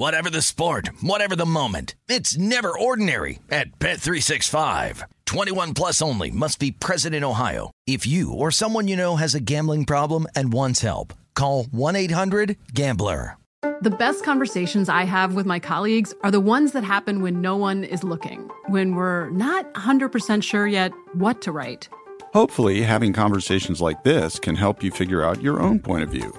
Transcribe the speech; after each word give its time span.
Whatever 0.00 0.30
the 0.30 0.40
sport, 0.40 0.88
whatever 1.02 1.36
the 1.36 1.44
moment. 1.44 1.94
It's 2.08 2.38
never 2.38 2.72
ordinary 2.72 3.38
at 3.50 3.78
Bet365. 3.78 5.02
21 5.26 5.74
plus 5.74 6.00
only 6.00 6.30
must 6.30 6.58
be 6.58 6.70
present 6.70 7.14
in 7.14 7.22
Ohio. 7.22 7.70
If 7.86 8.06
you 8.06 8.32
or 8.32 8.50
someone 8.50 8.88
you 8.88 8.96
know 8.96 9.16
has 9.16 9.34
a 9.34 9.40
gambling 9.40 9.84
problem 9.84 10.26
and 10.34 10.54
wants 10.54 10.80
help, 10.80 11.12
call 11.34 11.64
1-800-GAMBLER. 11.64 13.36
The 13.82 13.90
best 13.90 14.24
conversations 14.24 14.88
I 14.88 15.04
have 15.04 15.34
with 15.34 15.44
my 15.44 15.58
colleagues 15.58 16.14
are 16.22 16.30
the 16.30 16.40
ones 16.40 16.72
that 16.72 16.82
happen 16.82 17.20
when 17.20 17.42
no 17.42 17.58
one 17.58 17.84
is 17.84 18.02
looking, 18.02 18.48
when 18.68 18.94
we're 18.94 19.28
not 19.28 19.70
100% 19.74 20.42
sure 20.42 20.66
yet 20.66 20.92
what 21.12 21.42
to 21.42 21.52
write. 21.52 21.90
Hopefully, 22.32 22.80
having 22.80 23.12
conversations 23.12 23.82
like 23.82 24.02
this 24.02 24.38
can 24.38 24.56
help 24.56 24.82
you 24.82 24.90
figure 24.90 25.22
out 25.22 25.42
your 25.42 25.60
own 25.60 25.78
point 25.78 26.04
of 26.04 26.08
view. 26.08 26.32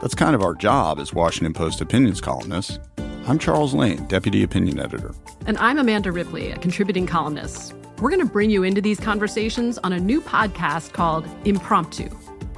That's 0.00 0.16
kind 0.16 0.34
of 0.34 0.42
our 0.42 0.54
job 0.54 0.98
as 0.98 1.14
Washington 1.14 1.52
Post 1.52 1.80
opinions 1.80 2.20
columnists. 2.20 2.80
I'm 3.28 3.40
Charles 3.40 3.74
Lane, 3.74 4.06
Deputy 4.06 4.44
Opinion 4.44 4.78
Editor. 4.78 5.12
And 5.46 5.58
I'm 5.58 5.78
Amanda 5.78 6.12
Ripley, 6.12 6.52
a 6.52 6.58
contributing 6.58 7.08
columnist. 7.08 7.74
We're 7.98 8.10
going 8.10 8.24
to 8.24 8.32
bring 8.32 8.50
you 8.50 8.62
into 8.62 8.80
these 8.80 9.00
conversations 9.00 9.78
on 9.78 9.92
a 9.92 9.98
new 9.98 10.20
podcast 10.20 10.92
called 10.92 11.26
Impromptu. 11.44 12.08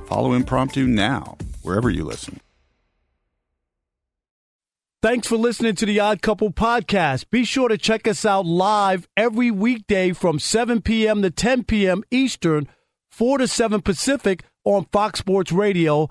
Follow 0.08 0.34
Impromptu 0.34 0.86
now, 0.86 1.38
wherever 1.62 1.88
you 1.88 2.04
listen. 2.04 2.40
Thanks 5.00 5.26
for 5.26 5.38
listening 5.38 5.74
to 5.76 5.86
the 5.86 6.00
Odd 6.00 6.20
Couple 6.20 6.52
podcast. 6.52 7.30
Be 7.30 7.46
sure 7.46 7.70
to 7.70 7.78
check 7.78 8.06
us 8.06 8.26
out 8.26 8.44
live 8.44 9.08
every 9.16 9.50
weekday 9.50 10.12
from 10.12 10.38
7 10.38 10.82
p.m. 10.82 11.22
to 11.22 11.30
10 11.30 11.64
p.m. 11.64 12.02
Eastern, 12.10 12.68
4 13.10 13.38
to 13.38 13.48
7 13.48 13.80
Pacific 13.80 14.44
on 14.64 14.84
Fox 14.92 15.20
Sports 15.20 15.50
Radio. 15.50 16.10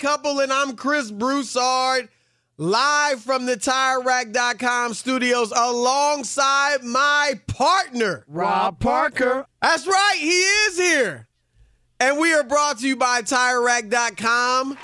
couple, 0.00 0.40
and 0.40 0.50
I'm 0.50 0.76
Chris 0.76 1.10
Broussard, 1.10 2.08
live 2.56 3.20
from 3.20 3.44
the 3.44 3.54
TireRack.com 3.56 4.94
studios 4.94 5.52
alongside 5.54 6.82
my 6.82 7.38
partner, 7.46 8.24
Rob 8.26 8.80
Parker. 8.80 9.46
That's 9.60 9.86
right, 9.86 10.16
he 10.18 10.30
is 10.30 10.78
here. 10.78 11.28
And 12.00 12.18
we 12.18 12.32
are 12.32 12.42
brought 12.42 12.78
to 12.78 12.88
you 12.88 12.96
by 12.96 13.20
TireRack.com. 13.20 14.78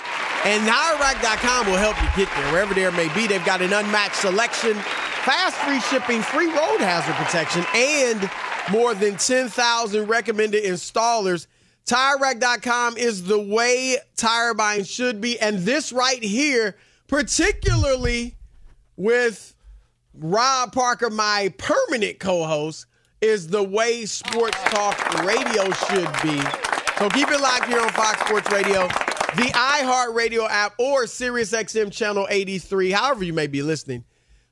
And 0.45 0.69
TireRack.com 0.69 1.65
will 1.65 1.77
help 1.77 1.99
you 1.99 2.25
get 2.25 2.33
there 2.35 2.51
wherever 2.51 2.75
there 2.75 2.91
may 2.91 3.11
be. 3.15 3.25
They've 3.25 3.43
got 3.43 3.63
an 3.63 3.73
unmatched 3.73 4.17
selection, 4.17 4.75
fast 4.75 5.55
free 5.55 5.79
shipping, 5.79 6.21
free 6.21 6.45
road 6.45 6.79
hazard 6.79 7.15
protection, 7.15 7.65
and 7.73 8.29
more 8.71 8.93
than 8.93 9.17
10,000 9.17 10.07
recommended 10.07 10.63
installers. 10.63 11.47
TireRack.com 11.87 12.97
is 12.97 13.23
the 13.23 13.39
way 13.39 13.97
tire 14.17 14.53
buying 14.53 14.83
should 14.83 15.21
be. 15.21 15.39
And 15.39 15.59
this 15.59 15.93
right 15.93 16.21
here, 16.21 16.75
particularly 17.07 18.35
with 18.97 19.55
Rob 20.13 20.73
Parker, 20.73 21.09
my 21.09 21.53
permanent 21.57 22.19
co 22.19 22.43
host, 22.43 22.87
is 23.21 23.47
the 23.47 23.63
way 23.63 24.05
sports 24.05 24.61
talk 24.65 25.23
radio 25.23 25.71
should 25.71 26.11
be. 26.21 26.41
So 26.99 27.07
keep 27.09 27.31
it 27.31 27.39
locked 27.39 27.67
here 27.67 27.79
on 27.79 27.89
Fox 27.89 28.19
Sports 28.19 28.51
Radio, 28.51 28.87
the 29.37 29.49
iHeartRadio 29.53 30.45
app, 30.49 30.73
or 30.77 31.05
SiriusXM 31.05 31.93
Channel 31.93 32.27
83, 32.29 32.91
however 32.91 33.23
you 33.23 33.33
may 33.33 33.47
be 33.47 33.61
listening. 33.61 34.03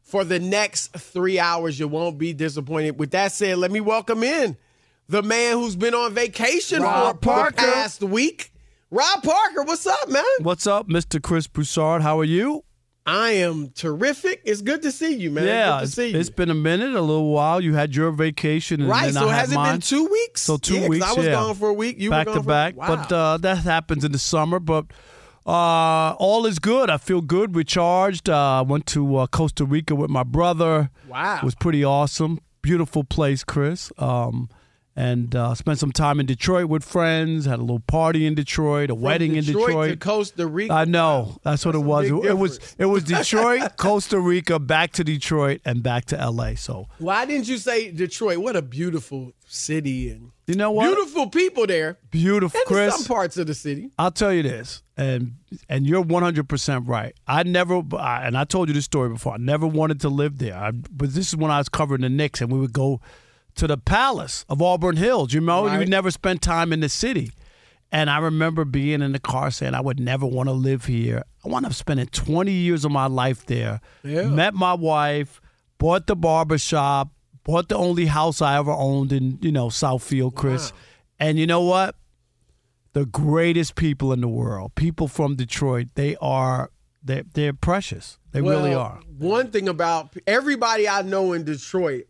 For 0.03 0.23
the 0.23 0.39
next 0.39 0.95
three 0.95 1.39
hours, 1.39 1.79
you 1.79 1.87
won't 1.89 2.17
be 2.17 2.31
disappointed. 2.31 2.97
With 2.97 3.11
that 3.11 3.33
said, 3.33 3.57
let 3.57 3.71
me 3.71 3.81
welcome 3.81 4.23
in 4.23 4.55
the 5.07 5.21
man 5.23 5.53
who's 5.57 5.75
been 5.75 5.93
on 5.93 6.13
vacation 6.13 6.81
Rob 6.81 7.15
for 7.17 7.19
Parker. 7.21 7.55
the 7.65 7.71
past 7.73 8.01
week. 8.03 8.51
Rob 8.91 9.23
Parker, 9.23 9.63
what's 9.63 9.85
up, 9.87 10.09
man? 10.09 10.23
What's 10.41 10.67
up, 10.67 10.87
Mr. 10.87 11.21
Chris 11.21 11.47
Broussard? 11.47 12.01
How 12.01 12.19
are 12.19 12.23
you? 12.25 12.63
I 13.07 13.31
am 13.31 13.69
terrific. 13.69 14.41
It's 14.45 14.61
good 14.61 14.81
to 14.81 14.91
see 14.91 15.13
you, 15.15 15.29
man. 15.29 15.45
yeah, 15.45 15.65
good 15.73 15.77
to 15.77 15.83
it's, 15.83 15.93
see 15.93 16.07
you. 16.09 16.19
it's 16.19 16.29
been 16.31 16.49
a 16.49 16.55
minute, 16.55 16.89
a 16.95 17.01
little 17.01 17.29
while. 17.31 17.61
You 17.61 17.75
had 17.75 17.95
your 17.95 18.09
vacation, 18.11 18.81
and 18.81 18.89
right. 18.89 19.05
then 19.05 19.13
So 19.13 19.27
I 19.29 19.31
had 19.33 19.39
has 19.41 19.51
it 19.51 19.55
mine. 19.55 19.73
been 19.75 19.81
two 19.81 20.05
weeks? 20.07 20.41
So 20.41 20.57
two 20.57 20.75
Yeah, 20.75 20.79
'cause 20.81 20.89
weeks. 20.89 21.05
I 21.05 21.13
was 21.13 21.25
yeah. 21.25 21.31
gone 21.33 21.55
for 21.55 21.69
a 21.69 21.73
week. 21.73 21.99
You 21.99 22.09
back 22.09 22.25
were 22.27 22.33
to 22.33 22.37
gone 22.37 22.43
for 22.43 22.47
back, 22.47 22.75
Wow. 22.77 22.87
but 22.95 23.11
uh, 23.11 23.37
that 23.37 23.57
happens 23.59 24.03
in 24.03 24.11
the 24.11 24.17
summer. 24.17 24.59
But 24.59 24.85
uh, 25.45 26.15
all 26.17 26.47
is 26.47 26.57
good. 26.57 26.89
I 26.89 26.97
feel 26.97 27.21
good, 27.21 27.55
recharged. 27.55 28.27
Uh, 28.29 28.63
went 28.67 28.87
to 28.87 29.17
uh, 29.17 29.27
Costa 29.27 29.65
Rica 29.65 29.93
with 29.93 30.09
my 30.09 30.23
brother. 30.23 30.89
Wow. 31.07 31.37
it 31.37 31.43
was 31.43 31.53
pretty 31.53 31.83
awesome. 31.83 32.39
Beautiful 32.63 33.03
place, 33.03 33.43
Chris. 33.43 33.91
Um, 33.99 34.49
and 34.97 35.35
uh, 35.35 35.53
spent 35.55 35.77
some 35.77 35.91
time 35.91 36.19
in 36.19 36.25
Detroit 36.25 36.67
with 36.69 36.83
friends. 36.83 37.45
Had 37.45 37.59
a 37.59 37.61
little 37.61 37.79
party 37.81 38.25
in 38.25 38.33
Detroit, 38.35 38.89
a 38.89 38.93
From 38.93 39.01
wedding 39.01 39.35
in 39.35 39.43
Detroit 39.43 39.67
Detroit. 39.67 39.89
to 39.91 39.97
Costa 39.97 40.47
Rica. 40.47 40.73
I 40.73 40.85
know. 40.85 41.37
That's 41.43 41.65
what 41.65 41.75
it 41.75 41.79
was. 41.79 42.07
It 42.09 42.37
was 42.37 42.75
it 42.77 42.85
was 42.85 43.03
Detroit, 43.15 43.77
Costa 43.77 44.19
Rica, 44.19 44.59
back 44.59 44.91
to 44.93 45.03
Detroit, 45.03 45.61
and 45.65 45.83
back 45.83 46.05
to 46.05 46.15
LA. 46.29 46.55
So 46.55 46.87
Why 46.99 47.25
didn't 47.25 47.47
you 47.47 47.57
say 47.57 47.91
Detroit? 47.91 48.37
What 48.37 48.55
a 48.55 48.61
beautiful 48.61 49.33
city 49.47 50.09
and 50.09 50.31
you 50.47 50.55
know 50.55 50.71
what? 50.71 50.85
beautiful 50.85 51.27
people 51.29 51.65
there. 51.67 51.97
Beautiful, 52.11 52.59
And 52.59 52.67
Chris. 52.67 52.95
some 52.95 53.05
parts 53.05 53.35
of 53.37 53.47
the 53.47 53.53
city. 53.55 53.89
I'll 53.97 54.11
tell 54.11 54.31
you 54.31 54.43
this, 54.43 54.83
and 54.95 55.33
and 55.69 55.87
you're 55.87 56.01
100 56.01 56.47
percent 56.47 56.87
right. 56.87 57.13
I 57.27 57.43
never, 57.43 57.81
I- 57.97 58.25
and 58.27 58.37
I 58.37 58.43
told 58.43 58.67
you 58.69 58.73
this 58.75 58.85
story 58.85 59.09
before. 59.09 59.33
I 59.33 59.37
never 59.37 59.65
wanted 59.67 59.99
to 60.01 60.09
live 60.09 60.37
there, 60.37 60.55
I, 60.55 60.71
but 60.71 61.13
this 61.13 61.29
is 61.29 61.35
when 61.35 61.49
I 61.51 61.57
was 61.57 61.67
covering 61.69 62.01
the 62.01 62.09
Knicks, 62.09 62.41
and 62.41 62.51
we 62.51 62.59
would 62.59 62.73
go 62.73 63.01
to 63.55 63.67
the 63.67 63.77
Palace 63.77 64.45
of 64.49 64.61
Auburn 64.61 64.97
Hills. 64.97 65.33
You 65.33 65.41
know, 65.41 65.63
you 65.63 65.69
Right. 65.69 65.79
would 65.79 65.89
never 65.89 66.11
spent 66.11 66.41
time 66.41 66.71
in 66.73 66.79
the 66.81 66.89
city. 66.89 67.31
And 67.91 68.09
I 68.09 68.17
remember 68.17 68.65
being 68.65 69.01
in 69.01 69.11
the 69.13 69.19
car 69.19 69.51
saying, 69.51 69.73
I 69.73 69.81
would 69.81 69.99
never 69.99 70.25
want 70.25 70.47
to 70.49 70.53
live 70.53 70.85
here. 70.85 71.23
I 71.45 71.49
wound 71.49 71.65
up 71.65 71.73
spending 71.73 72.07
20 72.07 72.51
years 72.51 72.83
of 72.83 72.91
my 72.91 73.05
life 73.07 73.45
there. 73.45 73.79
Yeah. 74.03 74.27
Met 74.27 74.53
my 74.53 74.73
wife, 74.73 75.39
bought 75.77 76.07
the 76.07 76.15
barber 76.15 76.57
shop, 76.57 77.09
bought 77.43 77.69
the 77.69 77.77
only 77.77 78.07
house 78.07 78.41
I 78.41 78.57
ever 78.57 78.71
owned 78.71 79.13
in, 79.13 79.37
you 79.41 79.51
know, 79.51 79.67
Southfield, 79.67 80.35
Chris. 80.35 80.73
And 81.19 81.39
you 81.39 81.47
know 81.47 81.61
what? 81.61 81.95
The 82.93 83.05
greatest 83.05 83.75
people 83.75 84.11
in 84.11 84.21
the 84.21 84.27
world, 84.27 84.73
people 84.75 85.07
from 85.07 85.35
Detroit, 85.35 85.87
they 85.95 86.15
are 86.17 86.71
they're, 87.03 87.23
they're 87.33 87.53
precious. 87.53 88.17
They 88.31 88.41
really 88.41 88.73
are. 88.73 88.99
One 89.19 89.51
thing 89.51 89.69
about 89.69 90.09
everybody 90.25 90.89
I 90.89 91.03
know 91.03 91.33
in 91.33 91.43
Detroit 91.43 92.05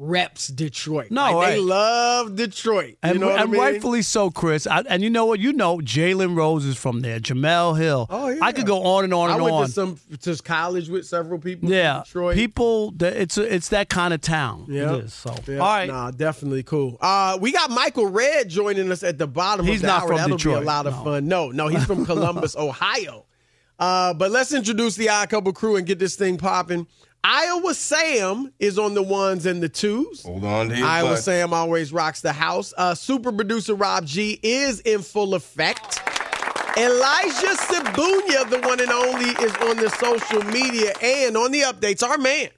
reps 0.00 0.46
Detroit. 0.46 1.10
No, 1.10 1.22
Like, 1.22 1.34
right. 1.34 1.50
they 1.50 1.58
love 1.58 2.36
Detroit. 2.36 2.90
You 2.90 2.96
And, 3.02 3.22
and 3.22 3.32
I 3.32 3.44
mean? 3.46 3.60
rightfully 3.60 4.02
so, 4.02 4.30
Chris. 4.30 4.64
I, 4.66 4.82
and 4.88 5.02
you 5.02 5.10
know 5.10 5.26
what? 5.26 5.40
You 5.40 5.52
know, 5.52 5.78
Jalen 5.78 6.36
Rose 6.36 6.64
is 6.64 6.76
from 6.76 7.00
there. 7.00 7.18
Jemele 7.18 7.76
Hill. 7.78 8.06
Oh, 8.08 8.28
yeah. 8.28 8.38
I 8.40 8.52
could 8.52 8.64
go 8.66 8.84
on 8.84 9.02
and 9.04 9.12
on 9.12 9.28
I 9.28 9.34
and 9.34 9.42
went 9.42 9.54
on. 9.56 9.66
to 9.66 9.72
some 9.72 9.98
to 10.20 10.36
college 10.42 10.88
with 10.88 11.04
several 11.06 11.40
people. 11.40 11.68
yeah, 11.68 12.02
Detroit. 12.04 12.36
people. 12.36 12.92
that- 12.92 13.16
It's 13.16 13.36
a, 13.38 13.52
it's 13.54 13.70
that 13.70 13.88
kind 13.88 14.14
of 14.14 14.20
town. 14.20 14.66
Yeah. 14.68 14.94
It 14.94 15.04
is. 15.06 15.14
So 15.14 15.34
Yeah, 15.48 15.58
all 15.58 15.66
right. 15.66 15.88
Nah, 15.88 16.12
definitely 16.12 16.62
cool. 16.62 16.96
Uh, 17.00 17.36
we 17.40 17.50
got 17.50 17.70
Michael 17.70 18.06
Redd 18.06 18.48
joining 18.48 18.92
us 18.92 19.02
at 19.02 19.18
the 19.18 19.26
bottom 19.26 19.66
He's 19.66 19.76
of 19.76 19.80
the 19.82 19.86
not 19.88 20.02
hour. 20.02 20.08
from 20.08 20.16
That'll 20.18 20.36
be 20.38 20.50
a 20.52 20.60
lot 20.60 20.86
of 20.86 20.94
no. 20.94 21.04
fun. 21.04 21.26
No, 21.26 21.50
no, 21.50 21.66
he's 21.66 21.84
from 21.84 22.06
Columbus, 22.06 22.54
Ohio. 22.56 23.24
Uh, 23.80 24.12
but 24.14 24.30
let's 24.30 24.52
introduce 24.52 24.96
the 24.96 25.08
Odd 25.08 25.28
Couple 25.30 25.52
crew 25.52 25.76
and 25.76 25.86
get 25.86 25.98
this 26.00 26.16
thing 26.16 26.36
popping. 26.36 26.86
Iowa 27.24 27.74
Sam 27.74 28.52
is 28.58 28.78
on 28.78 28.94
the 28.94 29.02
ones 29.02 29.44
and 29.44 29.62
the 29.62 29.68
twos. 29.68 30.22
Hold 30.22 30.44
on 30.44 30.68
to 30.70 30.80
Iowa 30.80 31.10
butt. 31.10 31.18
Sam 31.18 31.52
always 31.52 31.92
rocks 31.92 32.20
the 32.20 32.32
house. 32.32 32.72
Uh, 32.76 32.94
super 32.94 33.32
producer 33.32 33.74
Rob 33.74 34.06
G 34.06 34.38
is 34.42 34.80
in 34.80 35.02
full 35.02 35.34
effect. 35.34 36.00
Elijah 36.76 37.56
Sabunya, 37.56 38.48
the 38.48 38.60
one 38.62 38.80
and 38.80 38.90
only, 38.90 39.30
is 39.44 39.54
on 39.56 39.76
the 39.78 39.90
social 39.90 40.42
media 40.44 40.92
and 41.02 41.36
on 41.36 41.50
the 41.50 41.62
updates. 41.62 42.04
Our 42.08 42.18
man, 42.18 42.50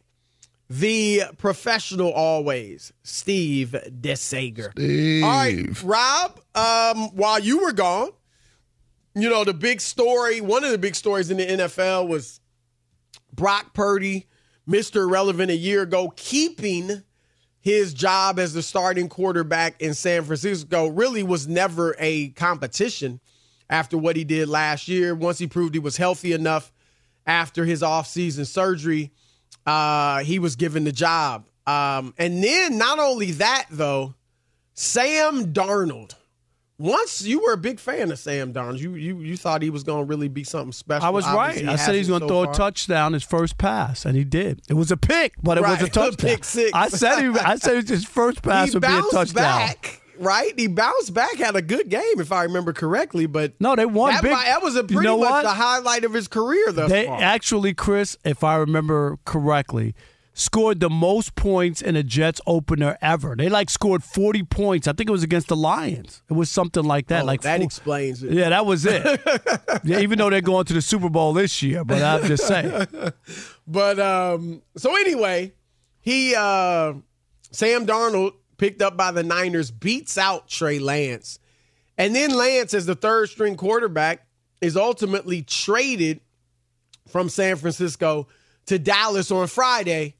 the 0.68 1.22
professional 1.38 2.12
always, 2.12 2.92
Steve 3.02 3.74
DeSager. 4.00 4.72
Steve. 4.72 5.24
All 5.24 5.30
right, 5.30 5.82
Rob, 5.82 6.40
um, 6.54 7.16
while 7.16 7.40
you 7.40 7.62
were 7.62 7.72
gone, 7.72 8.10
you 9.14 9.28
know, 9.30 9.42
the 9.44 9.54
big 9.54 9.80
story, 9.80 10.40
one 10.40 10.64
of 10.64 10.70
the 10.70 10.78
big 10.78 10.94
stories 10.94 11.30
in 11.30 11.38
the 11.38 11.46
NFL 11.46 12.06
was 12.06 12.40
Brock 13.32 13.72
Purdy, 13.74 14.26
Mr. 14.70 15.02
Irrelevant 15.02 15.50
a 15.50 15.56
year 15.56 15.82
ago, 15.82 16.12
keeping 16.14 17.02
his 17.60 17.92
job 17.92 18.38
as 18.38 18.54
the 18.54 18.62
starting 18.62 19.08
quarterback 19.08 19.80
in 19.82 19.94
San 19.94 20.24
Francisco 20.24 20.86
really 20.86 21.22
was 21.22 21.48
never 21.48 21.96
a 21.98 22.28
competition 22.30 23.20
after 23.68 23.98
what 23.98 24.16
he 24.16 24.24
did 24.24 24.48
last 24.48 24.88
year. 24.88 25.14
Once 25.14 25.38
he 25.38 25.46
proved 25.46 25.74
he 25.74 25.80
was 25.80 25.96
healthy 25.96 26.32
enough 26.32 26.72
after 27.26 27.64
his 27.64 27.82
offseason 27.82 28.46
surgery, 28.46 29.10
uh, 29.66 30.20
he 30.20 30.38
was 30.38 30.56
given 30.56 30.84
the 30.84 30.92
job. 30.92 31.46
Um, 31.66 32.14
and 32.16 32.42
then 32.42 32.78
not 32.78 32.98
only 32.98 33.32
that, 33.32 33.66
though, 33.70 34.14
Sam 34.74 35.52
Darnold. 35.52 36.14
Once 36.80 37.20
you 37.22 37.40
were 37.44 37.52
a 37.52 37.58
big 37.58 37.78
fan 37.78 38.10
of 38.10 38.18
Sam 38.18 38.54
Darnold, 38.54 38.78
you 38.78 38.94
you 38.94 39.18
you 39.20 39.36
thought 39.36 39.60
he 39.60 39.68
was 39.68 39.82
going 39.84 40.00
to 40.06 40.08
really 40.08 40.28
be 40.28 40.44
something 40.44 40.72
special. 40.72 41.06
I 41.06 41.10
was 41.10 41.26
Obviously, 41.26 41.66
right. 41.66 41.74
I 41.74 41.76
said 41.76 41.92
he 41.92 41.98
was 41.98 42.08
going 42.08 42.20
to 42.22 42.24
so 42.24 42.28
throw 42.28 42.44
far. 42.44 42.52
a 42.54 42.56
touchdown 42.56 43.12
his 43.12 43.22
first 43.22 43.58
pass, 43.58 44.06
and 44.06 44.16
he 44.16 44.24
did. 44.24 44.62
It 44.66 44.74
was 44.74 44.90
a 44.90 44.96
pick, 44.96 45.34
but 45.42 45.58
it 45.58 45.60
was 45.60 45.72
Right, 45.72 45.82
a 45.82 45.84
a 45.84 45.88
touchdown. 45.90 46.30
pick 46.30 46.44
six. 46.44 46.70
I 46.72 46.88
said 46.88 47.20
he. 47.20 47.38
I 47.38 47.56
said 47.56 47.86
his 47.86 48.06
first 48.06 48.42
pass 48.42 48.68
he 48.70 48.76
would 48.76 48.80
be 48.80 48.88
a 48.88 49.02
touchdown. 49.12 49.34
back, 49.44 50.00
right? 50.18 50.58
He 50.58 50.68
bounced 50.68 51.12
back, 51.12 51.36
had 51.36 51.54
a 51.54 51.60
good 51.60 51.90
game, 51.90 52.18
if 52.18 52.32
I 52.32 52.44
remember 52.44 52.72
correctly. 52.72 53.26
But 53.26 53.52
No, 53.60 53.76
they 53.76 53.84
won 53.84 54.14
that, 54.14 54.22
big. 54.22 54.32
that 54.32 54.62
was 54.62 54.74
a 54.74 54.78
You 54.78 54.84
pretty 54.84 55.02
know 55.02 55.18
much 55.18 55.30
what? 55.30 55.42
the 55.42 55.50
highlight 55.50 56.04
of 56.04 56.14
his 56.14 56.28
career 56.28 56.72
thus 56.72 56.88
They 56.90 57.04
far. 57.04 57.20
actually, 57.20 57.74
Chris, 57.74 58.16
if 58.24 58.42
I 58.42 58.56
remember 58.56 59.18
correctly, 59.26 59.94
scored 60.32 60.80
the 60.80 60.88
most 60.88 61.34
points 61.34 61.82
in 61.82 61.96
a 61.96 62.02
Jets 62.02 62.40
opener 62.46 62.96
ever. 63.02 63.34
They 63.36 63.48
like 63.48 63.68
scored 63.68 64.02
40 64.02 64.44
points. 64.44 64.88
I 64.88 64.92
think 64.92 65.08
it 65.08 65.12
was 65.12 65.22
against 65.22 65.48
the 65.48 65.56
Lions. 65.56 66.22
It 66.30 66.34
was 66.34 66.50
something 66.50 66.84
like 66.84 67.08
that. 67.08 67.22
Oh, 67.22 67.26
like 67.26 67.42
that 67.42 67.58
four- 67.58 67.64
explains 67.64 68.22
it. 68.22 68.32
Yeah, 68.32 68.48
that 68.50 68.64
was 68.64 68.86
it. 68.86 69.02
yeah, 69.84 69.98
even 69.98 70.18
though 70.18 70.30
they're 70.30 70.40
going 70.40 70.64
to 70.66 70.72
the 70.72 70.82
Super 70.82 71.08
Bowl 71.10 71.32
this 71.32 71.62
year, 71.62 71.84
but 71.84 72.02
I'm 72.02 72.24
just 72.26 72.46
saying. 72.46 72.86
But 73.66 74.00
um, 74.00 74.62
so 74.76 74.96
anyway, 74.96 75.52
he 76.00 76.34
uh, 76.34 76.94
Sam 77.52 77.86
Darnold 77.86 78.32
picked 78.56 78.82
up 78.82 78.96
by 78.96 79.12
the 79.12 79.22
Niners 79.22 79.70
beats 79.70 80.18
out 80.18 80.48
Trey 80.48 80.80
Lance, 80.80 81.38
and 81.96 82.12
then 82.12 82.34
Lance, 82.34 82.74
as 82.74 82.86
the 82.86 82.96
third 82.96 83.28
string 83.28 83.54
quarterback, 83.56 84.26
is 84.60 84.76
ultimately 84.76 85.42
traded 85.42 86.20
from 87.06 87.28
San 87.28 87.54
Francisco 87.54 88.26
to 88.66 88.76
Dallas 88.78 89.30
on 89.30 89.46
Friday. 89.46 90.16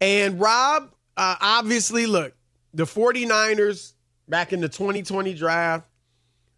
And 0.00 0.40
Rob, 0.40 0.90
uh, 1.16 1.36
obviously, 1.40 2.06
look, 2.06 2.34
the 2.72 2.84
49ers 2.84 3.94
back 4.28 4.52
in 4.52 4.60
the 4.60 4.68
2020 4.68 5.34
draft 5.34 5.86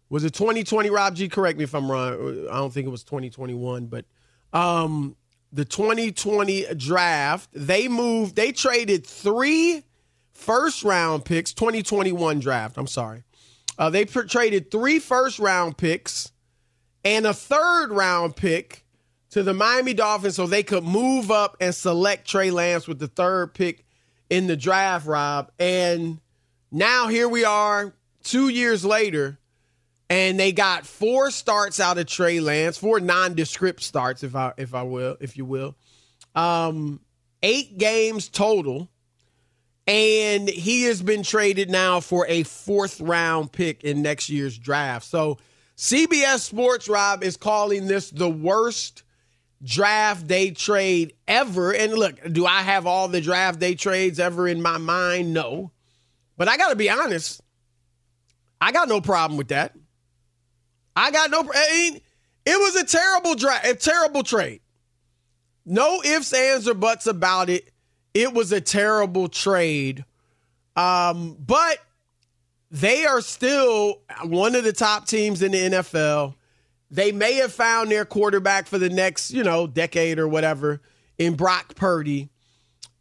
was 0.09 0.23
it 0.23 0.33
2020 0.33 0.91
Rob 0.91 1.15
G 1.15 1.27
correct 1.27 1.57
me 1.57 1.63
if 1.63 1.73
I'm 1.73 1.89
wrong 1.89 2.47
I 2.51 2.57
don't 2.57 2.71
think 2.71 2.85
it 2.85 2.91
was 2.91 3.03
2021 3.03 3.87
but 3.87 4.05
um 4.53 5.15
the 5.51 5.65
2020 5.65 6.75
draft 6.75 7.49
they 7.51 7.87
moved 7.87 8.35
they 8.35 8.51
traded 8.51 9.07
three 9.07 9.83
first 10.33 10.83
round 10.83 11.25
picks 11.25 11.53
2021 11.53 12.39
draft 12.39 12.77
I'm 12.77 12.87
sorry. 12.87 13.23
Uh, 13.75 13.89
they 13.89 14.05
pr- 14.05 14.21
traded 14.21 14.69
three 14.69 14.99
first 14.99 15.39
round 15.39 15.77
picks 15.77 16.31
and 17.03 17.25
a 17.25 17.33
third 17.33 17.87
round 17.89 18.35
pick 18.35 18.82
to 19.33 19.41
the 19.41 19.53
Miami 19.53 19.95
Dolphins 19.95 20.35
so 20.35 20.45
they 20.45 20.61
could 20.61 20.83
move 20.83 21.31
up 21.31 21.57
and 21.59 21.73
select 21.73 22.27
Trey 22.27 22.51
Lance 22.51 22.87
with 22.87 22.99
the 22.99 23.07
third 23.07 23.55
pick 23.55 23.83
in 24.29 24.45
the 24.45 24.55
draft, 24.55 25.07
Rob. 25.07 25.51
And 25.57 26.21
now 26.71 27.07
here 27.07 27.27
we 27.27 27.43
are, 27.43 27.95
two 28.23 28.49
years 28.49 28.85
later, 28.85 29.39
and 30.07 30.39
they 30.39 30.51
got 30.51 30.85
four 30.85 31.31
starts 31.31 31.79
out 31.79 31.97
of 31.97 32.05
Trey 32.05 32.41
Lance, 32.41 32.77
four 32.77 32.99
nondescript 32.99 33.81
starts, 33.81 34.21
if 34.21 34.35
I 34.35 34.53
if 34.55 34.75
I 34.75 34.83
will, 34.83 35.17
if 35.19 35.35
you 35.35 35.45
will. 35.45 35.75
Um, 36.35 36.99
eight 37.41 37.79
games 37.79 38.29
total. 38.29 38.87
And 39.87 40.47
he 40.47 40.83
has 40.83 41.01
been 41.01 41.23
traded 41.23 41.71
now 41.71 42.01
for 42.01 42.27
a 42.27 42.43
fourth 42.43 43.01
round 43.01 43.51
pick 43.51 43.83
in 43.83 44.03
next 44.03 44.29
year's 44.29 44.57
draft. 44.59 45.05
So 45.05 45.39
CBS 45.75 46.39
Sports 46.41 46.87
Rob 46.87 47.23
is 47.23 47.35
calling 47.35 47.87
this 47.87 48.11
the 48.11 48.29
worst 48.29 49.03
draft 49.63 50.27
day 50.27 50.51
trade 50.51 51.13
ever. 51.27 51.73
And 51.73 51.93
look, 51.93 52.15
do 52.31 52.45
I 52.45 52.61
have 52.61 52.85
all 52.85 53.07
the 53.07 53.21
draft 53.21 53.59
day 53.59 53.75
trades 53.75 54.19
ever 54.19 54.47
in 54.47 54.61
my 54.61 54.77
mind? 54.77 55.33
No. 55.33 55.71
But 56.37 56.47
I 56.47 56.57
got 56.57 56.69
to 56.69 56.75
be 56.75 56.89
honest. 56.89 57.41
I 58.59 58.71
got 58.71 58.87
no 58.87 59.01
problem 59.01 59.37
with 59.37 59.49
that. 59.49 59.75
I 60.95 61.11
got 61.11 61.31
no. 61.31 61.39
I 61.41 61.71
mean, 61.71 62.01
it 62.45 62.59
was 62.59 62.75
a 62.75 62.85
terrible 62.85 63.35
draft, 63.35 63.65
a 63.65 63.75
terrible 63.75 64.23
trade. 64.23 64.61
No 65.65 66.01
ifs, 66.03 66.33
ands, 66.33 66.67
or 66.67 66.73
buts 66.73 67.07
about 67.07 67.49
it. 67.49 67.71
It 68.13 68.33
was 68.33 68.51
a 68.51 68.61
terrible 68.61 69.27
trade. 69.27 70.05
Um, 70.75 71.37
but 71.39 71.77
they 72.69 73.05
are 73.05 73.21
still 73.21 74.01
one 74.23 74.55
of 74.55 74.63
the 74.63 74.73
top 74.73 75.07
teams 75.07 75.41
in 75.41 75.51
the 75.51 75.57
NFL. 75.57 76.35
They 76.93 77.11
may 77.11 77.33
have 77.37 77.51
found 77.51 77.89
their 77.89 78.05
quarterback 78.05 78.67
for 78.67 78.77
the 78.77 78.87
next, 78.87 79.31
you 79.31 79.43
know, 79.43 79.65
decade 79.65 80.19
or 80.19 80.27
whatever 80.27 80.79
in 81.17 81.33
Brock 81.33 81.73
Purdy. 81.73 82.29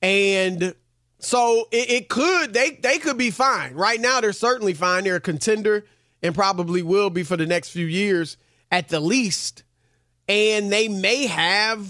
And 0.00 0.75
so 1.19 1.69
it, 1.71 1.90
it 1.90 2.09
could 2.09 2.55
they 2.55 2.71
they 2.71 2.99
could 2.99 3.19
be 3.19 3.31
fine. 3.31 3.75
Right 3.75 4.00
now 4.00 4.23
they're 4.23 4.33
certainly 4.33 4.73
fine. 4.73 5.05
They're 5.05 5.16
a 5.16 5.21
contender 5.21 5.85
and 6.23 6.35
probably 6.35 6.81
will 6.81 7.11
be 7.11 7.23
for 7.23 7.37
the 7.37 7.45
next 7.45 7.69
few 7.69 7.85
years 7.85 8.38
at 8.71 8.88
the 8.88 8.99
least. 8.99 9.62
And 10.26 10.73
they 10.73 10.88
may 10.88 11.26
have 11.26 11.87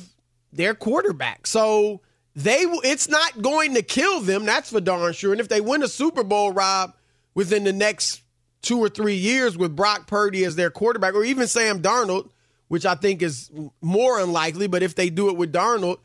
their 0.53 0.75
quarterback. 0.75 1.47
So 1.47 2.01
they 2.35 2.65
it's 2.83 3.09
not 3.09 3.43
going 3.43 3.75
to 3.75 3.83
kill 3.83 4.21
them, 4.21 4.45
that's 4.45 4.71
for 4.71 4.81
darn 4.81 5.13
sure. 5.13 5.31
And 5.31 5.41
if 5.41 5.47
they 5.47 5.61
win 5.61 5.85
a 5.85 5.89
Super 5.89 6.25
Bowl, 6.25 6.51
Rob, 6.51 6.95
within 7.37 7.63
the 7.63 7.73
next 7.73 8.22
two 8.63 8.79
or 8.79 8.89
three 8.89 9.17
years 9.17 9.59
with 9.59 9.77
Brock 9.77 10.07
Purdy 10.07 10.45
as 10.45 10.57
their 10.57 10.71
quarterback, 10.71 11.15
or 11.15 11.25
even 11.25 11.47
Sam 11.47 11.83
Darnold, 11.83 12.31
which 12.69 12.87
I 12.87 12.95
think 12.95 13.21
is 13.23 13.51
more 13.81 14.19
unlikely, 14.19 14.67
but 14.67 14.83
if 14.83 14.95
they 14.95 15.11
do 15.11 15.29
it 15.29 15.37
with 15.37 15.53
Darnold, 15.53 15.99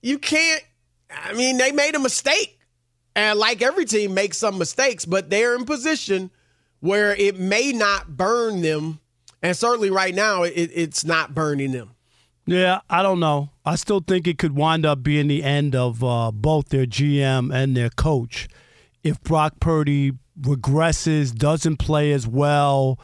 you 0.00 0.18
can't 0.18 0.62
I 1.10 1.32
mean, 1.32 1.56
they 1.58 1.72
made 1.72 1.94
a 1.94 2.00
mistake. 2.00 2.58
And 3.14 3.38
like 3.38 3.62
every 3.62 3.84
team 3.84 4.14
makes 4.14 4.38
some 4.38 4.58
mistakes, 4.58 5.04
but 5.04 5.30
they're 5.30 5.54
in 5.54 5.64
position 5.64 6.30
where 6.80 7.14
it 7.14 7.38
may 7.38 7.72
not 7.72 8.16
burn 8.16 8.62
them. 8.62 9.00
And 9.42 9.56
certainly 9.56 9.90
right 9.90 10.14
now, 10.14 10.44
it, 10.44 10.52
it's 10.52 11.04
not 11.04 11.34
burning 11.34 11.72
them. 11.72 11.90
Yeah, 12.46 12.80
I 12.88 13.02
don't 13.02 13.20
know. 13.20 13.50
I 13.64 13.74
still 13.76 14.00
think 14.00 14.26
it 14.26 14.38
could 14.38 14.54
wind 14.54 14.86
up 14.86 15.02
being 15.02 15.28
the 15.28 15.42
end 15.42 15.74
of 15.74 16.02
uh, 16.02 16.30
both 16.32 16.68
their 16.68 16.86
GM 16.86 17.54
and 17.54 17.76
their 17.76 17.90
coach 17.90 18.48
if 19.02 19.20
Brock 19.20 19.54
Purdy 19.60 20.12
regresses, 20.40 21.34
doesn't 21.34 21.78
play 21.78 22.12
as 22.12 22.26
well. 22.26 22.98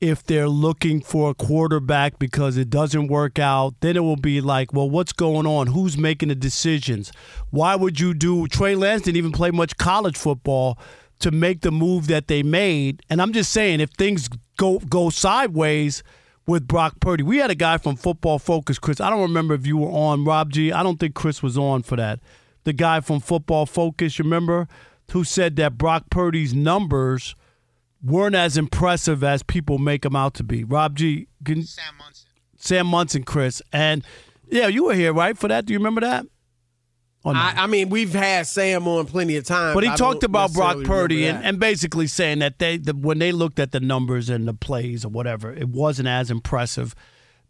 If 0.00 0.22
they're 0.22 0.48
looking 0.48 1.00
for 1.00 1.30
a 1.30 1.34
quarterback 1.34 2.20
because 2.20 2.56
it 2.56 2.70
doesn't 2.70 3.08
work 3.08 3.40
out, 3.40 3.74
then 3.80 3.96
it 3.96 4.00
will 4.00 4.16
be 4.16 4.40
like, 4.40 4.72
well, 4.72 4.88
what's 4.88 5.12
going 5.12 5.44
on? 5.44 5.66
Who's 5.66 5.98
making 5.98 6.28
the 6.28 6.36
decisions? 6.36 7.10
Why 7.50 7.74
would 7.74 7.98
you 7.98 8.14
do? 8.14 8.46
Trey 8.46 8.76
Lance 8.76 9.02
didn't 9.02 9.16
even 9.16 9.32
play 9.32 9.50
much 9.50 9.76
college 9.76 10.16
football 10.16 10.78
to 11.18 11.32
make 11.32 11.62
the 11.62 11.72
move 11.72 12.06
that 12.06 12.28
they 12.28 12.44
made. 12.44 13.02
And 13.10 13.20
I'm 13.20 13.32
just 13.32 13.52
saying, 13.52 13.80
if 13.80 13.90
things 13.90 14.28
go 14.56 14.78
go 14.78 15.10
sideways 15.10 16.04
with 16.46 16.68
Brock 16.68 17.00
Purdy, 17.00 17.24
we 17.24 17.38
had 17.38 17.50
a 17.50 17.56
guy 17.56 17.78
from 17.78 17.96
Football 17.96 18.38
Focus, 18.38 18.78
Chris. 18.78 19.00
I 19.00 19.10
don't 19.10 19.22
remember 19.22 19.54
if 19.54 19.66
you 19.66 19.76
were 19.76 19.90
on, 19.90 20.24
Rob 20.24 20.52
G. 20.52 20.72
I 20.72 20.84
don't 20.84 21.00
think 21.00 21.14
Chris 21.14 21.42
was 21.42 21.58
on 21.58 21.82
for 21.82 21.96
that. 21.96 22.20
The 22.64 22.72
guy 22.72 23.00
from 23.00 23.20
Football 23.20 23.66
Focus, 23.66 24.18
you 24.18 24.24
remember? 24.24 24.68
Who 25.12 25.24
said 25.24 25.56
that 25.56 25.78
Brock 25.78 26.04
Purdy's 26.10 26.54
numbers 26.54 27.34
weren't 28.02 28.34
as 28.34 28.56
impressive 28.56 29.24
as 29.24 29.42
people 29.42 29.78
make 29.78 30.02
them 30.02 30.14
out 30.14 30.34
to 30.34 30.44
be. 30.44 30.64
Rob 30.64 30.96
G, 30.96 31.28
can, 31.44 31.64
Sam 31.64 31.94
Monson. 31.98 32.28
Sam 32.56 32.86
Monson, 32.86 33.22
Chris, 33.24 33.62
and 33.72 34.04
yeah, 34.50 34.66
you 34.66 34.84
were 34.84 34.94
here, 34.94 35.12
right, 35.12 35.36
for 35.36 35.48
that? 35.48 35.66
Do 35.66 35.72
you 35.72 35.78
remember 35.78 36.00
that? 36.02 36.24
No? 37.24 37.32
I, 37.32 37.54
I 37.56 37.66
mean, 37.66 37.90
we've 37.90 38.14
had 38.14 38.46
Sam 38.46 38.86
on 38.88 39.04
plenty 39.06 39.36
of 39.36 39.44
times. 39.44 39.74
But 39.74 39.84
he 39.84 39.90
I 39.90 39.96
talked 39.96 40.22
about 40.22 40.54
Brock 40.54 40.82
Purdy 40.84 41.26
and, 41.26 41.44
and 41.44 41.60
basically 41.60 42.06
saying 42.06 42.38
that 42.38 42.58
they 42.58 42.78
the, 42.78 42.94
when 42.94 43.18
they 43.18 43.32
looked 43.32 43.58
at 43.58 43.72
the 43.72 43.80
numbers 43.80 44.30
and 44.30 44.48
the 44.48 44.54
plays 44.54 45.04
or 45.04 45.08
whatever, 45.08 45.52
it 45.52 45.68
wasn't 45.68 46.08
as 46.08 46.30
impressive 46.30 46.94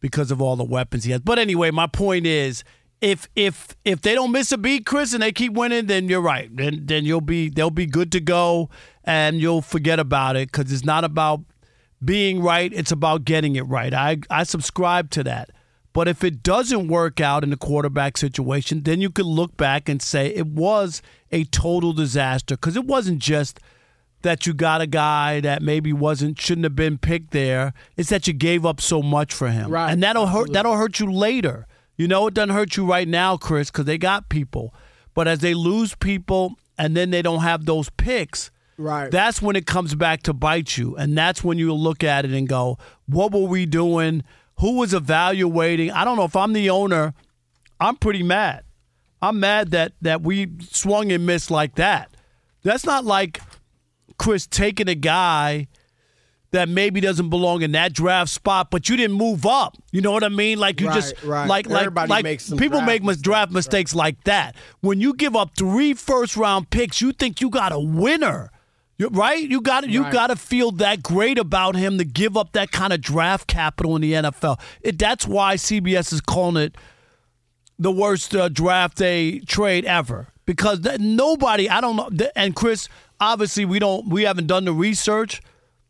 because 0.01 0.31
of 0.31 0.43
all 0.43 0.57
the 0.57 0.65
weapons 0.65 1.05
he 1.05 1.13
has. 1.13 1.21
But 1.21 1.39
anyway, 1.39 1.71
my 1.71 1.87
point 1.87 2.27
is 2.27 2.65
if 3.01 3.29
if 3.37 3.77
if 3.85 4.01
they 4.03 4.15
don't 4.15 4.33
miss 4.33 4.51
a 4.53 4.59
beat, 4.59 4.87
Chris, 4.87 5.13
and 5.13 5.23
they 5.23 5.33
keep 5.33 5.53
winning, 5.53 5.87
then 5.87 6.09
you're 6.09 6.21
right. 6.21 6.55
Then 6.55 6.83
then 6.87 7.05
you'll 7.05 7.21
be 7.21 7.49
they'll 7.49 7.71
be 7.71 7.87
good 7.87 8.11
to 8.13 8.21
go 8.21 8.71
and 9.05 9.41
you'll 9.41 9.63
forget 9.63 9.99
about 10.01 10.37
it 10.37 10.51
because 10.51 10.73
it's 10.73 10.85
not 10.85 11.05
about 11.05 11.41
being 12.05 12.43
right, 12.43 12.73
it's 12.73 12.93
about 12.93 13.25
getting 13.25 13.57
it 13.57 13.63
right. 13.63 13.93
I 13.95 14.19
I 14.31 14.43
subscribe 14.45 15.11
to 15.11 15.25
that. 15.25 15.51
But 15.93 16.07
if 16.07 16.23
it 16.23 16.43
doesn't 16.43 16.89
work 16.89 17.21
out 17.21 17.43
in 17.43 17.51
the 17.51 17.57
quarterback 17.57 18.17
situation, 18.17 18.83
then 18.83 19.01
you 19.01 19.11
could 19.11 19.27
look 19.27 19.57
back 19.57 19.89
and 19.89 20.01
say 20.03 20.29
it 20.29 20.47
was 20.47 21.03
a 21.33 21.45
total 21.45 21.93
disaster 21.93 22.57
because 22.57 22.77
it 22.77 22.85
wasn't 22.85 23.19
just 23.21 23.59
that 24.23 24.47
you 24.47 24.53
got 24.53 24.81
a 24.81 24.87
guy 24.87 25.41
that 25.41 25.63
maybe 25.63 25.93
wasn't 25.93 26.41
shouldn't 26.41 26.65
have 26.65 26.75
been 26.77 26.99
picked 26.99 27.31
there. 27.31 27.73
It's 27.97 28.11
that 28.11 28.27
you 28.27 28.33
gave 28.33 28.67
up 28.67 28.81
so 28.81 29.03
much 29.03 29.33
for 29.33 29.49
him, 29.49 29.71
Right. 29.71 29.91
and 29.93 30.03
that'll 30.03 30.27
hurt. 30.27 30.53
That'll 30.53 30.77
hurt 30.77 30.99
you 30.99 31.11
later. 31.11 31.67
You 31.99 32.09
know, 32.09 32.27
it 32.29 32.33
doesn't 32.35 32.55
hurt 32.55 32.77
you 32.77 32.87
right 32.87 33.07
now, 33.09 33.37
Chris, 33.37 33.71
because 33.71 33.85
they 33.85 33.99
got 33.99 34.29
people. 34.31 34.73
But 35.15 35.29
as 35.29 35.41
they 35.41 35.53
lose 35.53 35.95
people 35.97 36.55
and 36.79 36.97
then 36.97 37.11
they 37.11 37.21
don't 37.23 37.41
have 37.41 37.67
those 37.67 37.91
picks, 37.91 38.51
Right. 38.79 39.11
that's 39.11 39.43
when 39.43 39.57
it 39.57 39.67
comes 39.67 39.97
back 39.97 40.23
to 40.23 40.33
bite 40.33 40.79
you. 40.79 40.95
And 40.97 41.19
that's 41.19 41.43
when 41.43 41.59
you 41.59 41.75
look 41.75 42.05
at 42.05 42.25
it 42.25 42.31
and 42.31 42.49
go, 42.49 42.79
what 43.07 43.33
were 43.33 43.41
we 43.49 43.67
doing? 43.67 44.23
Who 44.61 44.79
was 44.79 44.95
evaluating? 44.95 45.91
I 45.91 46.05
don't 46.05 46.17
know 46.17 46.25
if 46.25 46.37
I'm 46.37 46.53
the 46.53 46.71
owner, 46.71 47.15
I'm 47.81 47.97
pretty 47.97 48.23
mad. 48.23 48.63
I'm 49.21 49.41
mad 49.41 49.73
that 49.73 49.93
that 50.01 50.23
we 50.23 50.49
swung 50.61 51.11
and 51.11 51.27
missed 51.27 51.51
like 51.51 51.75
that. 51.75 52.13
That's 52.63 52.85
not 52.87 53.05
like 53.05 53.41
Chris 54.17 54.47
taking 54.47 54.89
a 54.89 54.95
guy 54.95 55.67
that 56.51 56.69
maybe 56.69 57.01
doesn't 57.01 57.29
belong 57.29 57.61
in 57.63 57.73
that 57.73 57.93
draft 57.93 58.31
spot, 58.31 58.71
but 58.71 58.89
you 58.89 58.97
didn't 58.97 59.17
move 59.17 59.45
up. 59.45 59.77
You 59.93 60.01
know 60.01 60.13
what 60.13 60.25
I 60.25 60.31
mean? 60.31 60.59
Like 60.59 60.81
you 60.81 60.87
Right, 60.89 60.95
just 60.95 61.23
right. 61.23 61.47
like 61.47 61.67
like 61.69 61.81
Everybody 61.83 62.09
like 62.11 62.25
makes 62.25 62.45
some 62.45 62.57
people 62.57 62.81
draft 62.81 63.05
make 63.05 63.21
draft 63.23 63.53
mistakes 63.53 63.95
like 63.95 64.25
that. 64.25 64.57
When 64.81 65.01
you 65.01 65.13
give 65.15 65.37
up 65.37 65.51
three 65.57 65.93
first 65.93 66.37
round 66.37 66.71
picks, 66.71 67.01
you 67.03 67.13
think 67.13 67.41
you 67.43 67.51
got 67.51 67.73
a 67.73 67.79
winner. 67.79 68.51
You- 68.97 69.09
right? 69.09 69.39
You 69.47 69.61
got 69.61 69.89
you 69.89 70.03
Right. 70.05 70.13
got 70.13 70.27
to 70.29 70.37
feel 70.37 70.73
that 70.73 71.03
great 71.03 71.39
about 71.39 71.77
him 71.77 71.99
to 71.99 72.05
give 72.05 72.37
up 72.37 72.53
that 72.53 72.73
kind 72.73 72.93
of 72.95 73.01
draft 73.03 73.47
capital 73.47 73.95
in 73.95 74.03
the 74.03 74.15
NFL. 74.15 74.59
It, 74.81 74.99
that's 74.99 75.27
why 75.27 75.55
CBS 75.57 76.13
is 76.13 76.21
calling 76.23 76.63
it 76.65 76.75
the 77.79 77.93
worst 77.93 78.35
uh, 78.35 78.49
draft 78.49 78.97
day 78.97 79.39
trade 79.41 79.85
ever 79.85 80.29
because 80.47 80.81
nobody 80.99 81.69
I 81.69 81.81
don't 81.81 81.95
know 81.97 82.09
th- 82.09 82.31
and 82.35 82.57
Chris 82.57 82.89
obviously 83.21 83.65
we 83.65 83.79
don't 83.79 84.09
we 84.09 84.23
haven't 84.25 84.47
done 84.49 84.65
the 84.65 84.73
research 84.73 85.41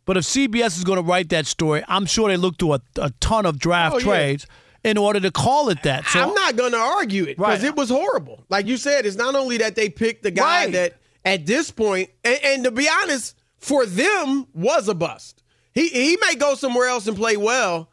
but 0.08 0.16
if 0.16 0.24
CBS 0.24 0.78
is 0.78 0.84
going 0.84 0.96
to 0.96 1.02
write 1.04 1.28
that 1.28 1.46
story 1.46 1.84
I'm 1.86 2.06
sure 2.06 2.28
they 2.28 2.36
look 2.38 2.56
to 2.58 2.72
a, 2.74 2.80
a 2.96 3.10
ton 3.20 3.44
of 3.46 3.58
draft 3.58 3.96
Oh, 3.96 3.98
yeah. 3.98 4.04
trades 4.04 4.46
in 4.82 4.96
order 4.96 5.20
to 5.20 5.30
call 5.30 5.68
it 5.68 5.82
that 5.82 6.06
so 6.06 6.20
I'm 6.20 6.34
not 6.34 6.56
going 6.56 6.72
to 6.72 6.78
argue 6.78 7.24
it 7.24 7.36
because 7.36 7.60
Right. 7.62 7.68
it 7.68 7.76
was 7.76 7.90
horrible. 7.90 8.44
Like 8.48 8.66
you 8.66 8.76
said, 8.76 9.06
it's 9.06 9.16
not 9.16 9.34
only 9.34 9.58
that 9.58 9.74
they 9.76 9.88
picked 9.90 10.22
the 10.22 10.30
guy 10.30 10.64
Right. 10.64 10.72
that 10.72 10.96
at 11.24 11.44
this 11.46 11.70
point, 11.70 12.08
and, 12.24 12.38
and 12.42 12.64
to 12.64 12.70
be 12.70 12.88
honest, 13.02 13.36
for 13.58 13.84
them 13.86 14.46
was 14.54 14.88
a 14.88 14.94
bust. 14.94 15.42
He 15.74 15.88
he 15.88 16.16
may 16.26 16.34
go 16.36 16.54
somewhere 16.54 16.86
else 16.88 17.06
and 17.06 17.16
play 17.16 17.36
well, 17.36 17.90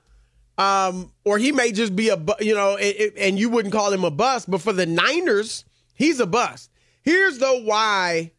um, 0.58 1.12
or 1.26 1.38
he 1.38 1.52
may 1.52 1.72
just 1.72 1.96
be 1.96 2.10
a 2.10 2.18
you 2.40 2.54
know, 2.56 2.78
it- 2.80 3.14
and 3.18 3.38
you 3.38 3.50
wouldn't 3.50 3.74
call 3.74 3.92
him 3.92 4.04
a 4.06 4.12
bust. 4.12 4.50
But 4.50 4.62
for 4.62 4.72
the 4.74 4.86
Niners, 4.86 5.66
he's 5.96 6.20
a 6.20 6.26
bust. 6.28 6.70
Here's 7.02 7.40
though 7.40 7.60
why. 7.62 8.32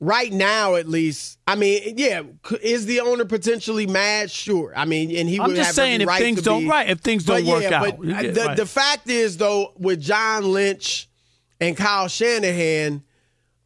Right 0.00 0.32
now, 0.32 0.74
at 0.74 0.88
least, 0.88 1.38
I 1.46 1.54
mean, 1.54 1.94
yeah, 1.96 2.22
is 2.62 2.84
the 2.84 3.00
owner 3.00 3.24
potentially 3.24 3.86
mad? 3.86 4.30
Sure. 4.30 4.72
I 4.76 4.84
mean, 4.84 5.14
and 5.16 5.28
he 5.28 5.38
I'm 5.40 5.46
would 5.46 5.56
just 5.56 5.68
have 5.68 5.74
saying 5.74 6.00
if 6.02 6.08
right 6.08 6.20
things 6.20 6.42
don't 6.42 6.64
be- 6.64 6.68
right 6.68 6.88
if 6.90 6.98
things 6.98 7.24
don't 7.24 7.46
work 7.46 7.62
yeah, 7.62 7.76
out 7.80 7.98
But 7.98 8.04
You 8.04 8.20
get- 8.20 8.34
the, 8.34 8.40
right. 8.44 8.56
the 8.56 8.66
fact 8.66 9.08
is, 9.08 9.36
though, 9.38 9.72
with 9.78 10.00
John 10.00 10.52
Lynch 10.52 11.08
and 11.60 11.76
Kyle 11.76 12.08
Shanahan, 12.08 13.02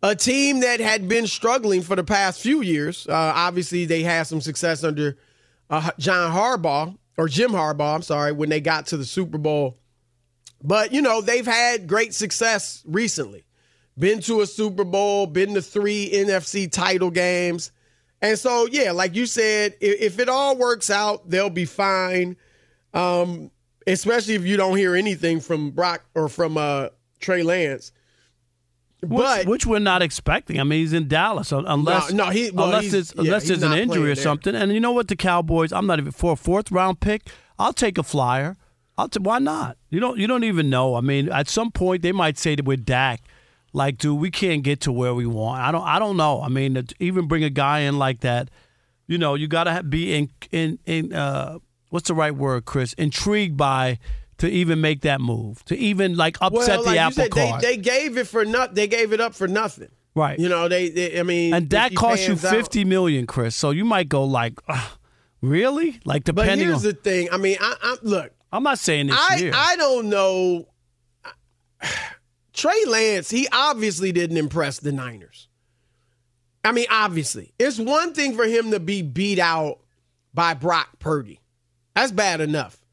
a 0.02 0.14
team 0.14 0.60
that 0.60 0.78
had 0.80 1.08
been 1.08 1.26
struggling 1.26 1.82
for 1.82 1.96
the 1.96 2.04
past 2.04 2.40
few 2.40 2.60
years, 2.60 3.06
uh, 3.08 3.12
obviously 3.34 3.84
they 3.84 4.02
had 4.02 4.24
some 4.28 4.40
success 4.40 4.84
under 4.84 5.16
uh, 5.70 5.90
John 5.98 6.32
Harbaugh 6.32 6.96
or 7.16 7.26
Jim 7.26 7.50
Harbaugh, 7.50 7.96
I'm 7.96 8.02
sorry, 8.02 8.30
when 8.32 8.48
they 8.48 8.60
got 8.60 8.86
to 8.88 8.96
the 8.96 9.04
Super 9.04 9.38
Bowl. 9.38 9.78
But, 10.62 10.92
you 10.92 11.02
know, 11.02 11.20
they've 11.20 11.46
had 11.46 11.86
great 11.88 12.14
success 12.14 12.82
recently. 12.86 13.44
Been 13.98 14.20
to 14.22 14.40
a 14.42 14.46
Super 14.46 14.84
Bowl, 14.84 15.26
been 15.26 15.54
to 15.54 15.62
three 15.62 16.10
NFC 16.12 16.70
title 16.70 17.10
games. 17.10 17.72
And 18.22 18.38
so, 18.38 18.66
yeah, 18.70 18.92
like 18.92 19.14
you 19.14 19.26
said, 19.26 19.74
if, 19.80 20.00
if 20.00 20.18
it 20.18 20.28
all 20.28 20.56
works 20.56 20.90
out, 20.90 21.28
they'll 21.28 21.50
be 21.50 21.64
fine. 21.64 22.36
Um, 22.94 23.50
especially 23.86 24.34
if 24.34 24.44
you 24.44 24.56
don't 24.56 24.76
hear 24.76 24.94
anything 24.94 25.40
from 25.40 25.70
Brock 25.70 26.04
or 26.14 26.28
from 26.28 26.56
uh, 26.56 26.88
Trey 27.20 27.42
Lance. 27.42 27.92
which, 29.02 29.10
But 29.10 29.46
which 29.46 29.66
we're 29.66 29.78
not 29.78 30.02
expecting. 30.02 30.58
I 30.60 30.64
mean, 30.64 30.80
he's 30.80 30.92
in 30.92 31.08
Dallas 31.08 31.52
unless 31.52 32.12
no, 32.12 32.26
he- 32.30 32.50
well, 32.50 32.66
unless 32.66 32.92
it's 32.92 33.12
yeah, 33.16 33.22
unless 33.22 33.48
there's 33.48 33.62
an 33.62 33.72
injury 33.72 34.10
or 34.10 34.14
there. 34.14 34.22
something. 34.22 34.54
And 34.54 34.72
you 34.72 34.80
know 34.80 34.92
what? 34.92 35.08
The 35.08 35.16
Cowboys. 35.16 35.72
I'm 35.72 35.86
not 35.86 35.98
even 35.98 36.12
for 36.12 36.32
a 36.32 36.36
fourth 36.36 36.70
round 36.70 37.00
pick. 37.00 37.28
I'll 37.58 37.72
take 37.72 37.98
a 37.98 38.02
flyer. 38.02 38.56
I'll 38.96 39.08
t- 39.08 39.20
why 39.20 39.38
not? 39.38 39.76
You 39.90 40.00
don't 40.00 40.18
you 40.18 40.26
don't 40.26 40.44
even 40.44 40.68
know. 40.70 40.96
I 40.96 41.00
mean, 41.00 41.28
at 41.30 41.48
some 41.48 41.70
point 41.70 42.02
they 42.02 42.12
might 42.12 42.36
say 42.36 42.56
that 42.56 42.64
with 42.64 42.84
Dak, 42.84 43.22
like, 43.72 43.98
dude, 43.98 44.18
we 44.18 44.30
can't 44.30 44.62
get 44.62 44.80
to 44.82 44.92
where 44.92 45.14
we 45.14 45.26
want. 45.26 45.60
I 45.60 45.72
don't 45.72 45.84
I 45.84 45.98
don't 45.98 46.16
know. 46.16 46.42
I 46.42 46.48
mean, 46.48 46.74
to 46.74 46.94
even 46.98 47.28
bring 47.28 47.44
a 47.44 47.50
guy 47.50 47.80
in 47.80 47.98
like 47.98 48.20
that, 48.20 48.48
you 49.06 49.18
know, 49.18 49.34
you 49.34 49.48
got 49.48 49.64
to 49.64 49.82
be 49.82 50.14
in 50.14 50.30
in 50.50 50.78
in 50.86 51.12
uh, 51.12 51.58
what's 51.90 52.08
the 52.08 52.14
right 52.14 52.34
word, 52.34 52.64
Chris? 52.64 52.92
Intrigued 52.94 53.56
by 53.56 53.98
to 54.38 54.48
even 54.48 54.80
make 54.80 55.02
that 55.02 55.20
move, 55.20 55.64
to 55.66 55.76
even 55.76 56.16
like 56.16 56.38
upset 56.40 56.68
well, 56.68 56.82
the 56.82 56.90
like 56.90 56.98
apple 56.98 57.24
you 57.24 57.30
said, 57.30 57.30
cart. 57.32 57.62
they, 57.62 57.76
they 57.76 57.82
gave 57.82 58.16
it 58.16 58.26
for 58.26 58.44
not. 58.44 58.74
They 58.74 58.86
gave 58.86 59.12
it 59.12 59.20
up 59.20 59.34
for 59.34 59.48
nothing. 59.48 59.88
Right. 60.14 60.38
You 60.38 60.48
know, 60.48 60.68
they. 60.68 60.88
they 60.88 61.20
I 61.20 61.22
mean, 61.22 61.54
and 61.54 61.70
that 61.70 61.94
cost 61.94 62.22
you 62.22 62.34
pans 62.34 62.44
out- 62.44 62.54
fifty 62.54 62.84
million, 62.84 63.26
Chris. 63.26 63.54
So 63.54 63.70
you 63.70 63.84
might 63.84 64.08
go 64.08 64.24
like, 64.24 64.58
really? 65.40 66.00
Like 66.04 66.24
depending. 66.24 66.52
On. 66.52 66.58
But 66.58 66.64
here's 66.64 66.84
on. 66.84 66.90
the 66.90 66.92
thing. 66.94 67.28
I 67.30 67.36
mean, 67.36 67.56
I, 67.60 67.74
I 67.82 67.96
look. 68.02 68.32
I'm 68.52 68.62
not 68.62 68.78
saying 68.78 69.08
this 69.08 69.16
I 69.18 69.36
year. 69.36 69.52
I 69.54 69.76
don't 69.76 70.08
know. 70.08 70.68
Trey 72.58 72.84
Lance, 72.88 73.30
he 73.30 73.46
obviously 73.52 74.10
didn't 74.10 74.36
impress 74.36 74.80
the 74.80 74.90
Niners. 74.90 75.46
I 76.64 76.72
mean, 76.72 76.86
obviously, 76.90 77.54
it's 77.56 77.78
one 77.78 78.12
thing 78.14 78.34
for 78.34 78.44
him 78.44 78.72
to 78.72 78.80
be 78.80 79.00
beat 79.00 79.38
out 79.38 79.78
by 80.34 80.54
Brock 80.54 80.98
Purdy. 80.98 81.40
That's 81.94 82.10
bad 82.10 82.40
enough. 82.40 82.84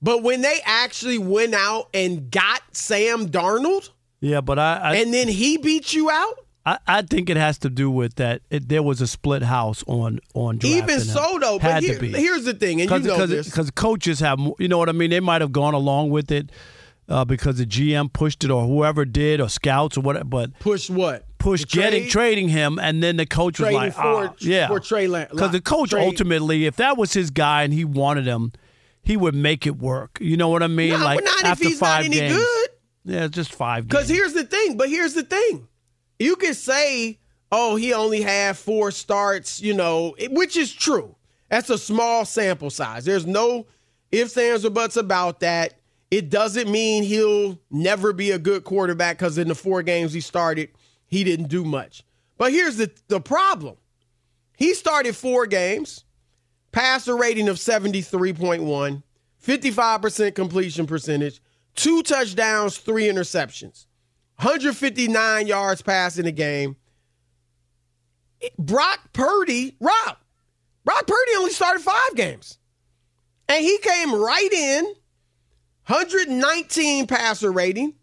But 0.00 0.22
when 0.22 0.42
they 0.42 0.60
actually 0.64 1.18
went 1.18 1.54
out 1.54 1.88
and 1.92 2.30
got 2.30 2.62
Sam 2.70 3.28
Darnold, 3.28 3.90
yeah, 4.20 4.40
but 4.40 4.60
I 4.60 4.76
I, 4.76 4.94
and 4.98 5.12
then 5.12 5.26
he 5.26 5.58
beat 5.58 5.92
you 5.92 6.08
out, 6.08 6.38
I 6.64 6.78
I 6.86 7.02
think 7.02 7.28
it 7.28 7.36
has 7.36 7.58
to 7.58 7.68
do 7.68 7.90
with 7.90 8.14
that. 8.14 8.42
It, 8.48 8.68
there 8.68 8.82
was 8.82 9.00
a 9.00 9.08
split 9.08 9.42
house 9.42 9.82
on 9.88 10.20
on 10.34 10.60
even 10.62 11.00
so 11.00 11.38
though. 11.40 11.58
But 11.58 11.70
Had 11.72 11.82
here- 11.82 11.94
to 11.96 12.00
be. 12.00 12.12
here's 12.12 12.44
the 12.44 12.54
thing, 12.54 12.80
and 12.80 12.88
you 12.90 12.98
know 13.10 13.26
this. 13.26 13.46
because 13.46 13.72
coaches 13.72 14.20
have 14.20 14.38
you 14.60 14.68
know 14.68 14.78
what 14.78 14.88
I 14.88 14.92
mean. 14.92 15.10
They 15.10 15.20
might 15.20 15.40
have 15.40 15.50
gone 15.52 15.74
along 15.74 16.10
with 16.10 16.30
it 16.30 16.50
uh, 17.10 17.24
because 17.24 17.58
the 17.58 17.66
GM 17.66 18.12
pushed 18.12 18.44
it 18.44 18.50
or 18.50 18.64
whoever 18.66 19.04
did 19.04 19.40
or 19.40 19.48
scouts 19.48 19.98
or 19.98 20.00
whatever, 20.00 20.24
but 20.24 20.58
Push 20.60 20.88
what? 20.88 21.26
push 21.38 21.64
getting 21.64 22.02
trade? 22.02 22.10
trading 22.10 22.48
him, 22.48 22.78
and 22.78 23.02
then 23.02 23.16
the 23.16 23.26
coach 23.26 23.58
was 23.60 23.72
like, 23.72 23.92
for- 23.94 24.00
ah, 24.28 24.34
yeah, 24.40 24.68
for 24.68 24.78
Trey 24.80 25.06
Lan- 25.08 25.28
because 25.30 25.52
the 25.52 25.60
coach 25.60 25.90
trade- 25.90 26.06
ultimately, 26.06 26.66
if 26.66 26.76
that 26.76 26.96
was 26.96 27.12
his 27.12 27.30
guy 27.30 27.62
and 27.64 27.72
he 27.72 27.84
wanted 27.84 28.26
him, 28.26 28.52
he 29.02 29.16
would 29.16 29.34
make 29.34 29.66
it 29.66 29.76
work. 29.78 30.18
You 30.20 30.36
know 30.36 30.48
what 30.48 30.62
I 30.62 30.66
mean? 30.68 30.90
No, 30.90 30.98
like 31.04 31.24
not 31.24 31.40
if 31.40 31.44
after 31.46 31.64
he's 31.68 31.80
not 31.80 31.86
five 31.86 32.04
any 32.04 32.18
games, 32.18 32.34
good. 32.36 32.68
yeah, 33.06 33.26
just 33.28 33.52
five. 33.54 33.88
Because 33.88 34.08
here's 34.08 34.34
the 34.34 34.44
thing, 34.44 34.76
but 34.76 34.88
here's 34.90 35.14
the 35.14 35.22
thing. 35.22 35.66
You 36.18 36.36
can 36.36 36.52
say, 36.54 37.18
oh, 37.50 37.76
he 37.76 37.94
only 37.94 38.20
had 38.20 38.56
four 38.58 38.90
starts, 38.90 39.60
you 39.62 39.72
know, 39.72 40.14
which 40.30 40.56
is 40.56 40.70
true. 40.72 41.16
That's 41.48 41.70
a 41.70 41.78
small 41.78 42.24
sample 42.26 42.68
size. 42.70 43.06
There's 43.06 43.26
no 43.26 43.66
ifs, 44.12 44.36
ands, 44.36 44.64
or 44.66 44.70
buts 44.70 44.96
about 44.96 45.40
that. 45.40 45.79
It 46.10 46.28
doesn't 46.28 46.68
mean 46.68 47.04
he'll 47.04 47.58
never 47.70 48.12
be 48.12 48.32
a 48.32 48.38
good 48.38 48.64
quarterback 48.64 49.18
because 49.18 49.38
in 49.38 49.48
the 49.48 49.54
four 49.54 49.82
games 49.82 50.12
he 50.12 50.20
started, 50.20 50.70
he 51.06 51.22
didn't 51.22 51.48
do 51.48 51.64
much. 51.64 52.02
But 52.36 52.52
here's 52.52 52.76
the, 52.76 52.90
the 53.08 53.20
problem 53.20 53.76
he 54.56 54.74
started 54.74 55.14
four 55.16 55.46
games, 55.46 56.04
passer 56.72 57.16
rating 57.16 57.48
of 57.48 57.56
73.1, 57.56 59.02
55% 59.44 60.34
completion 60.34 60.86
percentage, 60.86 61.40
two 61.74 62.02
touchdowns, 62.02 62.78
three 62.78 63.04
interceptions. 63.04 63.86
159 64.36 65.46
yards 65.46 65.82
passing 65.82 66.26
a 66.26 66.32
game, 66.32 66.76
Brock 68.58 69.00
Purdy, 69.12 69.76
Rob, 69.80 70.16
Brock 70.84 71.06
Purdy 71.06 71.32
only 71.36 71.52
started 71.52 71.82
five 71.82 72.14
games. 72.14 72.58
And 73.48 73.62
he 73.62 73.76
came 73.78 74.14
right 74.14 74.52
in, 74.52 74.94
119 75.90 77.08
passer 77.08 77.50
rating, 77.50 77.94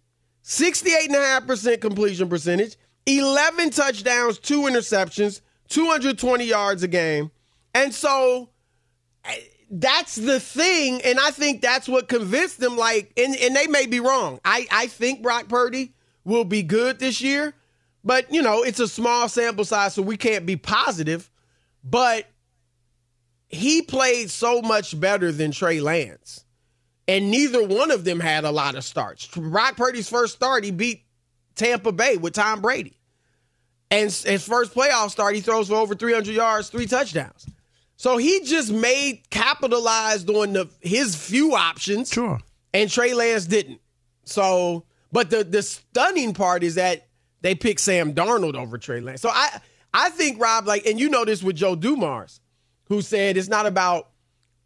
68.5% 0.43 1.79
completion 1.79 2.27
percentage, 2.27 2.75
11 3.05 3.69
touchdowns, 3.69 4.39
two 4.39 4.63
interceptions, 4.63 5.39
220 5.69 6.43
yards 6.43 6.83
a 6.83 6.89
game. 6.89 7.31
And 7.73 7.93
so 7.93 8.49
eh, 9.23 9.35
that's 9.71 10.15
the 10.15 10.37
thing. 10.37 11.01
And 11.05 11.17
I 11.17 11.31
think 11.31 11.61
that's 11.61 11.87
what 11.87 12.09
convinced 12.09 12.59
them. 12.59 12.75
Like, 12.75 13.13
and, 13.15 13.33
and 13.37 13.55
they 13.55 13.67
may 13.67 13.85
be 13.85 14.01
wrong. 14.01 14.41
I, 14.43 14.67
I 14.69 14.87
think 14.87 15.21
Brock 15.21 15.47
Purdy 15.47 15.93
will 16.25 16.43
be 16.43 16.63
good 16.63 16.99
this 16.99 17.21
year. 17.21 17.53
But, 18.03 18.33
you 18.33 18.41
know, 18.41 18.63
it's 18.63 18.81
a 18.81 18.87
small 18.89 19.29
sample 19.29 19.63
size, 19.63 19.93
so 19.93 20.01
we 20.01 20.17
can't 20.17 20.45
be 20.45 20.57
positive. 20.57 21.31
But 21.85 22.25
he 23.47 23.81
played 23.81 24.29
so 24.29 24.61
much 24.61 24.99
better 24.99 25.31
than 25.31 25.51
Trey 25.51 25.79
Lance. 25.79 26.43
And 27.07 27.31
neither 27.31 27.65
one 27.65 27.91
of 27.91 28.03
them 28.03 28.19
had 28.19 28.43
a 28.43 28.51
lot 28.51 28.75
of 28.75 28.83
starts. 28.83 29.27
Brock 29.27 29.77
Purdy's 29.77 30.09
first 30.09 30.35
start, 30.35 30.63
he 30.63 30.71
beat 30.71 31.03
Tampa 31.55 31.91
Bay 31.91 32.17
with 32.17 32.33
Tom 32.33 32.61
Brady. 32.61 32.99
And 33.89 34.11
his 34.11 34.45
first 34.45 34.73
playoff 34.73 35.11
start, 35.11 35.35
he 35.35 35.41
throws 35.41 35.69
for 35.69 35.75
over 35.75 35.95
300 35.95 36.33
yards, 36.33 36.69
three 36.69 36.85
touchdowns. 36.85 37.47
So 37.95 38.17
he 38.17 38.41
just 38.43 38.71
made 38.71 39.29
capitalized 39.29 40.29
on 40.29 40.53
the 40.53 40.69
his 40.81 41.15
few 41.15 41.55
options. 41.55 42.11
Sure. 42.11 42.39
And 42.73 42.89
Trey 42.91 43.13
Lance 43.13 43.45
didn't. 43.45 43.81
So, 44.23 44.83
but 45.11 45.29
the 45.29 45.43
the 45.43 45.63
stunning 45.63 46.33
part 46.33 46.63
is 46.63 46.75
that 46.75 47.07
they 47.41 47.55
picked 47.55 47.81
Sam 47.81 48.13
Darnold 48.13 48.55
over 48.55 48.77
Trey 48.77 48.99
Lance. 48.99 49.21
So 49.21 49.29
I 49.29 49.61
I 49.93 50.09
think 50.09 50.39
Rob 50.39 50.67
like, 50.67 50.85
and 50.85 50.99
you 50.99 51.09
know 51.09 51.25
this 51.25 51.41
with 51.41 51.55
Joe 51.55 51.75
Dumars, 51.75 52.39
who 52.85 53.01
said 53.01 53.35
it's 53.35 53.47
not 53.47 53.65
about 53.65 54.09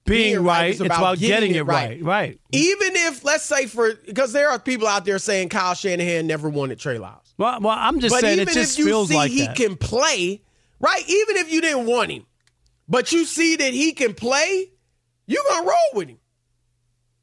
being, 0.05 0.35
being 0.35 0.43
right, 0.43 0.71
it's, 0.71 0.79
about, 0.79 0.97
about 0.97 1.19
getting, 1.19 1.51
getting, 1.51 1.55
it 1.55 1.63
right. 1.63 2.01
right. 2.01 2.03
Right. 2.03 2.41
Even 2.51 2.95
if 2.95 3.23
let's 3.23 3.43
say 3.43 3.67
for 3.67 3.93
because 4.05 4.33
there 4.33 4.49
are 4.49 4.59
people 4.59 4.87
out 4.87 5.05
there 5.05 5.19
saying 5.19 5.49
Kyle 5.49 5.73
Shanahan 5.73 6.27
never 6.27 6.49
wanted 6.49 6.79
Trey 6.79 6.97
Lyles. 6.97 7.33
Well, 7.37 7.59
well 7.61 7.75
I'm 7.77 7.99
just 7.99 8.13
but 8.13 8.21
saying 8.21 8.39
it 8.39 8.49
just 8.49 8.73
if 8.73 8.79
you 8.79 8.85
feels 8.85 9.09
see 9.09 9.15
like 9.15 9.31
he 9.31 9.45
that. 9.45 9.55
can 9.55 9.75
play, 9.75 10.41
right? 10.79 11.03
Even 11.07 11.37
if 11.37 11.51
you 11.51 11.61
didn't 11.61 11.85
want 11.85 12.11
him, 12.11 12.25
but 12.89 13.11
you 13.11 13.25
see 13.25 13.55
that 13.57 13.73
he 13.73 13.93
can 13.93 14.13
play, 14.13 14.71
you're 15.27 15.43
gonna 15.49 15.67
roll 15.67 15.89
with 15.93 16.09
him. 16.09 16.17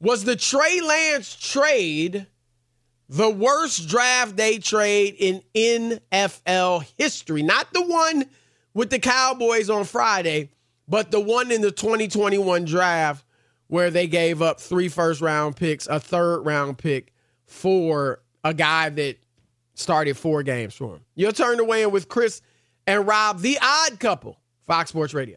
Was 0.00 0.24
the 0.24 0.34
Trey 0.34 0.80
Lance 0.80 1.36
trade 1.36 2.26
the 3.10 3.28
worst 3.28 3.86
draft 3.86 4.34
day 4.34 4.56
trade 4.56 5.14
in 5.52 6.00
NFL 6.10 6.86
history? 6.96 7.42
Not 7.42 7.70
the 7.74 7.82
one 7.82 8.24
with 8.72 8.88
the 8.88 8.98
Cowboys 8.98 9.68
on 9.68 9.84
Friday, 9.84 10.48
but 10.88 11.10
the 11.10 11.20
one 11.20 11.50
in 11.50 11.60
the 11.60 11.70
2021 11.70 12.64
draft 12.64 13.26
where 13.66 13.90
they 13.90 14.06
gave 14.06 14.40
up 14.40 14.58
three 14.58 14.88
first 14.88 15.20
round 15.20 15.56
picks, 15.56 15.86
a 15.86 16.00
third 16.00 16.40
round 16.46 16.78
pick 16.78 17.12
for 17.44 18.22
a 18.42 18.54
guy 18.54 18.88
that 18.88 19.18
started 19.74 20.16
four 20.16 20.42
games 20.42 20.74
for 20.74 20.94
him. 20.94 21.04
Your 21.14 21.32
turn 21.32 21.66
weigh 21.66 21.82
in 21.82 21.90
with 21.90 22.08
Chris 22.08 22.40
and 22.86 23.06
Rob, 23.06 23.40
the 23.40 23.58
odd 23.60 24.00
couple, 24.00 24.38
Fox 24.66 24.88
Sports 24.88 25.12
Radio. 25.12 25.36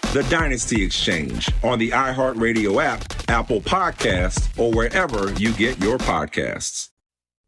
The 0.13 0.23
Dynasty 0.23 0.83
Exchange 0.83 1.49
on 1.63 1.79
the 1.79 1.91
iHeartRadio 1.91 2.83
app, 2.83 3.01
Apple 3.29 3.61
Podcast, 3.61 4.59
or 4.59 4.69
wherever 4.69 5.31
you 5.39 5.53
get 5.53 5.81
your 5.81 5.97
podcasts. 5.97 6.89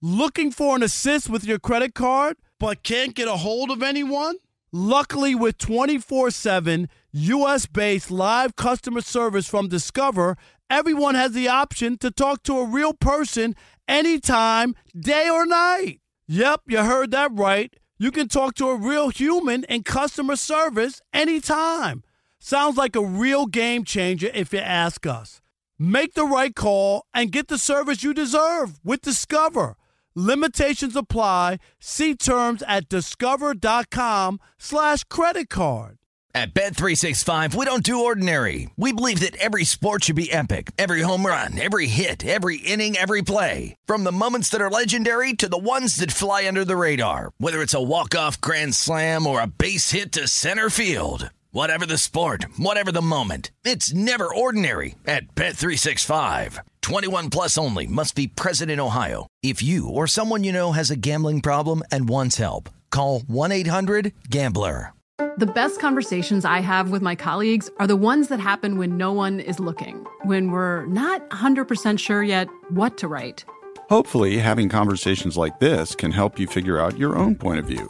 Looking 0.01 0.49
for 0.49 0.73
an 0.77 0.81
assist 0.81 1.29
with 1.29 1.43
your 1.43 1.59
credit 1.59 1.93
card, 1.93 2.37
but 2.61 2.81
can't 2.81 3.15
get 3.15 3.27
a 3.27 3.35
hold 3.35 3.69
of 3.69 3.83
anyone? 3.83 4.37
Luckily, 4.71 5.35
with 5.35 5.57
24 5.57 6.31
7 6.31 6.87
US 7.11 7.65
based 7.65 8.09
live 8.09 8.55
customer 8.55 9.01
service 9.01 9.49
from 9.49 9.67
Discover, 9.67 10.37
everyone 10.69 11.15
has 11.15 11.33
the 11.33 11.49
option 11.49 11.97
to 11.97 12.11
talk 12.11 12.43
to 12.43 12.59
a 12.59 12.65
real 12.65 12.93
person 12.93 13.57
anytime, 13.89 14.73
day 14.97 15.27
or 15.29 15.45
night. 15.45 15.99
Yep, 16.27 16.61
you 16.67 16.77
heard 16.77 17.11
that 17.11 17.31
right. 17.33 17.75
You 17.97 18.09
can 18.09 18.29
talk 18.29 18.55
to 18.55 18.69
a 18.69 18.77
real 18.77 19.09
human 19.09 19.65
in 19.65 19.83
customer 19.83 20.37
service 20.37 21.01
anytime. 21.11 22.03
Sounds 22.45 22.75
like 22.75 22.97
a 22.97 23.01
real 23.01 23.45
game 23.45 23.85
changer 23.85 24.29
if 24.33 24.51
you 24.51 24.59
ask 24.59 25.07
us. 25.07 25.39
Make 25.79 26.13
the 26.13 26.25
right 26.25 26.53
call 26.53 27.05
and 27.13 27.31
get 27.31 27.47
the 27.47 27.57
service 27.57 28.03
you 28.03 28.13
deserve 28.13 28.81
with 28.83 28.99
Discover. 28.99 29.77
Limitations 30.13 30.97
apply. 30.97 31.59
See 31.79 32.15
terms 32.15 32.61
at 32.67 32.89
discover.com 32.89 34.41
slash 34.57 35.05
credit 35.05 35.47
card. 35.47 35.99
At 36.35 36.53
Bet365, 36.53 37.55
we 37.55 37.63
don't 37.63 37.81
do 37.81 38.03
ordinary. 38.03 38.69
We 38.75 38.91
believe 38.91 39.21
that 39.21 39.37
every 39.37 39.63
sport 39.63 40.03
should 40.03 40.17
be 40.17 40.29
epic. 40.29 40.71
Every 40.77 40.99
home 40.99 41.25
run, 41.25 41.57
every 41.61 41.87
hit, 41.87 42.25
every 42.25 42.57
inning, 42.57 42.97
every 42.97 43.21
play. 43.21 43.77
From 43.85 44.03
the 44.03 44.11
moments 44.11 44.49
that 44.49 44.59
are 44.59 44.69
legendary 44.69 45.31
to 45.33 45.47
the 45.47 45.57
ones 45.57 45.95
that 45.95 46.11
fly 46.11 46.45
under 46.45 46.65
the 46.65 46.75
radar. 46.75 47.31
Whether 47.37 47.61
it's 47.61 47.73
a 47.73 47.81
walk-off 47.81 48.41
grand 48.41 48.75
slam 48.75 49.25
or 49.27 49.39
a 49.39 49.47
base 49.47 49.91
hit 49.91 50.11
to 50.11 50.27
center 50.27 50.69
field. 50.69 51.29
Whatever 51.53 51.85
the 51.85 51.99
sport, 51.99 52.47
whatever 52.57 52.91
the 52.91 52.99
moment. 52.99 53.51
It's 53.63 53.93
never 53.93 54.25
ordinary 54.25 54.95
at 55.05 55.35
Bet365. 55.35 56.57
21 56.81 57.29
plus 57.29 57.59
only 57.59 57.85
must 57.85 58.15
be 58.15 58.25
present 58.25 58.71
in 58.71 58.79
Ohio. 58.79 59.27
If 59.43 59.61
you 59.61 59.87
or 59.87 60.07
someone 60.07 60.43
you 60.43 60.51
know 60.51 60.71
has 60.71 60.89
a 60.89 60.95
gambling 60.95 61.41
problem 61.41 61.83
and 61.91 62.09
wants 62.09 62.37
help, 62.37 62.71
call 62.89 63.19
1-800-GAMBLER. 63.19 64.93
The 65.37 65.45
best 65.45 65.79
conversations 65.79 66.43
I 66.43 66.59
have 66.59 66.89
with 66.89 67.03
my 67.03 67.13
colleagues 67.13 67.69
are 67.77 67.85
the 67.85 67.95
ones 67.95 68.29
that 68.29 68.39
happen 68.39 68.79
when 68.79 68.97
no 68.97 69.13
one 69.13 69.39
is 69.39 69.59
looking, 69.59 70.07
when 70.23 70.49
we're 70.49 70.87
not 70.87 71.29
100% 71.29 71.99
sure 71.99 72.23
yet 72.23 72.47
what 72.69 72.97
to 72.97 73.07
write. 73.07 73.45
Hopefully, 73.89 74.39
having 74.39 74.69
conversations 74.69 75.37
like 75.37 75.59
this 75.59 75.93
can 75.93 76.09
help 76.09 76.39
you 76.39 76.47
figure 76.47 76.79
out 76.79 76.97
your 76.97 77.15
own 77.15 77.35
point 77.35 77.59
of 77.59 77.67
view. 77.67 77.87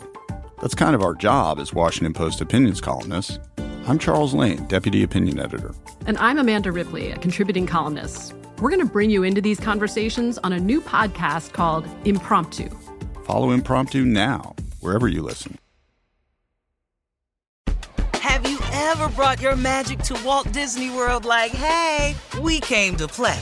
That's 0.63 0.75
kind 0.75 0.95
of 0.95 1.01
our 1.01 1.13
job 1.13 1.59
as 1.59 1.73
Washington 1.73 2.13
Post 2.13 2.39
opinions 2.39 2.79
columnists. 2.79 3.37
I'm 3.85 3.99
Charles 3.99 4.33
Lane, 4.33 4.65
Deputy 4.67 5.03
Opinion 5.03 5.37
Editor. 5.37 5.75
And 6.05 6.17
I'm 6.19 6.39
Amanda 6.39 6.71
Ripley, 6.71 7.11
a 7.11 7.17
contributing 7.17 7.67
columnist. 7.67 8.33
We're 8.61 8.69
going 8.69 8.79
to 8.79 8.85
bring 8.85 9.09
you 9.09 9.23
into 9.23 9.41
these 9.41 9.59
conversations 9.59 10.37
on 10.37 10.53
a 10.53 10.61
new 10.61 10.79
podcast 10.79 11.51
called 11.51 11.85
Impromptu. 12.05 12.69
Follow 13.25 13.51
Impromptu 13.51 14.05
now, 14.05 14.55
wherever 14.79 15.09
you 15.09 15.21
listen. 15.21 15.57
Have 18.21 18.49
you 18.49 18.57
ever 18.71 19.09
brought 19.09 19.41
your 19.41 19.57
magic 19.57 19.99
to 20.03 20.17
Walt 20.23 20.49
Disney 20.53 20.89
World 20.89 21.25
like, 21.25 21.51
hey, 21.51 22.15
we 22.39 22.61
came 22.61 22.95
to 22.95 23.07
play? 23.09 23.41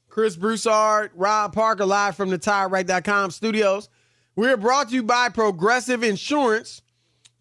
Chris 0.11 0.35
Broussard, 0.35 1.09
Rob 1.15 1.53
Parker, 1.53 1.85
live 1.85 2.17
from 2.17 2.29
the 2.29 2.37
TireRack.com 2.37 3.31
studios. 3.31 3.87
We're 4.35 4.57
brought 4.57 4.89
to 4.89 4.95
you 4.95 5.03
by 5.03 5.29
Progressive 5.29 6.03
Insurance. 6.03 6.81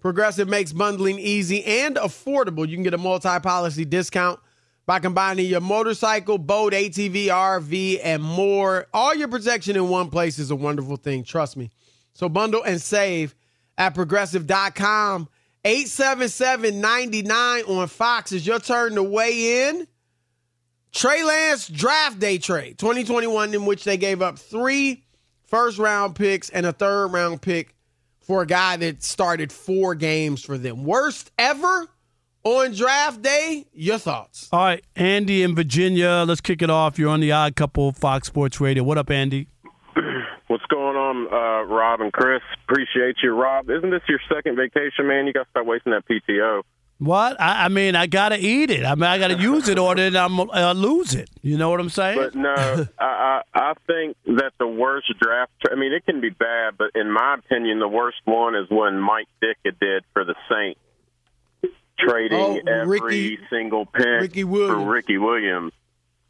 Progressive 0.00 0.48
makes 0.48 0.72
bundling 0.72 1.18
easy 1.18 1.64
and 1.64 1.96
affordable. 1.96 2.68
You 2.68 2.76
can 2.76 2.84
get 2.84 2.94
a 2.94 2.98
multi-policy 2.98 3.86
discount 3.86 4.38
by 4.86 5.00
combining 5.00 5.46
your 5.46 5.60
motorcycle, 5.60 6.38
boat, 6.38 6.72
ATV, 6.72 7.26
RV, 7.26 7.98
and 8.04 8.22
more. 8.22 8.86
All 8.94 9.16
your 9.16 9.26
protection 9.26 9.74
in 9.74 9.88
one 9.88 10.08
place 10.08 10.38
is 10.38 10.52
a 10.52 10.56
wonderful 10.56 10.96
thing. 10.96 11.24
Trust 11.24 11.56
me. 11.56 11.72
So 12.14 12.28
bundle 12.28 12.62
and 12.62 12.80
save 12.80 13.34
at 13.78 13.96
progressive.com. 13.96 15.28
877-99 15.64 17.68
on 17.68 17.88
Fox. 17.88 18.30
Is 18.30 18.46
your 18.46 18.60
turn 18.60 18.94
to 18.94 19.02
weigh 19.02 19.68
in. 19.68 19.88
Trey 20.92 21.22
Lance 21.22 21.68
draft 21.68 22.18
day 22.18 22.38
trade 22.38 22.78
2021, 22.78 23.54
in 23.54 23.64
which 23.64 23.84
they 23.84 23.96
gave 23.96 24.22
up 24.22 24.38
three 24.38 25.04
first 25.44 25.78
round 25.78 26.14
picks 26.16 26.50
and 26.50 26.66
a 26.66 26.72
third 26.72 27.08
round 27.08 27.42
pick 27.42 27.74
for 28.20 28.42
a 28.42 28.46
guy 28.46 28.76
that 28.76 29.02
started 29.02 29.52
four 29.52 29.94
games 29.94 30.44
for 30.44 30.58
them. 30.58 30.84
Worst 30.84 31.30
ever 31.38 31.88
on 32.44 32.72
draft 32.72 33.22
day. 33.22 33.66
Your 33.72 33.98
thoughts? 33.98 34.48
All 34.52 34.60
right, 34.64 34.84
Andy 34.96 35.42
in 35.42 35.54
Virginia. 35.54 36.24
Let's 36.26 36.40
kick 36.40 36.60
it 36.62 36.70
off. 36.70 36.98
You're 36.98 37.10
on 37.10 37.20
the 37.20 37.32
Odd 37.32 37.54
Couple 37.56 37.92
Fox 37.92 38.26
Sports 38.26 38.60
Radio. 38.60 38.82
What 38.82 38.98
up, 38.98 39.10
Andy? 39.10 39.46
What's 40.48 40.66
going 40.66 40.96
on, 40.96 41.26
uh, 41.32 41.72
Rob 41.72 42.00
and 42.00 42.12
Chris? 42.12 42.42
Appreciate 42.68 43.16
you, 43.22 43.32
Rob. 43.32 43.70
Isn't 43.70 43.90
this 43.90 44.02
your 44.08 44.20
second 44.32 44.56
vacation, 44.56 45.06
man? 45.06 45.26
You 45.26 45.32
got 45.32 45.44
to 45.44 45.50
stop 45.50 45.66
wasting 45.66 45.92
that 45.92 46.04
PTO. 46.08 46.62
What? 47.00 47.40
I, 47.40 47.64
I 47.64 47.68
mean, 47.68 47.96
I 47.96 48.06
gotta 48.06 48.36
eat 48.38 48.70
it. 48.70 48.84
I 48.84 48.94
mean, 48.94 49.04
I 49.04 49.18
gotta 49.18 49.38
use 49.40 49.68
it, 49.68 49.78
or 49.78 49.94
then 49.94 50.14
I'm 50.16 50.38
uh, 50.38 50.72
lose 50.74 51.14
it. 51.14 51.30
You 51.40 51.56
know 51.56 51.70
what 51.70 51.80
I'm 51.80 51.88
saying? 51.88 52.18
But 52.18 52.34
no, 52.34 52.86
I, 52.98 53.04
I 53.04 53.42
I 53.54 53.72
think 53.86 54.16
that 54.26 54.52
the 54.58 54.66
worst 54.66 55.06
draft. 55.18 55.50
I 55.72 55.76
mean, 55.76 55.94
it 55.94 56.04
can 56.04 56.20
be 56.20 56.28
bad, 56.28 56.74
but 56.76 56.90
in 56.94 57.10
my 57.10 57.36
opinion, 57.38 57.78
the 57.78 57.88
worst 57.88 58.18
one 58.26 58.54
is 58.54 58.66
when 58.68 59.00
Mike 59.00 59.28
Ditka 59.42 59.72
did 59.80 60.04
for 60.12 60.24
the 60.26 60.34
Saints, 60.50 60.78
trading 61.98 62.38
Oh, 62.38 62.60
every 62.70 63.00
Ricky- 63.00 63.38
single 63.50 63.86
pick 63.86 64.04
Ricky 64.06 64.42
for 64.42 64.76
Ricky 64.84 65.16
Williams, 65.16 65.72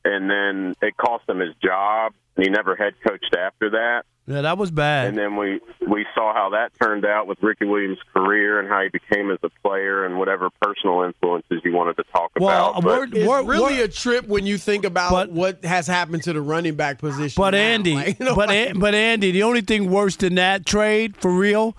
and 0.05 0.31
then 0.31 0.75
it 0.81 0.97
cost 0.97 1.29
him 1.29 1.41
his 1.41 1.55
job, 1.63 2.13
and 2.37 2.45
he 2.45 2.51
never 2.51 2.77
head 2.77 2.95
coached 3.07 3.35
after 3.37 3.71
that. 3.71 4.05
Yeah, 4.31 4.43
that 4.43 4.57
was 4.59 4.71
bad. 4.71 5.09
And 5.09 5.19
then 5.19 5.37
we 5.37 5.61
we 5.89 6.07
saw 6.15 6.33
how 6.33 6.51
that 6.51 6.71
turned 6.81 7.05
out 7.05 7.27
with 7.27 7.43
Ricky 7.43 7.65
Williams' 7.65 7.99
career 8.15 8.61
and 8.61 8.69
how 8.69 8.83
he 8.83 8.89
became 8.89 9.31
as 9.31 9.39
a 9.43 9.49
player 9.63 10.05
and 10.05 10.19
whatever 10.19 10.49
personal 10.63 11.03
influences 11.03 11.61
you 11.65 11.73
wanted 11.73 11.97
to 11.97 12.05
talk 12.13 12.31
Well, 12.39 12.71
about. 12.71 12.77
Uh, 12.77 12.87
we're- 12.87 13.07
But 13.11 13.19
It's 13.19 13.29
What- 13.29 13.47
really 13.47 13.77
what- 13.79 13.85
a 13.85 13.89
trip 13.89 14.29
when 14.29 14.47
you 14.47 14.57
think 14.59 14.85
about 14.85 15.11
But- 15.11 15.33
what 15.33 15.65
has 15.65 15.87
happened 15.87 16.23
to 16.25 16.33
the 16.33 16.41
running 16.41 16.75
back 16.75 16.99
position. 16.99 17.35
But 17.41 17.51
now. 17.51 17.59
Andy, 17.59 17.95
Like, 18.01 18.19
you 18.21 18.27
know, 18.27 18.35
but 18.37 18.49
like- 18.49 18.71
An- 18.71 18.79
but 18.79 18.95
Andy, 18.95 19.33
the 19.33 19.43
only 19.43 19.63
thing 19.63 19.91
worse 19.91 20.17
than 20.17 20.37
that 20.37 20.65
trade 20.65 21.17
for 21.17 21.31
real 21.33 21.77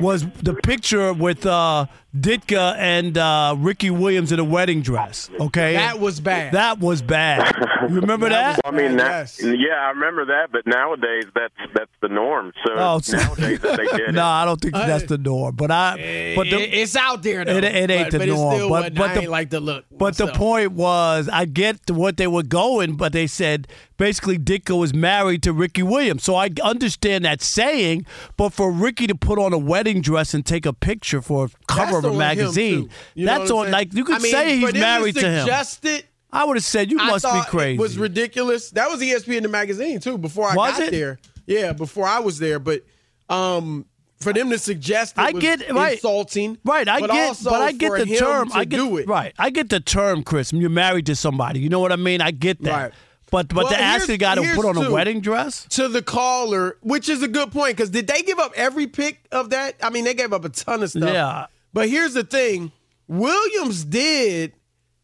was 0.00 0.26
the 0.42 0.54
picture 0.54 1.12
with 1.12 1.46
uh, 1.46 1.86
Ditka 2.16 2.74
and 2.78 3.16
uh, 3.16 3.54
Ricky 3.58 3.90
Williams 3.90 4.32
in 4.32 4.38
a 4.40 4.44
wedding 4.44 4.82
dress. 4.82 5.30
Okay, 5.38 5.74
that 5.74 6.00
was 6.00 6.20
bad. 6.20 6.52
that 6.54 6.78
was 6.80 7.02
bad. 7.02 7.54
You 7.88 7.96
remember 8.00 8.28
that? 8.30 8.56
That 8.56 8.66
I 8.66 8.70
mean, 8.70 8.96
that, 8.96 9.10
Yes. 9.10 9.40
yeah, 9.42 9.74
I 9.74 9.90
remember 9.90 10.24
that. 10.26 10.48
But 10.52 10.66
nowadays, 10.66 11.24
that's 11.34 11.54
that's 11.74 11.90
the 12.02 12.08
norm. 12.08 12.52
So 12.66 12.72
Oh, 12.74 13.00
nowadays, 13.12 13.60
they 13.60 13.76
did 13.96 14.14
no. 14.14 14.24
I 14.24 14.44
don't 14.44 14.60
think 14.60 14.74
that's 14.74 15.04
the 15.04 15.18
norm. 15.18 15.54
But 15.56 15.70
I, 15.70 16.32
but 16.36 16.46
It- 16.46 16.50
the, 16.50 16.80
it's 16.80 16.96
out 16.96 17.22
there 17.22 17.44
though. 17.44 17.56
It- 17.56 17.64
it 17.64 17.90
ain't 17.90 18.10
but, 18.10 18.12
the 18.12 18.18
but 18.18 18.28
norm, 18.28 18.68
but- 18.68 18.94
but 18.94 19.10
I 19.10 19.20
the- 19.20 19.28
like 19.28 19.50
the 19.50 19.60
look. 19.60 19.84
But 19.92 20.16
the 20.16 20.28
point 20.28 20.72
was, 20.72 21.28
I 21.30 21.44
get 21.44 21.90
what 21.90 22.16
they 22.16 22.26
were 22.26 22.42
going, 22.42 22.96
but 22.96 23.12
they 23.12 23.26
said 23.26 23.68
basically 24.00 24.38
Ditka 24.38 24.76
was 24.76 24.94
married 24.94 25.42
to 25.42 25.52
Ricky 25.52 25.82
Williams. 25.82 26.24
So 26.24 26.34
I 26.34 26.48
understand 26.64 27.26
that 27.26 27.42
saying, 27.42 28.06
but 28.38 28.48
for 28.48 28.72
Ricky 28.72 29.06
to 29.06 29.14
put 29.14 29.38
on 29.38 29.52
a 29.52 29.58
wedding 29.58 30.00
dress 30.00 30.32
and 30.32 30.44
take 30.44 30.64
a 30.64 30.72
picture 30.72 31.20
for 31.20 31.44
a 31.44 31.48
cover 31.68 31.92
That's 31.92 32.06
of 32.06 32.14
a 32.14 32.18
magazine, 32.18 32.88
too. 32.88 32.94
You 33.14 33.26
know 33.26 33.38
that's 33.38 33.50
on. 33.50 33.70
Like 33.70 33.92
you 33.92 34.04
could 34.04 34.16
I 34.16 34.18
mean, 34.20 34.32
say 34.32 34.58
he's 34.58 34.72
married 34.72 35.16
to 35.16 35.30
him. 35.30 35.46
It. 35.82 36.06
I 36.32 36.44
would 36.44 36.56
have 36.56 36.64
said 36.64 36.90
you 36.90 36.98
I 36.98 37.10
must 37.10 37.24
be 37.24 37.42
crazy. 37.48 37.74
It 37.74 37.80
was 37.80 37.98
ridiculous. 37.98 38.70
That 38.70 38.88
was 38.90 39.00
ESPN 39.00 39.42
the 39.42 39.48
magazine 39.48 40.00
too. 40.00 40.16
Before 40.16 40.48
I 40.48 40.54
Was 40.54 40.78
got 40.78 40.88
it? 40.88 40.90
there, 40.92 41.18
yeah, 41.46 41.72
before 41.74 42.06
I 42.06 42.20
was 42.20 42.38
there. 42.38 42.58
But 42.58 42.84
um, 43.28 43.84
for 44.16 44.32
them 44.32 44.48
to 44.48 44.58
suggest 44.58 45.18
it 45.18 45.20
I 45.20 45.32
was 45.32 45.42
get 45.42 45.70
right, 45.70 45.94
insulting, 45.94 46.56
Right, 46.64 46.88
I 46.88 47.00
but 47.00 47.10
get, 47.10 47.36
but 47.44 47.60
I 47.60 47.72
get 47.72 47.92
the 47.92 48.16
term. 48.16 48.50
I 48.54 48.64
get 48.64 48.76
do 48.78 48.96
it. 48.96 49.08
right. 49.08 49.34
I 49.38 49.50
get 49.50 49.68
the 49.68 49.80
term, 49.80 50.22
Chris. 50.22 50.54
You're 50.54 50.70
married 50.70 51.04
to 51.06 51.16
somebody. 51.16 51.60
You 51.60 51.68
know 51.68 51.80
what 51.80 51.92
I 51.92 51.96
mean? 51.96 52.22
I 52.22 52.30
get 52.30 52.62
that. 52.62 52.82
Right. 52.82 52.92
But 53.30 53.48
but 53.48 53.56
Well, 53.64 53.68
to 53.68 53.80
ask 53.80 54.06
the 54.06 54.16
guy 54.16 54.34
to 54.34 54.54
put 54.54 54.64
on 54.64 54.76
a 54.76 54.90
wedding 54.90 55.20
dress. 55.20 55.66
to 55.70 55.88
the 55.88 56.02
caller, 56.02 56.76
which 56.82 57.08
is 57.08 57.22
a 57.22 57.28
good 57.28 57.52
point 57.52 57.76
because 57.76 57.90
did 57.90 58.06
they 58.06 58.22
give 58.22 58.38
up 58.38 58.52
every 58.56 58.86
pick 58.86 59.26
of 59.30 59.50
that? 59.50 59.76
I 59.82 59.90
mean, 59.90 60.04
they 60.04 60.14
gave 60.14 60.32
up 60.32 60.44
a 60.44 60.48
ton 60.48 60.82
of 60.82 60.90
stuff. 60.90 61.12
Yeah. 61.12 61.46
But 61.72 61.88
here's 61.88 62.14
the 62.14 62.24
thing: 62.24 62.72
Williams 63.06 63.84
did 63.84 64.52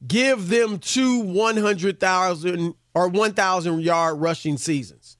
give 0.06 0.48
them 0.48 0.78
two 0.78 1.20
one 1.20 1.56
hundred 1.56 2.00
thousand 2.00 2.74
or 2.94 3.08
one 3.08 3.32
thousand 3.34 3.80
yard 3.80 4.18
rushing 4.20 4.56
seasons. 4.56 5.16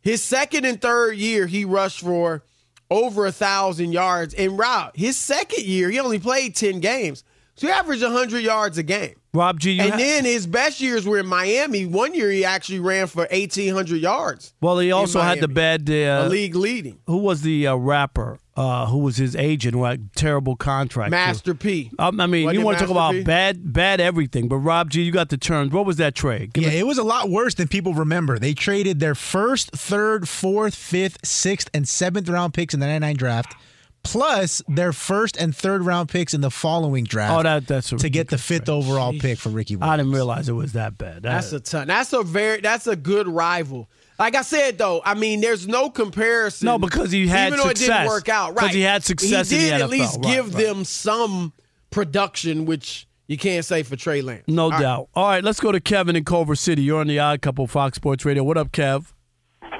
His 0.00 0.22
second 0.22 0.64
and 0.64 0.80
third 0.80 1.16
year, 1.16 1.46
he 1.46 1.64
rushed 1.64 2.00
for 2.00 2.44
over 2.90 3.26
a 3.26 3.32
thousand 3.32 3.92
yards. 3.92 4.32
And 4.34 4.56
Rob, 4.56 4.96
his 4.96 5.16
second 5.16 5.64
year, 5.64 5.90
he 5.90 5.98
only 5.98 6.18
played 6.18 6.54
ten 6.54 6.80
games, 6.80 7.24
so 7.58 7.66
he 7.66 7.72
averaged 7.72 8.02
hundred 8.02 8.40
yards 8.44 8.78
a 8.78 8.82
game. 8.82 9.14
Rob 9.34 9.60
G. 9.60 9.72
You 9.72 9.82
and 9.82 9.90
ha- 9.92 9.96
then 9.98 10.24
his 10.24 10.46
best 10.46 10.80
years 10.80 11.06
were 11.06 11.18
in 11.18 11.26
Miami. 11.26 11.84
One 11.84 12.14
year, 12.14 12.30
he 12.30 12.44
actually 12.46 12.80
ran 12.80 13.06
for 13.08 13.28
eighteen 13.30 13.74
hundred 13.74 14.00
yards. 14.00 14.54
well, 14.60 14.78
he 14.78 14.90
also 14.90 15.20
had 15.20 15.40
the 15.40 15.48
bad. 15.48 15.88
Uh, 15.90 16.22
a 16.24 16.28
league 16.28 16.54
leading. 16.54 16.98
who 17.06 17.18
was 17.18 17.42
the 17.42 17.66
uh, 17.66 17.76
rapper 17.76 18.38
uh, 18.56 18.86
who 18.86 18.98
was 18.98 19.16
his 19.18 19.36
agent 19.36 19.74
who 19.74 19.84
had 19.84 20.12
terrible 20.14 20.56
contract? 20.56 21.08
too? 21.08 21.16
Master 21.16 21.54
P. 21.54 21.90
Um, 21.98 22.20
I 22.20 22.26
mean, 22.26 22.46
Wasn't 22.46 22.58
you 22.58 22.64
want 22.64 22.78
to 22.78 22.84
talk 22.84 22.90
about 22.90 23.12
P? 23.12 23.22
bad, 23.22 23.72
bad 23.72 24.00
everything. 24.00 24.48
But 24.48 24.56
Rob 24.56 24.90
G, 24.90 25.02
you 25.02 25.12
got 25.12 25.28
the 25.28 25.36
terms. 25.36 25.72
What 25.72 25.84
was 25.86 25.96
that 25.98 26.14
trade? 26.14 26.54
Give 26.54 26.64
Yeah, 26.64 26.70
me- 26.70 26.78
it 26.78 26.86
was 26.86 26.98
a 26.98 27.04
lot 27.04 27.28
worse 27.30 27.54
than 27.54 27.68
people 27.68 27.94
remember. 27.94 28.38
They 28.38 28.54
traded 28.54 28.98
their 28.98 29.14
first, 29.14 29.70
third, 29.72 30.26
fourth, 30.28 30.74
fifth, 30.74 31.18
sixth, 31.24 31.68
and 31.74 31.86
seventh 31.88 32.28
round 32.28 32.54
picks 32.54 32.72
in 32.74 32.80
the 32.80 32.86
99 32.86 33.16
draft, 33.16 33.54
plus 34.02 34.62
their 34.68 34.92
first 34.92 35.36
and 35.36 35.54
third 35.54 35.82
round 35.84 36.08
picks 36.08 36.32
in 36.34 36.40
the 36.40 36.50
following 36.50 37.04
draft 37.04 37.32
oh, 37.34 37.42
that 37.42 37.66
that's 37.66 37.90
to 37.90 38.08
get 38.10 38.28
the 38.28 38.38
fifth 38.38 38.64
trade. 38.64 38.74
overall 38.74 39.12
pick 39.12 39.38
for 39.38 39.50
Ricky 39.50 39.76
Williams. 39.76 39.92
I 39.92 39.96
didn't 39.98 40.12
realize 40.12 40.48
it 40.48 40.52
was 40.52 40.72
that 40.72 40.96
bad. 40.98 41.16
That- 41.22 41.22
That's 41.22 41.52
a 41.52 41.60
ton. 41.60 41.88
That's 41.88 42.12
a 42.12 42.22
very. 42.22 42.60
That's 42.60 42.86
a 42.86 42.96
good 42.96 43.28
rival. 43.28 43.88
Like 44.18 44.34
I 44.34 44.42
said 44.42 44.78
though, 44.78 45.00
I 45.04 45.14
mean, 45.14 45.40
there's 45.40 45.68
no 45.68 45.90
comparison. 45.90 46.66
No, 46.66 46.78
because 46.78 47.12
he 47.12 47.26
had 47.28 47.48
even 47.48 47.58
though 47.60 47.68
it 47.68 47.78
success. 47.78 47.98
didn't 48.00 48.08
work 48.08 48.28
out. 48.28 48.54
'Cause 48.54 48.62
Right? 48.64 48.74
he 48.74 48.80
had 48.80 49.04
success 49.04 49.50
He 49.50 49.56
in 49.56 49.62
the 49.62 49.68
did 49.68 49.74
at 49.74 49.80
NFL. 49.82 49.90
least 49.90 50.16
Right, 50.16 50.34
give 50.34 50.54
right. 50.54 50.64
them 50.64 50.84
some 50.84 51.52
production, 51.90 52.64
which 52.64 53.06
you 53.28 53.36
can't 53.38 53.64
say 53.64 53.82
for 53.82 53.94
Trey 53.94 54.22
Lance. 54.22 54.44
no 54.48 54.64
All 54.64 54.70
right. 54.70 54.80
doubt. 54.80 55.08
All 55.14 55.28
right, 55.28 55.44
let's 55.44 55.60
go 55.60 55.70
to 55.70 55.80
Kevin 55.80 56.16
in 56.16 56.24
Culver 56.24 56.54
City. 56.56 56.82
You're 56.82 57.00
on 57.00 57.06
the 57.06 57.18
Odd 57.18 57.42
Couple 57.42 57.66
Fox 57.66 57.96
Sports 57.96 58.24
Radio. 58.24 58.42
What 58.42 58.56
up, 58.58 58.72
Kev? 58.72 59.12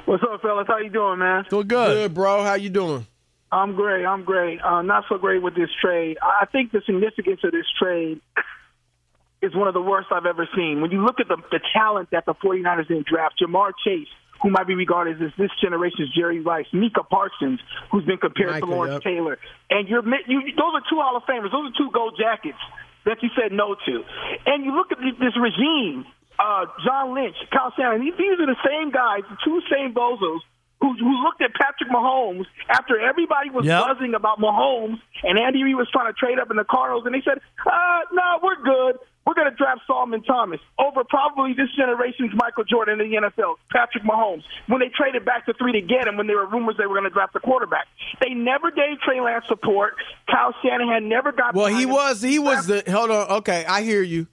What's 0.05 0.23
up, 0.23 0.41
fellas? 0.41 0.65
How 0.67 0.77
you 0.77 0.89
doing, 0.89 1.19
man? 1.19 1.45
Doing 1.49 1.67
good. 1.67 1.87
Good, 1.95 2.13
bro. 2.13 2.43
How 2.43 2.53
you 2.55 2.69
doing? 2.69 3.05
I'm 3.51 3.75
great. 3.75 4.05
I'm 4.05 4.23
great. 4.23 4.61
Uh, 4.61 4.81
not 4.81 5.05
so 5.09 5.17
great 5.17 5.41
with 5.41 5.55
this 5.55 5.69
trade. 5.81 6.17
I 6.21 6.45
think 6.45 6.71
the 6.71 6.81
significance 6.85 7.39
of 7.43 7.51
this 7.51 7.65
trade 7.81 8.21
is 9.41 9.55
one 9.55 9.67
of 9.67 9.73
the 9.73 9.81
worst 9.81 10.09
I've 10.11 10.25
ever 10.25 10.47
seen. 10.55 10.81
When 10.81 10.91
you 10.91 11.03
look 11.03 11.19
at 11.19 11.27
the, 11.27 11.37
the 11.51 11.59
talent 11.73 12.09
that 12.11 12.25
the 12.25 12.35
49ers 12.35 12.87
didn't 12.87 13.07
draft, 13.07 13.41
Ja'Marr 13.41 13.71
Chase, 13.83 14.07
who 14.41 14.49
might 14.49 14.67
be 14.67 14.75
regarded 14.75 15.21
as 15.21 15.31
this 15.37 15.51
generation's 15.61 16.13
Jerry 16.13 16.39
Rice, 16.39 16.67
Micah 16.71 17.03
Parsons, 17.03 17.59
who's 17.91 18.05
been 18.05 18.17
compared 18.17 18.51
Micah, 18.51 18.65
to 18.65 18.71
Lawrence 18.71 19.01
yep. 19.03 19.03
Taylor, 19.03 19.37
and 19.69 19.87
you're 19.87 20.05
you, 20.27 20.41
those 20.55 20.73
are 20.75 20.83
two 20.89 21.01
Hall 21.01 21.17
of 21.17 21.23
Famers. 21.23 21.51
Those 21.51 21.71
are 21.71 21.77
two 21.77 21.91
gold 21.91 22.15
jackets 22.17 22.59
that 23.05 23.17
you 23.21 23.29
said 23.35 23.51
no 23.51 23.75
to. 23.75 24.03
And 24.45 24.63
you 24.63 24.75
look 24.75 24.91
at 24.91 24.99
this 25.19 25.35
regime, 25.35 26.05
uh, 26.37 26.65
John 26.85 27.15
Lynch, 27.15 27.35
Kyle 27.51 27.73
Shanahan. 27.75 27.99
These 27.99 28.15
these 28.17 28.39
are 28.39 28.47
the 28.47 28.61
same 28.63 28.91
guys, 28.91 29.27
the 29.29 29.37
two 29.43 29.59
same 29.67 29.93
bozos 29.93 30.39
who, 30.81 30.93
who 30.93 31.23
looked 31.23 31.41
at 31.41 31.51
Patrick 31.53 31.89
Mahomes 31.89 32.45
after 32.69 32.99
everybody 32.99 33.49
was 33.49 33.65
Yep. 33.65 33.83
buzzing 33.87 34.13
about 34.15 34.39
Mahomes 34.39 34.99
and 35.23 35.37
Andy 35.37 35.63
Reid 35.63 35.75
was 35.75 35.89
trying 35.91 36.07
to 36.07 36.13
trade 36.13 36.39
up 36.39 36.49
in 36.51 36.57
the 36.57 36.63
Cardinals, 36.63 37.03
and 37.05 37.13
they 37.13 37.21
said, 37.25 37.39
uh, 37.65 37.99
"No, 38.13 38.39
we're 38.41 38.55
good. 38.63 38.99
we're 39.25 39.33
going 39.35 39.49
to 39.51 39.55
draft 39.55 39.81
Solomon 39.85 40.23
Thomas 40.23 40.59
over 40.79 41.03
probably 41.03 41.53
this 41.53 41.67
generation's 41.77 42.31
Michael 42.33 42.63
Jordan 42.63 42.99
in 42.99 43.11
the 43.11 43.17
NFL, 43.17 43.55
Patrick 43.71 44.03
Mahomes, 44.03 44.41
when 44.67 44.79
they 44.79 44.87
traded 44.89 45.23
back 45.23 45.45
to 45.45 45.53
three 45.53 45.73
to 45.73 45.81
get 45.81 46.07
him 46.07 46.17
when 46.17 46.25
there 46.25 46.37
were 46.37 46.47
rumors 46.47 46.75
they 46.79 46.87
were 46.87 46.95
going 46.95 47.03
to 47.03 47.11
draft 47.13 47.33
the 47.33 47.39
quarterback. 47.39 47.85
They 48.21 48.33
never 48.33 48.71
gave 48.71 48.99
Trey 49.05 49.21
Lance 49.21 49.45
support. 49.47 49.93
Kyle 50.31 50.55
Shanahan 50.63 51.09
never 51.09 51.31
got. 51.31 51.53
Well, 51.53 51.67
he 51.67 51.83
him. 51.83 51.89
was 51.91 52.21
he 52.23 52.39
was 52.39 52.65
the 52.65 52.83
hold 52.89 53.11
on. 53.11 53.29
Okay, 53.39 53.65
I 53.67 53.83
hear 53.83 54.01
you. 54.01 54.25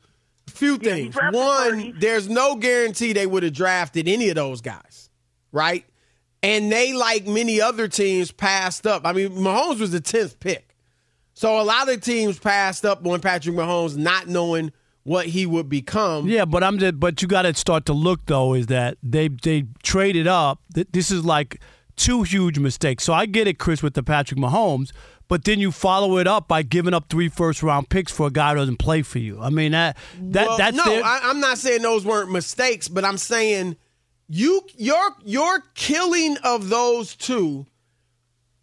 Few 0.46 0.78
things. 0.78 1.14
One, 1.30 1.94
there's 1.98 2.28
no 2.30 2.54
guarantee 2.56 3.12
they 3.12 3.26
would 3.26 3.42
have 3.42 3.52
drafted 3.52 4.09
any 4.09 4.30
of 4.30 4.37
those 4.37 4.62
guys, 4.62 5.11
right? 5.52 5.85
And 6.46 6.70
they, 6.70 6.92
like 6.92 7.26
many 7.26 7.61
other 7.61 7.88
teams, 7.88 8.30
passed 8.30 8.87
up. 8.87 9.04
I 9.04 9.12
mean, 9.12 9.30
Mahomes 9.30 9.80
was 9.80 9.90
the 9.90 10.00
tenth 10.00 10.38
pick, 10.38 10.76
so 11.35 11.61
a 11.61 11.64
lot 11.64 11.88
of 11.88 12.00
teams 12.00 12.38
passed 12.38 12.85
up 12.85 13.04
on 13.04 13.20
Patrick 13.20 13.56
Mahomes, 13.56 13.96
not 13.96 14.28
knowing 14.28 14.72
what 15.02 15.26
he 15.26 15.46
would 15.46 15.68
become. 15.68 16.28
Yeah, 16.28 16.44
but 16.44 16.64
I'm 16.64 16.78
just, 16.78 16.98
but 16.98 17.20
you 17.22 17.28
got 17.28 17.42
to 17.42 17.54
start 17.54 17.87
to 17.87 17.92
look 17.92 18.26
though 18.26 18.54
is 18.54 18.66
that 18.66 18.96
they 19.02 19.28
they 19.28 19.64
traded 19.82 20.26
up. 20.26 20.61
This 20.70 21.11
is 21.11 21.24
like 21.24 21.61
two 21.96 22.22
huge 22.22 22.59
mistakes. 22.59 23.04
So 23.04 23.12
I 23.12 23.26
get 23.26 23.48
it, 23.48 23.59
Chris, 23.59 23.82
with 23.82 23.94
the 23.94 24.02
Patrick 24.02 24.38
Mahomes, 24.38 24.92
but 25.28 25.44
then 25.44 25.59
you 25.61 25.72
follow 25.72 26.18
it 26.18 26.26
up 26.26 26.48
by 26.48 26.62
giving 26.62 26.94
up 26.94 27.09
three 27.09 27.28
first 27.28 27.62
round 27.62 27.88
picks 27.88 28.12
for 28.12 28.28
a 28.28 28.30
guy 28.30 28.50
who 28.50 28.56
doesn't 28.56 28.78
play 28.78 29.02
for 29.02 29.18
you. 29.18 29.40
I 29.40 29.50
mean 29.50 29.72
that 29.72 29.96
that 30.20 30.46
well, 30.48 30.59
that's 30.59 30.76
no. 30.76 30.85
their- 30.85 31.04
I, 31.04 31.20
I'm 31.24 31.40
not 31.40 31.59
saying 31.59 31.82
those 31.82 32.04
weren't 32.04 32.30
mistakes, 32.30 32.88
but 32.88 33.04
I'm 33.04 33.18
saying 33.18 33.76
you 34.28 34.62
your 34.76 35.14
your 35.24 35.60
killing 35.74 36.36
of 36.42 36.68
those 36.68 37.14
two 37.14 37.66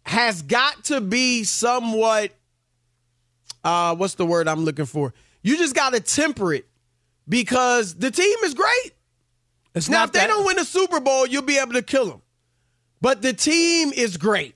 has 0.02 0.42
got 0.42 0.84
to 0.84 1.00
be 1.00 1.44
somewhat. 1.44 2.32
Uh, 3.62 3.94
what's 3.96 4.14
the 4.14 4.26
word 4.26 4.46
I'm 4.46 4.64
looking 4.64 4.84
for? 4.84 5.14
You 5.42 5.56
just 5.56 5.74
got 5.74 5.94
to 5.94 6.00
temper 6.00 6.52
it 6.52 6.66
because 7.28 7.94
the 7.94 8.10
team 8.10 8.36
is 8.44 8.52
great. 8.54 8.92
It's 9.74 9.88
now, 9.88 10.04
if 10.04 10.12
they 10.12 10.20
that- 10.20 10.28
don't 10.28 10.46
win 10.46 10.58
a 10.58 10.64
Super 10.64 11.00
Bowl, 11.00 11.26
you'll 11.26 11.42
be 11.42 11.58
able 11.58 11.72
to 11.72 11.82
kill 11.82 12.06
them. 12.06 12.22
But 13.00 13.22
the 13.22 13.32
team 13.32 13.92
is 13.92 14.16
great, 14.16 14.54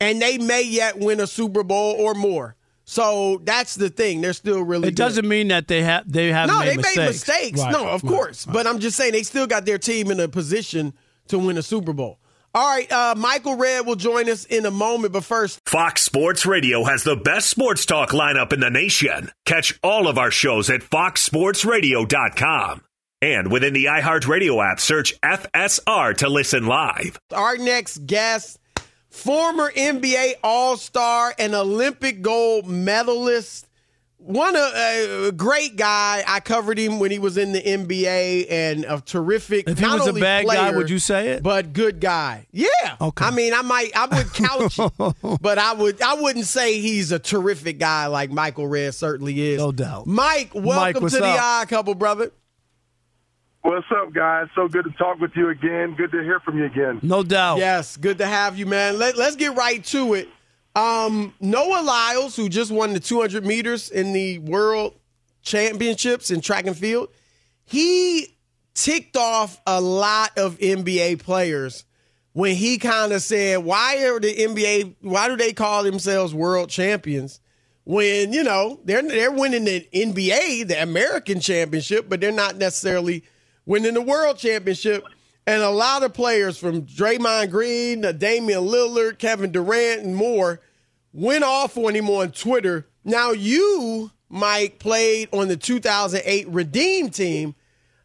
and 0.00 0.20
they 0.20 0.38
may 0.38 0.62
yet 0.62 0.98
win 0.98 1.20
a 1.20 1.26
Super 1.26 1.62
Bowl 1.62 1.94
or 1.98 2.14
more. 2.14 2.54
So 2.90 3.38
that's 3.44 3.74
the 3.74 3.90
thing. 3.90 4.22
They're 4.22 4.32
still 4.32 4.62
really. 4.62 4.88
it 4.88 4.96
doesn't 4.96 5.28
mean 5.28 5.48
that 5.48 5.68
they 5.68 5.82
have 5.82 6.10
they 6.10 6.32
have 6.32 6.48
No, 6.48 6.60
made 6.60 6.68
they 6.70 6.76
mistakes. 6.76 6.96
made 6.96 7.06
mistakes. 7.06 7.60
Right, 7.60 7.70
no, 7.72 7.86
of 7.86 8.02
right, 8.02 8.10
course. 8.10 8.46
But 8.46 8.66
I'm 8.66 8.78
just 8.78 8.96
saying 8.96 9.12
they 9.12 9.24
still 9.24 9.46
got 9.46 9.66
their 9.66 9.76
team 9.76 10.10
in 10.10 10.18
a 10.20 10.26
position 10.26 10.94
to 11.28 11.38
win 11.38 11.58
a 11.58 11.62
Super 11.62 11.92
Bowl. 11.92 12.18
All 12.54 12.66
right, 12.66 12.90
uh, 12.90 13.14
Michael 13.14 13.56
Redd 13.56 13.84
will 13.84 13.94
join 13.94 14.30
us 14.30 14.46
in 14.46 14.64
a 14.64 14.70
moment, 14.70 15.12
but 15.12 15.22
first, 15.22 15.60
Fox 15.66 16.00
Sports 16.00 16.46
Radio 16.46 16.82
has 16.84 17.04
the 17.04 17.14
best 17.14 17.50
sports 17.50 17.84
talk 17.84 18.12
lineup 18.12 18.54
in 18.54 18.60
the 18.60 18.70
nation. 18.70 19.30
Catch 19.44 19.78
all 19.82 20.08
of 20.08 20.16
our 20.16 20.30
shows 20.30 20.70
at 20.70 20.80
foxsportsradio.com. 20.80 22.80
And 23.20 23.50
within 23.50 23.74
the 23.74 23.86
iHeartRadio 23.86 24.64
app, 24.72 24.78
search 24.80 25.12
FSR 25.20 26.16
to 26.18 26.28
listen 26.28 26.66
live. 26.66 27.18
our 27.34 27.56
next 27.58 28.06
guest, 28.06 28.58
former 29.18 29.70
NBA 29.72 30.34
All 30.44 30.76
Star 30.76 31.34
and 31.38 31.54
Olympic 31.54 32.22
gold 32.22 32.68
medalist, 32.68 33.66
one 34.18 34.54
a 34.56 34.58
uh, 35.28 35.30
great 35.32 35.76
guy. 35.76 36.22
I 36.26 36.40
covered 36.40 36.78
him 36.78 37.00
when 37.00 37.10
he 37.10 37.18
was 37.18 37.36
in 37.36 37.52
the 37.52 37.60
NBA 37.60 38.50
and 38.50 38.84
a 38.84 39.00
terrific. 39.00 39.68
If 39.68 39.78
he 39.78 39.86
was 39.86 40.06
a 40.06 40.12
bad 40.12 40.46
guy, 40.46 40.70
would 40.70 40.90
you 40.90 40.98
say 40.98 41.30
it? 41.30 41.42
But 41.42 41.72
good 41.72 42.00
guy. 42.00 42.46
Yeah. 42.52 42.68
Okay. 43.00 43.24
I 43.24 43.30
mean, 43.30 43.54
I 43.54 43.62
might, 43.62 43.90
I 43.96 44.06
would 44.06 44.32
couch 44.32 44.78
it, 44.78 45.38
but 45.40 45.58
I 45.58 45.72
would, 45.74 46.00
I 46.00 46.14
wouldn't 46.14 46.46
say 46.46 46.80
he's 46.80 47.10
a 47.10 47.18
terrific 47.18 47.78
guy 47.78 48.06
like 48.06 48.30
Michael 48.30 48.66
Redd 48.68 48.94
certainly 48.94 49.40
is. 49.40 49.58
No 49.58 49.72
doubt. 49.72 50.06
Mike, 50.06 50.52
welcome 50.54 51.02
what's 51.02 51.14
to 51.14 51.20
the 51.20 51.26
up? 51.26 51.40
Odd 51.42 51.68
Couple, 51.68 51.94
brother. 51.94 52.32
What's 53.62 53.86
up, 53.90 54.12
guys? 54.12 54.46
So 54.54 54.68
good 54.68 54.84
to 54.84 54.90
talk 54.92 55.18
with 55.20 55.32
you 55.34 55.48
again. 55.50 55.94
Good 55.96 56.12
to 56.12 56.22
hear 56.22 56.40
from 56.40 56.58
you 56.58 56.64
again. 56.64 57.00
No 57.02 57.22
doubt. 57.22 57.58
Yes, 57.58 57.96
good 57.96 58.18
to 58.18 58.26
have 58.26 58.56
you, 58.56 58.66
man. 58.66 58.98
Let, 58.98 59.16
let's 59.16 59.36
get 59.36 59.56
right 59.56 59.84
to 59.86 60.14
it. 60.14 60.28
Um, 60.76 61.34
Noah 61.40 61.82
Lyles, 61.82 62.36
who 62.36 62.48
just 62.48 62.70
won 62.70 62.92
the 62.92 63.00
200 63.00 63.44
meters 63.44 63.90
in 63.90 64.12
the 64.12 64.38
World 64.38 64.94
Championships 65.42 66.30
in 66.30 66.40
track 66.40 66.66
and 66.66 66.76
field, 66.76 67.08
he 67.64 68.36
ticked 68.74 69.16
off 69.16 69.60
a 69.66 69.80
lot 69.80 70.38
of 70.38 70.58
NBA 70.58 71.20
players 71.20 71.84
when 72.32 72.54
he 72.54 72.78
kind 72.78 73.12
of 73.12 73.22
said, 73.22 73.64
"Why 73.64 74.04
are 74.04 74.20
the 74.20 74.32
NBA? 74.32 74.94
Why 75.00 75.26
do 75.28 75.36
they 75.36 75.52
call 75.52 75.82
themselves 75.82 76.32
world 76.32 76.70
champions?" 76.70 77.40
When 77.84 78.32
you 78.32 78.44
know 78.44 78.78
they're 78.84 79.02
they're 79.02 79.32
winning 79.32 79.64
the 79.64 79.88
NBA, 79.92 80.68
the 80.68 80.80
American 80.80 81.40
championship, 81.40 82.08
but 82.08 82.20
they're 82.20 82.30
not 82.30 82.56
necessarily 82.56 83.24
winning 83.68 83.94
the 83.94 84.02
world 84.02 84.38
championship. 84.38 85.04
And 85.46 85.62
a 85.62 85.70
lot 85.70 86.02
of 86.02 86.12
players 86.12 86.58
from 86.58 86.82
Draymond 86.82 87.50
Green, 87.50 88.02
to 88.02 88.12
Damian 88.12 88.64
Lillard, 88.64 89.18
Kevin 89.18 89.52
Durant, 89.52 90.02
and 90.02 90.16
more 90.16 90.60
went 91.12 91.44
off 91.44 91.78
on 91.78 91.94
him 91.94 92.10
on 92.10 92.32
Twitter. 92.32 92.86
Now, 93.04 93.30
you, 93.30 94.10
Mike, 94.28 94.78
played 94.78 95.28
on 95.32 95.48
the 95.48 95.56
2008 95.56 96.48
Redeem 96.48 97.10
team 97.10 97.54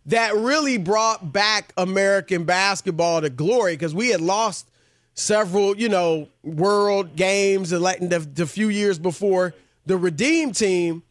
that 0.06 0.36
really 0.36 0.78
brought 0.78 1.34
back 1.34 1.74
American 1.78 2.44
basketball 2.44 3.22
to 3.22 3.30
glory 3.30 3.74
because 3.74 3.94
we 3.94 4.10
had 4.10 4.22
lost 4.22 4.70
several, 5.14 5.78
you 5.78 5.90
know, 5.90 6.30
world 6.44 7.16
games 7.16 7.72
and 7.72 7.82
like 7.82 8.00
the, 8.00 8.20
the 8.20 8.46
few 8.46 8.70
years 8.70 9.00
before 9.00 9.54
the 9.86 9.98
Redeem 9.98 10.52
team. 10.52 11.04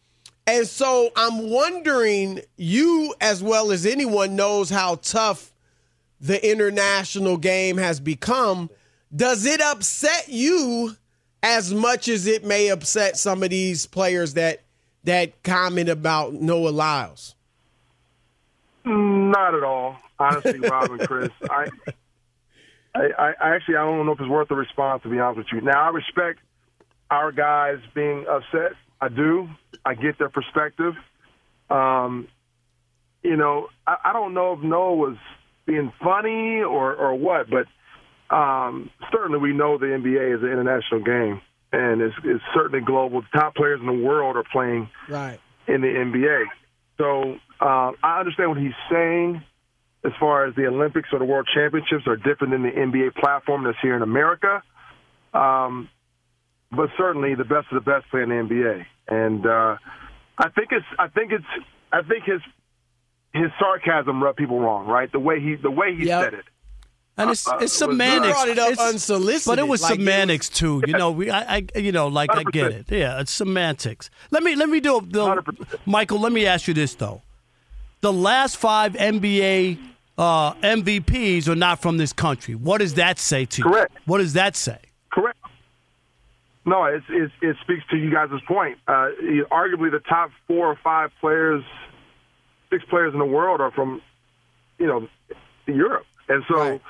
And 0.47 0.67
so 0.67 1.11
I'm 1.17 1.51
wondering, 1.51 2.41
you 2.57 3.15
as 3.21 3.43
well 3.43 3.71
as 3.71 3.87
anyone 3.87 4.35
knows 4.35 4.71
how 4.71 4.97
tough 4.97 5.53
the 6.21 6.45
international 6.49 7.37
game 7.37 7.77
has 7.77 8.01
become. 8.01 8.71
Does 9.15 9.45
it 9.45 9.61
upset 9.61 10.29
you 10.29 10.97
as 11.43 11.75
much 11.75 12.09
as 12.09 12.27
it 12.27 12.45
may 12.45 12.69
upset 12.69 13.17
some 13.17 13.43
of 13.43 13.51
these 13.51 13.87
players 13.87 14.35
that 14.35 14.63
that 15.05 15.43
comment 15.43 15.89
about 15.89 16.35
Noah 16.35 16.71
Lyles? 16.71 17.35
Not 18.85 19.55
at 19.55 19.65
all, 19.65 19.97
honestly, 20.19 20.59
Rob 20.61 20.91
and 20.91 21.01
Chris. 21.01 21.31
I, 21.51 21.69
I, 22.95 23.09
I 23.17 23.55
actually 23.55 23.77
I 23.77 23.85
don't 23.85 24.07
know 24.07 24.13
if 24.13 24.21
it's 24.21 24.29
worth 24.29 24.49
the 24.49 24.55
response 24.55 25.03
to 25.03 25.09
be 25.09 25.19
honest 25.19 25.39
with 25.39 25.47
you. 25.53 25.61
Now 25.61 25.83
I 25.83 25.89
respect 25.91 26.41
our 27.11 27.33
guys 27.33 27.79
being 27.95 28.27
upset. 28.29 28.73
I 29.01 29.09
do. 29.09 29.49
I 29.85 29.95
get 29.95 30.19
their 30.19 30.29
perspective. 30.31 30.95
Um, 31.71 32.29
you 33.23 33.37
know, 33.37 33.69
I, 33.87 33.97
I 34.07 34.13
don't 34.13 34.35
know 34.35 34.53
if 34.55 34.61
Noah 34.61 34.95
was 34.95 35.17
being 35.67 35.93
funny 36.03 36.63
or 36.63 36.95
or 36.95 37.15
what, 37.15 37.47
but 37.51 37.67
um, 38.35 38.91
certainly 39.13 39.39
we 39.39 39.53
know 39.53 39.79
the 39.79 39.87
NBA 39.87 40.37
is 40.37 40.43
an 40.43 40.49
international 40.51 41.03
game 41.03 41.41
and 41.73 42.01
it's, 42.01 42.15
it's 42.25 42.43
certainly 42.55 42.85
global. 42.85 43.23
The 43.23 43.39
top 43.39 43.55
players 43.55 43.81
in 43.81 43.87
the 43.87 43.93
world 44.05 44.37
are 44.37 44.45
playing 44.53 44.89
Right. 45.09 45.39
in 45.67 45.81
the 45.81 45.89
NBA. 45.89 46.45
So 46.99 47.37
uh, 47.61 47.93
I 48.03 48.21
understand 48.21 48.51
what 48.51 48.59
he's 48.59 48.73
saying 48.91 49.43
as 50.05 50.13
far 50.19 50.47
as 50.47 50.55
the 50.55 50.67
Olympics 50.67 51.09
or 51.13 51.19
the 51.19 51.25
World 51.25 51.49
Championships 51.55 52.07
are 52.07 52.17
different 52.17 52.53
than 52.53 52.63
the 52.63 52.71
NBA 52.71 53.15
platform 53.15 53.65
that's 53.65 53.79
here 53.81 53.97
in 53.97 54.03
America. 54.03 54.63
Um, 55.33 55.89
but 56.75 56.89
certainly 56.97 57.35
the 57.35 57.45
best 57.45 57.67
of 57.71 57.83
the 57.85 57.91
best 57.91 58.09
play 58.11 58.23
in 58.23 58.29
the 58.29 58.35
NBA, 58.37 58.85
and 59.09 59.47
uh, 59.47 59.77
I 60.39 60.49
think 60.51 60.69
it's 60.73 60.87
I 60.99 61.09
think 61.09 61.33
it's 61.33 61.45
I 61.93 62.03
think 62.03 62.25
his 62.25 62.41
his 63.35 63.51
sarcasm 63.59 64.23
rubbed 64.23 64.39
people 64.39 64.59
wrong, 64.61 64.87
right? 64.87 65.11
The 65.11 65.19
way 65.21 65.41
he 65.41 65.55
the 65.57 65.71
way 65.71 65.95
he 65.95 66.07
Yep. 66.07 66.25
said 66.25 66.35
it. 66.35 66.45
And 67.19 67.31
it's 67.31 67.47
Uh, 67.47 67.59
it's 67.61 67.81
uh, 67.83 67.87
was, 67.89 67.97
uh, 67.99 68.01
semantics. 68.01 68.45
It 68.45 68.59
It's- 68.59 68.79
unsolicited, 68.79 69.47
but 69.47 69.59
it 69.59 69.69
was 69.69 69.83
like 69.83 69.93
it 69.93 69.99
was- 69.99 70.05
semantics 70.07 70.49
too. 70.49 70.83
You 70.87 70.95
know, 70.95 71.11
we 71.11 71.31
I, 71.31 71.57
I 71.75 71.79
you 71.79 71.93
know 71.93 72.09
like 72.09 72.31
I 72.35 72.43
get 72.45 72.73
it. 72.73 72.87
Yeah, 72.91 73.21
it's 73.21 73.31
semantics. 73.33 74.09
Let 74.31 74.43
me 74.43 74.55
let 74.57 74.69
me 74.71 74.81
do 74.81 75.01
the 75.09 75.43
Michael. 75.87 76.21
Let 76.21 76.33
me 76.33 76.47
ask 76.47 76.67
you 76.69 76.75
this 76.75 76.95
though: 76.95 77.21
the 78.01 78.13
last 78.13 78.57
five 78.57 78.95
NBA 78.95 79.79
uh, 80.19 80.53
MVPs 80.55 81.49
are 81.49 81.55
not 81.55 81.81
from 81.83 81.99
this 81.99 82.13
country. 82.15 82.55
What 82.55 82.79
does 82.79 82.95
that 82.95 83.19
say 83.19 83.45
to 83.45 83.59
you? 83.59 83.65
Correct. 83.65 83.93
What 84.07 84.19
does 84.19 84.33
that 84.35 84.57
say? 84.57 84.79
Correct. 85.11 85.39
No, 86.65 86.85
it's, 86.85 87.05
it's, 87.09 87.33
it 87.43 87.57
speaks 87.63 87.83
to 87.91 87.97
you 87.97 88.11
guys' 88.13 88.31
point. 88.47 88.79
Uh, 88.87 89.09
arguably, 89.51 89.91
the 89.91 90.03
top 90.09 90.31
four 90.47 90.69
or 90.69 90.79
five 90.85 91.11
players, 91.21 91.65
six 92.71 92.85
players 92.89 93.13
in 93.13 93.19
the 93.19 93.25
world 93.25 93.61
are 93.61 93.73
from, 93.73 94.01
you 94.79 94.87
know, 94.87 95.09
Europe, 95.67 96.07
and 96.29 96.45
so 96.49 96.81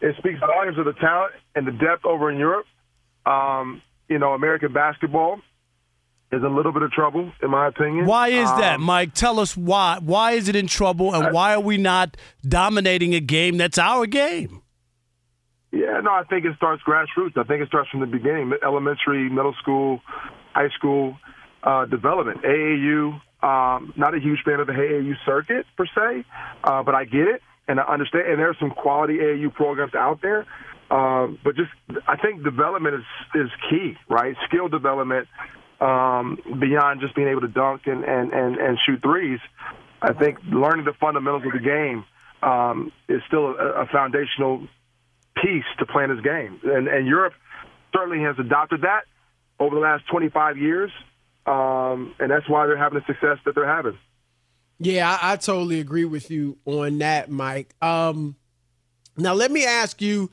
it 0.00 0.16
speaks 0.18 0.38
volumes 0.40 0.78
of 0.78 0.84
the 0.86 0.92
talent 0.94 1.32
and 1.54 1.66
the 1.66 1.72
depth 1.72 2.04
over 2.04 2.30
in 2.30 2.38
Europe. 2.38 2.66
Um, 3.26 3.82
you 4.08 4.18
know, 4.18 4.32
American 4.32 4.72
basketball 4.72 5.40
is 6.30 6.40
in 6.40 6.44
a 6.44 6.48
little 6.54 6.72
bit 6.72 6.82
of 6.82 6.90
trouble, 6.92 7.30
in 7.42 7.50
my 7.50 7.68
opinion. 7.68 8.06
Why 8.06 8.28
is 8.28 8.48
that, 8.52 8.76
Um, 8.76 8.82
Mike? 8.82 9.14
Tell 9.14 9.40
us 9.40 9.56
why. 9.56 9.98
Why 10.02 10.32
is 10.32 10.48
it 10.48 10.56
in 10.56 10.66
trouble, 10.66 11.14
and 11.14 11.32
why 11.34 11.54
are 11.54 11.60
we 11.60 11.76
not 11.78 12.16
dominating 12.46 13.14
a 13.14 13.20
game 13.20 13.56
that's 13.58 13.78
our 13.78 14.06
game? 14.06 14.62
Yeah, 15.70 16.00
no, 16.02 16.12
I 16.12 16.24
think 16.24 16.44
it 16.46 16.56
starts 16.56 16.82
grassroots. 16.82 17.36
I 17.36 17.44
think 17.44 17.62
it 17.62 17.68
starts 17.68 17.90
from 17.90 18.00
the 18.00 18.06
beginning, 18.06 18.52
elementary, 18.64 19.28
middle 19.28 19.54
school, 19.60 20.00
high 20.54 20.70
school 20.70 21.16
uh, 21.62 21.84
development. 21.86 22.42
AAU, 22.42 23.20
Um, 23.42 23.92
not 23.96 24.14
a 24.14 24.18
huge 24.18 24.42
fan 24.44 24.58
of 24.60 24.66
the 24.66 24.72
AAU 24.72 25.14
circuit 25.24 25.66
per 25.76 25.86
se, 25.86 26.24
uh, 26.64 26.82
but 26.82 26.94
I 26.94 27.04
get 27.04 27.28
it 27.28 27.42
and 27.68 27.78
I 27.78 27.84
understand. 27.84 28.26
And 28.26 28.38
there 28.40 28.48
are 28.48 28.56
some 28.58 28.70
quality 28.70 29.18
AAU 29.18 29.54
programs 29.54 29.94
out 29.94 30.20
there. 30.22 30.46
Um, 30.90 31.38
but 31.44 31.54
just, 31.54 31.70
I 32.08 32.16
think 32.16 32.42
development 32.42 32.94
is 32.96 33.04
is 33.34 33.50
key, 33.68 33.96
right? 34.08 34.34
Skill 34.48 34.68
development 34.68 35.28
um, 35.80 36.38
beyond 36.58 37.00
just 37.00 37.14
being 37.14 37.28
able 37.28 37.42
to 37.42 37.48
dunk 37.48 37.82
and, 37.86 38.04
and, 38.04 38.32
and, 38.32 38.56
and 38.56 38.78
shoot 38.84 39.02
threes. 39.02 39.38
I 40.00 40.14
think 40.14 40.38
learning 40.50 40.86
the 40.86 40.94
fundamentals 40.94 41.44
of 41.46 41.52
the 41.52 41.60
game 41.60 42.04
um, 42.42 42.90
is 43.08 43.20
still 43.26 43.48
a, 43.54 43.82
a 43.82 43.86
foundational 43.86 44.66
piece 45.42 45.64
to 45.78 45.86
playing 45.86 46.10
his 46.10 46.20
game. 46.20 46.60
And, 46.64 46.88
and 46.88 47.06
Europe 47.06 47.34
certainly 47.94 48.22
has 48.24 48.36
adopted 48.38 48.82
that 48.82 49.04
over 49.60 49.74
the 49.74 49.80
last 49.80 50.04
25 50.10 50.56
years, 50.56 50.90
um, 51.46 52.14
and 52.18 52.30
that's 52.30 52.48
why 52.48 52.66
they're 52.66 52.76
having 52.76 53.00
the 53.00 53.04
success 53.06 53.38
that 53.44 53.54
they're 53.54 53.66
having. 53.66 53.98
Yeah, 54.78 55.18
I, 55.20 55.32
I 55.32 55.36
totally 55.36 55.80
agree 55.80 56.04
with 56.04 56.30
you 56.30 56.58
on 56.64 56.98
that, 56.98 57.30
Mike. 57.30 57.74
Um, 57.82 58.36
now, 59.16 59.34
let 59.34 59.50
me 59.50 59.64
ask 59.64 60.00
you. 60.00 60.30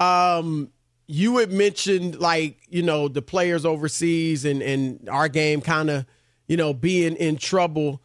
Um, 0.00 0.70
you 1.08 1.38
had 1.38 1.50
mentioned 1.50 2.20
like 2.20 2.58
you 2.68 2.82
know 2.82 3.08
the 3.08 3.22
players 3.22 3.64
overseas 3.64 4.44
and 4.44 4.62
and 4.62 5.08
our 5.08 5.28
game 5.28 5.60
kind 5.60 5.90
of 5.90 6.06
you 6.46 6.56
know 6.56 6.72
being 6.72 7.16
in 7.16 7.36
trouble. 7.36 8.02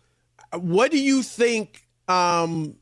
What 0.54 0.92
do 0.92 1.00
you 1.00 1.22
think 1.22 1.86
um, 2.08 2.78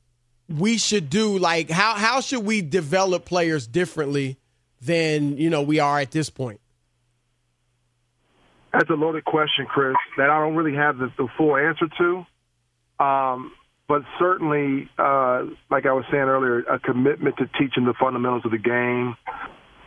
we 0.58 0.78
should 0.78 1.10
do? 1.10 1.38
Like 1.38 1.70
how 1.70 1.96
how 1.96 2.22
should 2.22 2.46
we 2.46 2.62
develop 2.62 3.26
players 3.26 3.68
differently 3.68 4.38
than 4.82 5.38
you 5.38 5.50
know 5.50 5.62
we 5.62 5.80
are 5.80 6.00
at 6.00 6.12
this 6.12 6.30
point? 6.30 6.60
That's 8.74 8.90
a 8.90 8.94
loaded 8.94 9.26
question, 9.26 9.66
Chris. 9.66 9.96
That 10.18 10.30
I 10.30 10.40
don't 10.40 10.56
really 10.56 10.78
have 10.78 10.98
the, 10.98 11.12
the 11.18 11.28
full 11.38 11.58
answer 11.58 11.88
to. 11.98 12.26
Um, 13.04 13.52
but 13.88 14.04
certainly, 14.20 14.90
uh, 14.98 15.44
like 15.70 15.86
I 15.86 15.92
was 15.92 16.06
saying 16.10 16.24
earlier, 16.24 16.60
a 16.60 16.80
commitment 16.80 17.36
to 17.38 17.48
teaching 17.60 17.84
the 17.84 17.94
fundamentals 18.00 18.46
of 18.46 18.52
the 18.52 18.58
game, 18.58 19.18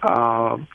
um, 0.02 0.68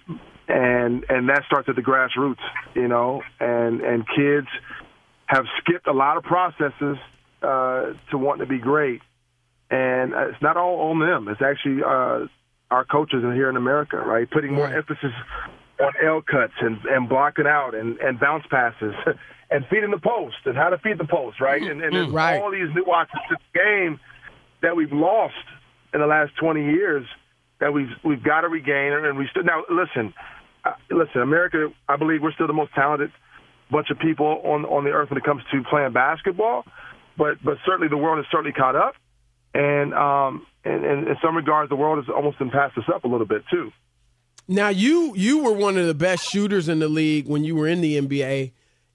and 0.47 1.05
and 1.07 1.29
that 1.29 1.43
starts 1.45 1.69
at 1.69 1.75
the 1.75 1.83
grassroots, 1.83 2.41
you 2.73 2.87
know, 2.87 3.21
and 3.39 3.81
and 3.81 4.03
kids 4.15 4.47
have 5.27 5.45
skipped 5.59 5.85
a 5.85 5.91
lot 5.91 6.17
of 6.17 6.23
processes 6.23 6.97
uh, 7.43 7.93
to 8.09 8.17
want 8.17 8.39
to 8.39 8.47
be 8.47 8.57
great, 8.57 9.01
and 9.69 10.13
it's 10.13 10.41
not 10.41 10.57
all 10.57 10.91
on 10.91 10.99
them. 10.99 11.27
It's 11.27 11.41
actually 11.41 11.83
uh, 11.83 12.27
our 12.71 12.85
coaches 12.85 13.23
here 13.23 13.49
in 13.49 13.55
America, 13.57 13.97
right, 13.97 14.29
putting 14.29 14.53
more 14.53 14.67
emphasis 14.67 15.11
on 15.79 15.93
L 16.03 16.21
cuts 16.21 16.53
and 16.61 16.77
and 16.85 17.07
blocking 17.09 17.47
out 17.47 17.75
and 17.75 17.97
and 17.99 18.19
bounce 18.19 18.45
passes. 18.49 18.93
and 19.51 19.65
feeding 19.67 19.89
the 19.89 19.97
post 19.97 20.35
and 20.45 20.55
how 20.55 20.69
to 20.69 20.77
feed 20.77 20.99
the 20.99 21.05
post, 21.07 21.41
right? 21.41 21.63
And, 21.63 21.81
and 21.81 21.95
there's 21.95 22.09
Right. 22.09 22.39
all 22.39 22.51
these 22.51 22.69
nuances 22.75 23.19
to 23.29 23.35
the 23.35 23.59
game 23.59 23.99
that 24.61 24.75
we've 24.75 24.91
lost 24.93 25.33
in 25.91 26.01
the 26.01 26.05
last 26.05 26.35
20 26.39 26.65
years 26.65 27.03
that 27.59 27.73
we've 27.73 27.89
we've 28.03 28.21
got 28.23 28.41
to 28.41 28.47
regain. 28.47 28.93
And 28.93 29.17
we 29.17 29.27
still 29.31 29.43
now 29.43 29.63
listen, 29.69 30.13
uh, 30.63 30.73
listen, 30.91 31.21
America. 31.21 31.69
I 31.87 31.95
believe 31.95 32.21
we're 32.21 32.33
still 32.33 32.45
the 32.47 32.53
most 32.53 32.73
talented 32.75 33.11
bunch 33.71 33.89
of 33.89 33.97
people 33.99 34.41
on 34.43 34.65
on 34.65 34.83
the 34.83 34.91
earth 34.91 35.09
when 35.09 35.17
it 35.17 35.23
comes 35.23 35.41
to 35.51 35.63
playing 35.63 35.93
basketball. 35.93 36.63
But 37.17 37.43
but 37.43 37.57
certainly 37.65 37.87
the 37.87 37.97
world 37.97 38.17
has 38.17 38.27
certainly 38.31 38.53
caught 38.53 38.75
up, 38.75 38.93
and 39.53 39.93
um 39.93 40.45
and, 40.63 40.83
and 40.85 41.07
in 41.07 41.15
some 41.21 41.35
regards 41.35 41.69
the 41.69 41.75
world 41.75 42.03
has 42.03 42.13
almost 42.13 42.39
been 42.39 42.49
passed 42.49 42.77
us 42.77 42.83
up 42.93 43.03
a 43.03 43.07
little 43.07 43.25
bit 43.25 43.43
too. 43.51 43.71
Now 44.47 44.69
you 44.69 45.13
you 45.15 45.43
were 45.43 45.53
one 45.53 45.77
of 45.77 45.87
the 45.87 45.93
best 45.93 46.29
shooters 46.29 46.67
in 46.67 46.79
the 46.79 46.87
league 46.87 47.27
when 47.27 47.43
you 47.43 47.55
were 47.55 47.67
in 47.67 47.81
the 47.81 47.99
NBA, 47.99 48.51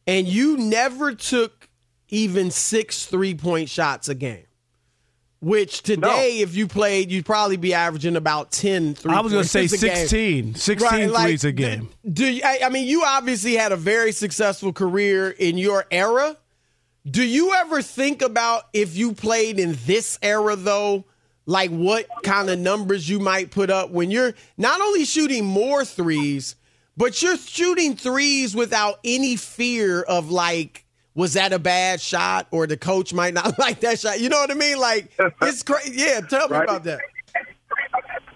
and 0.06 0.26
you 0.26 0.56
never 0.56 1.14
took 1.14 1.68
even 2.08 2.50
six 2.50 3.06
three 3.06 3.34
point 3.34 3.68
shots 3.68 4.08
a 4.08 4.14
game. 4.14 4.46
Which 5.40 5.82
today, 5.82 6.38
if 6.40 6.56
you 6.56 6.66
played, 6.66 7.10
you'd 7.12 7.26
probably 7.26 7.58
be 7.58 7.74
averaging 7.74 8.16
about 8.16 8.50
10 8.50 8.94
three 8.94 9.12
I 9.12 9.20
was 9.20 9.30
gonna 9.30 9.44
say 9.44 9.68
pointers 9.68 9.82
a 9.82 9.86
game. 9.88 10.54
16. 10.54 10.54
16 10.54 10.90
Right, 10.90 11.10
like, 11.10 11.24
threes 11.26 11.44
a 11.44 11.52
game. 11.52 11.90
Do 12.10 12.24
you, 12.24 12.40
I, 12.42 12.60
I 12.64 12.68
mean 12.70 12.86
you 12.86 13.04
obviously 13.04 13.52
had 13.52 13.70
a 13.70 13.76
very 13.76 14.10
successful 14.10 14.72
career 14.72 15.30
in 15.30 15.58
your 15.58 15.84
era. 15.90 16.38
Do 17.08 17.22
you 17.22 17.52
ever 17.54 17.82
think 17.82 18.22
about 18.22 18.64
if 18.72 18.96
you 18.96 19.12
played 19.12 19.58
in 19.58 19.76
this 19.84 20.18
era 20.22 20.56
though, 20.56 21.04
like 21.46 21.70
what 21.70 22.06
kind 22.22 22.48
of 22.48 22.58
numbers 22.58 23.08
you 23.08 23.20
might 23.20 23.50
put 23.50 23.68
up 23.70 23.90
when 23.90 24.10
you're 24.10 24.32
not 24.56 24.80
only 24.80 25.04
shooting 25.04 25.44
more 25.44 25.84
threes, 25.84 26.56
but 26.96 27.20
you're 27.22 27.36
shooting 27.36 27.96
threes 27.96 28.54
without 28.56 29.00
any 29.04 29.36
fear 29.36 30.00
of 30.02 30.30
like 30.30 30.84
was 31.14 31.34
that 31.34 31.52
a 31.52 31.58
bad 31.58 32.00
shot 32.00 32.46
or 32.50 32.66
the 32.66 32.76
coach 32.76 33.12
might 33.12 33.34
not 33.34 33.58
like 33.58 33.80
that 33.80 34.00
shot. 34.00 34.18
You 34.20 34.30
know 34.30 34.38
what 34.38 34.50
I 34.50 34.54
mean? 34.54 34.78
Like 34.78 35.12
it's 35.42 35.62
crazy. 35.62 35.92
Yeah, 35.96 36.20
tell 36.22 36.48
me 36.48 36.56
Right. 36.56 36.64
about 36.64 36.84
that. 36.84 37.00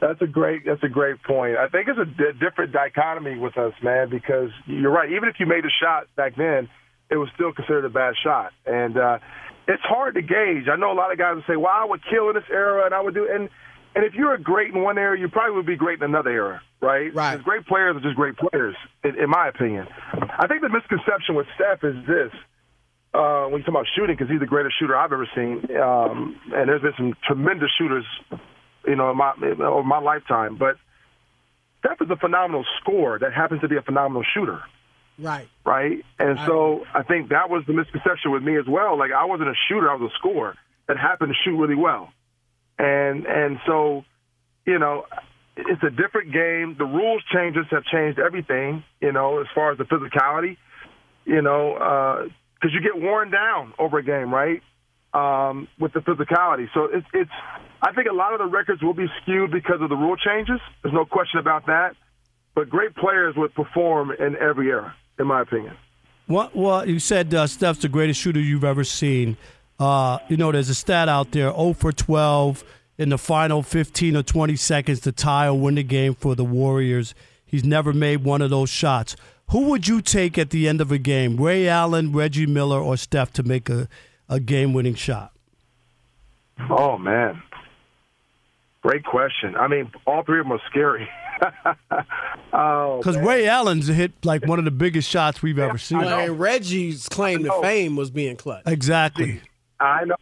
That's 0.00 0.20
a 0.22 0.26
great. 0.28 0.64
That's 0.64 0.82
a 0.84 0.88
great 0.88 1.20
point. 1.24 1.56
I 1.56 1.66
think 1.68 1.88
it's 1.88 1.98
a 1.98 2.32
different 2.38 2.70
dichotomy 2.72 3.36
with 3.36 3.56
us, 3.58 3.72
man. 3.82 4.08
Because 4.10 4.50
you're 4.66 4.92
right. 4.92 5.10
Even 5.10 5.28
if 5.28 5.40
you 5.40 5.46
made 5.46 5.64
a 5.64 5.70
shot 5.82 6.06
back 6.14 6.36
then, 6.36 6.68
it 7.10 7.16
was 7.16 7.28
still 7.34 7.52
considered 7.52 7.84
a 7.84 7.90
bad 7.90 8.14
shot, 8.22 8.52
and 8.66 8.96
uh, 8.96 9.18
it's 9.66 9.82
hard 9.82 10.14
to 10.14 10.22
gauge. 10.22 10.68
I 10.70 10.76
know 10.76 10.92
a 10.92 10.98
lot 10.98 11.12
of 11.12 11.18
guys 11.18 11.36
would 11.36 11.44
say, 11.46 11.56
"Well, 11.56 11.72
I 11.72 11.84
would 11.84 12.02
kill 12.08 12.28
in 12.28 12.34
this 12.34 12.48
era, 12.50 12.84
and 12.84 12.94
I 12.94 13.00
would 13.00 13.14
do." 13.14 13.28
And 13.30 13.48
and 13.94 14.04
if 14.04 14.14
you're 14.14 14.36
great 14.38 14.72
in 14.74 14.82
one 14.82 14.98
era, 14.98 15.18
you 15.18 15.28
probably 15.28 15.56
would 15.56 15.66
be 15.66 15.76
great 15.76 15.98
in 15.98 16.04
another 16.04 16.30
era, 16.30 16.62
right? 16.80 17.12
Right. 17.14 17.32
Because 17.32 17.44
great 17.44 17.66
players 17.66 17.96
are 17.96 18.00
just 18.00 18.16
great 18.16 18.36
players, 18.36 18.76
in, 19.02 19.18
in 19.18 19.30
my 19.30 19.48
opinion. 19.48 19.86
I 20.12 20.46
think 20.46 20.62
the 20.62 20.68
misconception 20.68 21.34
with 21.34 21.46
Steph 21.56 21.82
is 21.82 21.96
this: 22.06 22.32
uh, 23.14 23.46
when 23.46 23.60
you 23.60 23.64
talk 23.64 23.68
about 23.68 23.86
shooting, 23.96 24.16
because 24.16 24.30
he's 24.30 24.40
the 24.40 24.46
greatest 24.46 24.78
shooter 24.78 24.96
I've 24.96 25.12
ever 25.12 25.28
seen, 25.34 25.64
um, 25.76 26.38
and 26.52 26.68
there's 26.68 26.82
been 26.82 26.94
some 26.96 27.14
tremendous 27.26 27.70
shooters, 27.78 28.04
you 28.86 28.96
know, 28.96 29.10
in 29.10 29.16
my 29.16 29.32
over 29.64 29.82
my 29.82 29.98
lifetime. 29.98 30.56
But 30.56 30.76
Steph 31.80 32.00
is 32.00 32.10
a 32.10 32.16
phenomenal 32.16 32.64
scorer 32.80 33.18
that 33.18 33.32
happens 33.32 33.62
to 33.62 33.68
be 33.68 33.76
a 33.76 33.82
phenomenal 33.82 34.24
shooter, 34.34 34.60
Right. 35.18 35.48
right? 35.64 36.04
And 36.18 36.38
so 36.46 36.84
I 36.94 37.02
think 37.02 37.30
that 37.30 37.50
was 37.50 37.64
the 37.66 37.72
misconception 37.72 38.30
with 38.30 38.42
me 38.42 38.56
as 38.56 38.66
well. 38.68 38.98
Like 38.98 39.10
I 39.12 39.24
wasn't 39.24 39.48
a 39.48 39.54
shooter; 39.68 39.90
I 39.90 39.94
was 39.94 40.10
a 40.10 40.14
scorer 40.18 40.56
that 40.86 40.96
happened 40.96 41.32
to 41.32 41.36
shoot 41.44 41.56
really 41.56 41.74
well, 41.74 42.10
and 42.78 43.26
and 43.26 43.58
so, 43.66 44.04
you 44.66 44.78
know. 44.78 45.06
It's 45.60 45.82
a 45.82 45.90
different 45.90 46.32
game. 46.32 46.76
The 46.78 46.84
rules 46.84 47.20
changes 47.34 47.66
have 47.72 47.82
changed 47.82 48.20
everything, 48.20 48.84
you 49.00 49.10
know, 49.10 49.40
as 49.40 49.48
far 49.56 49.72
as 49.72 49.78
the 49.78 49.82
physicality 49.82 50.56
you 51.28 51.42
know, 51.42 52.28
because 52.54 52.74
you 52.74 52.80
get 52.80 53.00
worn 53.00 53.30
down 53.30 53.74
over 53.78 53.98
a 53.98 54.02
game, 54.02 54.32
right? 54.32 54.62
Um, 55.12 55.68
with 55.78 55.92
the 55.92 56.00
physicality. 56.00 56.68
So 56.74 56.84
it's, 56.84 57.06
it's, 57.12 57.30
I 57.82 57.92
think 57.92 58.08
a 58.08 58.14
lot 58.14 58.32
of 58.32 58.38
the 58.40 58.46
records 58.46 58.82
will 58.82 58.94
be 58.94 59.06
skewed 59.22 59.50
because 59.50 59.80
of 59.80 59.88
the 59.88 59.96
rule 59.96 60.16
changes. 60.16 60.60
There's 60.82 60.94
no 60.94 61.04
question 61.04 61.38
about 61.38 61.66
that. 61.66 61.96
But 62.54 62.70
great 62.70 62.94
players 62.96 63.34
would 63.36 63.54
perform 63.54 64.10
in 64.10 64.36
every 64.36 64.68
era, 64.68 64.94
in 65.18 65.26
my 65.26 65.42
opinion. 65.42 65.76
What, 66.26 66.54
well, 66.54 66.86
you 66.86 66.98
said 66.98 67.32
uh, 67.32 67.46
Steph's 67.46 67.80
the 67.80 67.88
greatest 67.88 68.20
shooter 68.20 68.40
you've 68.40 68.64
ever 68.64 68.84
seen. 68.84 69.36
Uh, 69.78 70.18
you 70.28 70.36
know, 70.36 70.52
there's 70.52 70.68
a 70.68 70.74
stat 70.74 71.08
out 71.08 71.30
there 71.30 71.50
0 71.52 71.72
for 71.72 71.92
12 71.92 72.64
in 72.98 73.10
the 73.10 73.18
final 73.18 73.62
15 73.62 74.16
or 74.16 74.22
20 74.22 74.56
seconds 74.56 75.00
to 75.00 75.12
tie 75.12 75.46
or 75.46 75.58
win 75.58 75.76
the 75.76 75.82
game 75.82 76.14
for 76.14 76.34
the 76.34 76.44
Warriors. 76.44 77.14
He's 77.46 77.64
never 77.64 77.92
made 77.92 78.24
one 78.24 78.42
of 78.42 78.50
those 78.50 78.68
shots. 78.68 79.16
Who 79.50 79.70
would 79.70 79.88
you 79.88 80.02
take 80.02 80.36
at 80.36 80.50
the 80.50 80.68
end 80.68 80.82
of 80.82 80.92
a 80.92 80.98
game, 80.98 81.36
Ray 81.38 81.66
Allen, 81.68 82.12
Reggie 82.12 82.44
Miller, 82.44 82.78
or 82.78 82.98
Steph 82.98 83.32
to 83.34 83.42
make 83.42 83.70
a, 83.70 83.88
a 84.28 84.40
game 84.40 84.74
winning 84.74 84.94
shot? 84.94 85.32
Oh, 86.68 86.98
man. 86.98 87.42
Great 88.82 89.04
question. 89.04 89.56
I 89.56 89.66
mean, 89.68 89.90
all 90.06 90.22
three 90.24 90.38
of 90.40 90.46
them 90.46 90.52
are 90.52 90.60
scary. 90.70 91.08
oh, 92.52 92.98
Because 92.98 93.16
Ray 93.18 93.46
Allen's 93.48 93.86
hit 93.88 94.12
like 94.24 94.46
one 94.46 94.58
of 94.58 94.64
the 94.64 94.70
biggest 94.70 95.08
shots 95.08 95.42
we've 95.42 95.58
ever 95.58 95.78
seen. 95.78 96.02
And 96.02 96.38
Reggie's 96.38 97.08
claim 97.08 97.44
to 97.44 97.60
fame 97.60 97.96
was 97.96 98.10
being 98.10 98.36
clutch. 98.36 98.62
Exactly. 98.66 99.40
I 99.80 100.04
know, 100.04 100.16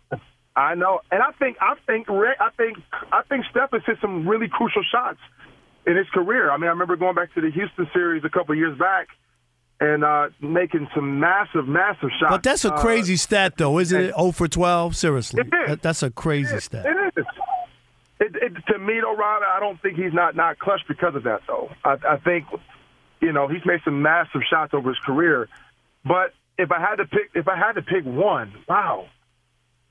I 0.55 0.75
know, 0.75 1.01
and 1.11 1.23
I 1.23 1.33
think 1.39 1.57
I 1.61 1.75
think 1.87 2.09
Ray- 2.09 2.37
I 2.39 2.51
think 2.57 2.77
I 3.13 3.23
think 3.29 3.45
Steph 3.51 3.71
has 3.73 3.83
hit 3.87 3.97
some 4.03 4.29
really 4.29 4.49
crucial 4.49 4.83
shots 4.91 5.19
in 5.87 5.97
his 5.97 6.07
career. 6.13 6.51
I 6.51 6.57
mean, 6.59 6.67
I 6.67 6.71
remember 6.71 6.97
going 6.97 7.15
back 7.15 7.33
to 7.35 7.41
the 7.41 7.51
Houston 7.51 7.89
series 7.95 8.23
a 8.25 8.29
couple 8.29 8.53
of 8.53 8.59
years 8.59 8.77
back 8.79 9.09
and 9.81 10.05
uh, 10.05 10.29
making 10.41 10.89
some 10.95 11.21
massive, 11.21 11.67
massive 11.69 12.11
shots. 12.21 12.31
But 12.31 12.43
that's 12.43 12.65
a 12.67 12.73
Uh, 12.75 12.79
crazy 12.79 13.17
stat, 13.17 13.55
though, 13.59 13.79
isn't 13.79 13.99
it? 14.01 14.15
0 14.17 14.33
for 14.33 14.49
12? 14.49 14.97
Seriously. 14.97 15.41
It 15.43 15.47
is. 15.47 15.69
That- 15.69 15.83
That's 15.83 16.03
a 16.03 16.11
crazy 16.11 16.59
stat. 16.61 16.85
It 16.87 17.15
is. 17.19 17.25
It, 18.19 18.35
it, 18.35 18.53
to 18.73 18.79
me, 18.79 19.01
though, 19.01 19.15
Rob, 19.15 19.43
I 19.43 19.61
don't 19.61 19.81
think 19.83 19.97
he's 19.97 20.13
not 20.13 20.35
not 20.35 20.59
clutch 20.59 20.81
because 20.89 21.15
of 21.15 21.25
that. 21.25 21.41
Though 21.47 21.71
I, 21.85 21.97
I 22.09 22.17
think, 22.17 22.47
you 23.21 23.33
know, 23.33 23.47
he's 23.47 23.65
made 23.67 23.81
some 23.85 24.03
massive 24.03 24.41
shots 24.49 24.73
over 24.73 24.89
his 24.89 24.99
career. 25.05 25.49
But 26.05 26.33
if 26.59 26.73
I 26.73 26.81
had 26.81 26.97
to 26.97 27.05
pick, 27.05 27.31
if 27.35 27.49
I 27.49 27.57
had 27.57 27.73
to 27.73 27.83
pick 27.83 28.05
one, 28.05 28.55
wow. 28.69 29.07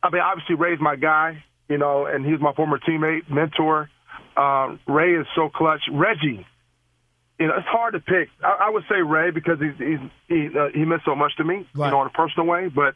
I 0.01 0.09
mean, 0.09 0.21
obviously 0.21 0.55
Ray's 0.55 0.79
my 0.79 0.95
guy, 0.95 1.43
you 1.69 1.77
know, 1.77 2.05
and 2.05 2.25
he's 2.25 2.39
my 2.39 2.53
former 2.53 2.79
teammate, 2.79 3.29
mentor. 3.29 3.89
Um, 4.37 4.79
Ray 4.87 5.15
is 5.15 5.27
so 5.35 5.49
clutch. 5.49 5.81
Reggie, 5.91 6.45
you 7.39 7.47
know, 7.47 7.53
it's 7.57 7.67
hard 7.67 7.93
to 7.93 7.99
pick. 7.99 8.29
I, 8.43 8.67
I 8.67 8.69
would 8.69 8.83
say 8.89 9.01
Ray 9.01 9.31
because 9.31 9.59
he's, 9.59 9.77
he's 9.77 9.99
he 10.27 10.57
uh, 10.57 10.69
he 10.73 10.83
meant 10.85 11.01
so 11.05 11.15
much 11.15 11.35
to 11.37 11.43
me, 11.43 11.67
you 11.85 11.91
know, 11.91 12.01
in 12.01 12.07
a 12.07 12.11
personal 12.11 12.47
way. 12.47 12.69
But 12.69 12.95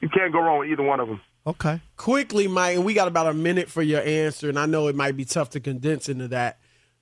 you 0.00 0.08
can't 0.08 0.32
go 0.32 0.40
wrong 0.40 0.60
with 0.60 0.70
either 0.70 0.82
one 0.82 1.00
of 1.00 1.08
them. 1.08 1.20
Okay. 1.46 1.80
Quickly, 1.96 2.48
Mike, 2.48 2.76
and 2.76 2.84
we 2.84 2.94
got 2.94 3.08
about 3.08 3.26
a 3.26 3.34
minute 3.34 3.70
for 3.70 3.82
your 3.82 4.02
answer, 4.02 4.48
and 4.48 4.58
I 4.58 4.66
know 4.66 4.88
it 4.88 4.94
might 4.94 5.16
be 5.16 5.24
tough 5.24 5.50
to 5.50 5.60
condense 5.60 6.08
into 6.08 6.28
that. 6.28 6.58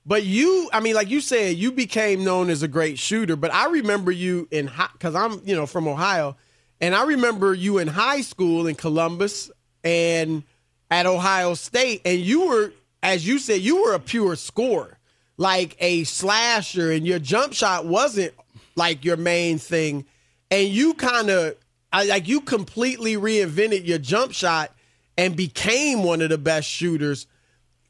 But 0.06 0.24
you, 0.24 0.70
I 0.72 0.80
mean, 0.80 0.94
like 0.94 1.10
you 1.10 1.20
said, 1.20 1.56
you 1.56 1.72
became 1.72 2.24
known 2.24 2.48
as 2.48 2.62
a 2.62 2.68
great 2.68 2.98
shooter. 2.98 3.36
But 3.36 3.52
I 3.52 3.66
remember 3.66 4.10
you 4.10 4.48
in 4.50 4.66
high, 4.66 4.88
because 4.92 5.14
I'm, 5.14 5.42
you 5.44 5.54
know, 5.54 5.66
from 5.66 5.86
Ohio, 5.86 6.36
and 6.80 6.94
I 6.94 7.04
remember 7.04 7.52
you 7.52 7.78
in 7.78 7.88
high 7.88 8.22
school 8.22 8.66
in 8.66 8.74
Columbus 8.74 9.50
and 9.84 10.44
at 10.90 11.04
Ohio 11.04 11.54
State, 11.54 12.02
and 12.04 12.20
you 12.20 12.48
were, 12.48 12.72
as 13.02 13.26
you 13.26 13.38
said, 13.38 13.60
you 13.60 13.82
were 13.82 13.92
a 13.92 14.00
pure 14.00 14.36
scorer, 14.36 14.98
like 15.36 15.76
a 15.80 16.04
slasher, 16.04 16.90
and 16.90 17.06
your 17.06 17.18
jump 17.18 17.52
shot 17.52 17.84
wasn't 17.84 18.32
like 18.76 19.04
your 19.04 19.16
main 19.16 19.58
thing, 19.58 20.06
and 20.50 20.68
you 20.68 20.94
kind 20.94 21.28
of, 21.28 21.56
like, 21.92 22.28
you 22.28 22.40
completely 22.40 23.14
reinvented 23.14 23.86
your 23.86 23.98
jump 23.98 24.32
shot 24.32 24.74
and 25.16 25.36
became 25.36 26.02
one 26.02 26.22
of 26.22 26.28
the 26.28 26.38
best 26.38 26.68
shooters 26.68 27.26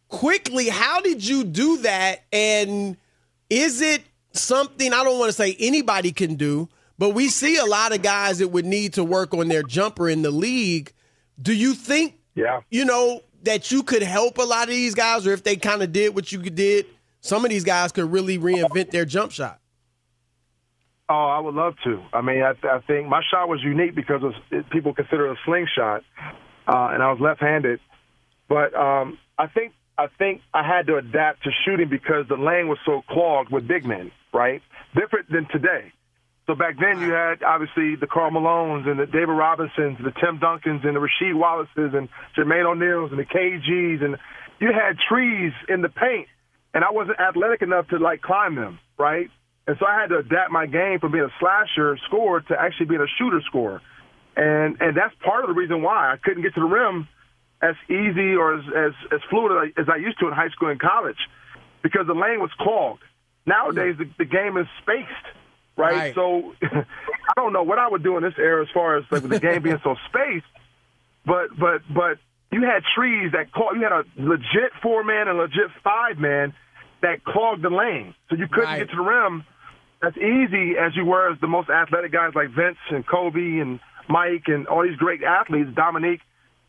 quickly, 0.08 0.68
how 0.68 1.00
did 1.00 1.26
you 1.26 1.44
do 1.44 1.78
that? 1.78 2.24
And 2.32 2.96
is 3.50 3.80
it 3.80 4.02
something 4.32 4.92
I 4.92 5.04
don't 5.04 5.18
want 5.18 5.28
to 5.28 5.32
say 5.34 5.56
anybody 5.58 6.12
can 6.12 6.34
do, 6.34 6.68
but 6.98 7.10
we 7.10 7.28
see 7.28 7.56
a 7.56 7.64
lot 7.64 7.94
of 7.94 8.02
guys 8.02 8.38
that 8.38 8.48
would 8.48 8.64
need 8.64 8.94
to 8.94 9.04
work 9.04 9.34
on 9.34 9.48
their 9.48 9.62
jumper 9.62 10.08
in 10.08 10.22
the 10.22 10.30
league. 10.30 10.92
Do 11.40 11.52
you 11.52 11.74
think, 11.74 12.18
yeah, 12.34 12.60
you 12.70 12.84
know, 12.84 13.20
that 13.42 13.70
you 13.70 13.82
could 13.82 14.02
help 14.02 14.38
a 14.38 14.42
lot 14.42 14.64
of 14.64 14.74
these 14.74 14.94
guys, 14.94 15.26
or 15.26 15.32
if 15.32 15.44
they 15.44 15.56
kind 15.56 15.82
of 15.82 15.92
did 15.92 16.14
what 16.14 16.32
you 16.32 16.38
did, 16.38 16.86
some 17.20 17.44
of 17.44 17.50
these 17.50 17.64
guys 17.64 17.92
could 17.92 18.10
really 18.10 18.38
reinvent 18.38 18.90
their 18.90 19.04
jump 19.04 19.32
shot? 19.32 19.57
Oh, 21.10 21.14
I 21.14 21.40
would 21.40 21.54
love 21.54 21.74
to. 21.84 22.02
I 22.12 22.20
mean, 22.20 22.42
I, 22.42 22.52
I 22.66 22.80
think 22.86 23.08
my 23.08 23.22
shot 23.30 23.48
was 23.48 23.60
unique 23.62 23.94
because 23.94 24.22
of, 24.22 24.32
people 24.70 24.92
consider 24.92 25.28
it 25.28 25.32
a 25.32 25.36
slingshot, 25.46 26.02
uh, 26.66 26.92
and 26.92 27.02
I 27.02 27.10
was 27.10 27.18
left-handed. 27.20 27.80
But 28.48 28.74
um, 28.74 29.18
I 29.38 29.46
think 29.46 29.72
I 29.98 30.06
think 30.18 30.42
I 30.54 30.62
had 30.62 30.86
to 30.86 30.96
adapt 30.96 31.44
to 31.44 31.50
shooting 31.64 31.88
because 31.88 32.26
the 32.28 32.36
lane 32.36 32.68
was 32.68 32.78
so 32.86 33.02
clogged 33.10 33.50
with 33.50 33.66
big 33.66 33.84
men, 33.84 34.12
right? 34.32 34.62
Different 34.94 35.30
than 35.30 35.48
today. 35.50 35.92
So 36.46 36.54
back 36.54 36.76
then 36.80 37.00
you 37.00 37.10
had 37.12 37.42
obviously 37.42 37.96
the 37.96 38.06
Karl 38.06 38.30
Malones 38.30 38.88
and 38.88 38.98
the 38.98 39.06
David 39.06 39.32
Robinsons, 39.32 39.98
the 39.98 40.12
Tim 40.18 40.38
Duncans 40.38 40.86
and 40.86 40.96
the 40.96 41.00
Rasheed 41.00 41.34
Wallaces 41.34 41.92
and 41.94 42.08
Jermaine 42.36 42.64
O'Neals 42.64 43.10
and 43.10 43.18
the 43.18 43.26
KGs 43.26 44.02
and 44.02 44.16
you 44.58 44.68
had 44.72 44.96
trees 45.08 45.52
in 45.68 45.82
the 45.82 45.90
paint 45.90 46.28
and 46.72 46.84
I 46.84 46.90
wasn't 46.90 47.20
athletic 47.20 47.60
enough 47.60 47.88
to 47.88 47.98
like 47.98 48.22
climb 48.22 48.54
them, 48.54 48.78
right? 48.98 49.28
And 49.68 49.76
so 49.78 49.84
I 49.84 50.00
had 50.00 50.08
to 50.08 50.16
adapt 50.16 50.50
my 50.50 50.64
game 50.64 50.98
from 50.98 51.12
being 51.12 51.24
a 51.24 51.34
slasher 51.38 51.98
scorer 52.06 52.40
to 52.40 52.58
actually 52.58 52.86
being 52.86 53.02
a 53.02 53.06
shooter 53.18 53.42
scorer. 53.46 53.82
And 54.34 54.80
and 54.80 54.96
that's 54.96 55.14
part 55.22 55.44
of 55.44 55.48
the 55.48 55.54
reason 55.54 55.82
why 55.82 56.10
I 56.10 56.16
couldn't 56.16 56.42
get 56.42 56.54
to 56.54 56.60
the 56.60 56.66
rim 56.66 57.06
as 57.60 57.74
easy 57.90 58.34
or 58.34 58.56
as, 58.56 58.64
as, 58.74 58.92
as 59.12 59.20
fluid 59.28 59.74
as 59.76 59.86
I 59.92 59.96
used 59.96 60.18
to 60.20 60.28
in 60.28 60.32
high 60.32 60.48
school 60.48 60.70
and 60.70 60.80
college 60.80 61.18
because 61.82 62.06
the 62.06 62.14
lane 62.14 62.40
was 62.40 62.50
clogged. 62.58 63.02
Nowadays, 63.44 63.96
the, 63.98 64.08
the 64.16 64.24
game 64.24 64.56
is 64.56 64.66
spaced, 64.80 65.10
right? 65.76 65.96
right. 65.96 66.14
So 66.14 66.54
I 66.62 67.34
don't 67.36 67.52
know 67.52 67.62
what 67.62 67.78
I 67.78 67.88
would 67.88 68.02
do 68.02 68.16
in 68.16 68.22
this 68.22 68.34
era 68.38 68.62
as 68.62 68.68
far 68.72 68.96
as 68.96 69.04
like 69.10 69.22
the 69.28 69.38
game 69.38 69.62
being 69.62 69.80
so 69.84 69.96
spaced, 70.08 70.46
but 71.26 71.48
but 71.58 71.82
but 71.92 72.16
you 72.50 72.62
had 72.62 72.84
trees 72.94 73.32
that 73.32 73.52
caught 73.52 73.74
You 73.74 73.82
had 73.82 73.92
a 73.92 74.04
legit 74.16 74.72
four 74.82 75.04
man 75.04 75.28
and 75.28 75.36
legit 75.36 75.68
five 75.84 76.16
man 76.16 76.54
that 77.02 77.22
clogged 77.22 77.60
the 77.60 77.70
lane, 77.70 78.14
so 78.30 78.36
you 78.36 78.48
couldn't 78.48 78.70
right. 78.70 78.78
get 78.78 78.90
to 78.90 78.96
the 78.96 79.02
rim 79.02 79.44
as 80.02 80.16
easy 80.16 80.76
as 80.78 80.94
you 80.94 81.04
were 81.04 81.32
as 81.32 81.40
the 81.40 81.48
most 81.48 81.68
athletic 81.70 82.12
guys 82.12 82.32
like 82.34 82.50
Vince 82.50 82.78
and 82.90 83.06
Kobe 83.06 83.58
and 83.58 83.80
Mike 84.08 84.44
and 84.46 84.66
all 84.68 84.82
these 84.82 84.96
great 84.96 85.22
athletes, 85.22 85.70
Dominique 85.74 86.20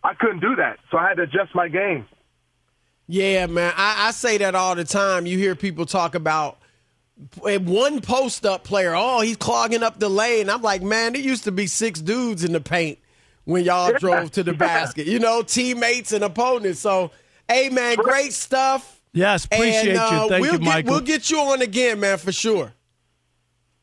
I 0.03 0.13
couldn't 0.13 0.39
do 0.39 0.55
that, 0.55 0.79
so 0.91 0.97
I 0.97 1.09
had 1.09 1.17
to 1.17 1.23
adjust 1.23 1.53
my 1.53 1.67
game. 1.67 2.05
Yeah, 3.07 3.47
man, 3.47 3.73
I, 3.75 4.07
I 4.07 4.11
say 4.11 4.37
that 4.37 4.55
all 4.55 4.75
the 4.75 4.83
time. 4.83 5.25
You 5.25 5.37
hear 5.37 5.55
people 5.55 5.85
talk 5.85 6.15
about 6.15 6.59
one 7.41 8.01
post 8.01 8.45
up 8.45 8.63
player. 8.63 8.93
Oh, 8.95 9.21
he's 9.21 9.35
clogging 9.35 9.83
up 9.83 9.99
the 9.99 10.09
lane. 10.09 10.49
I'm 10.49 10.61
like, 10.61 10.81
man, 10.81 11.13
there 11.13 11.21
used 11.21 11.45
to 11.45 11.51
be 11.51 11.67
six 11.67 11.99
dudes 11.99 12.43
in 12.43 12.53
the 12.53 12.61
paint 12.61 12.99
when 13.45 13.65
y'all 13.65 13.91
drove 13.93 14.31
to 14.31 14.43
the 14.43 14.53
basket. 14.67 15.07
You 15.07 15.19
know, 15.19 15.41
teammates 15.41 16.11
and 16.13 16.23
opponents. 16.23 16.79
So, 16.79 17.11
hey, 17.47 17.69
man, 17.69 17.97
great 17.97 18.31
stuff. 18.31 19.01
Yes, 19.11 19.45
appreciate 19.45 19.89
and, 19.89 19.97
uh, 19.97 20.09
you. 20.11 20.29
Thank 20.29 20.41
we'll 20.43 20.53
you, 20.53 20.59
get, 20.59 20.65
Michael. 20.65 20.91
We'll 20.91 21.01
get 21.01 21.31
you 21.31 21.39
on 21.39 21.61
again, 21.61 21.99
man, 21.99 22.19
for 22.19 22.31
sure. 22.31 22.73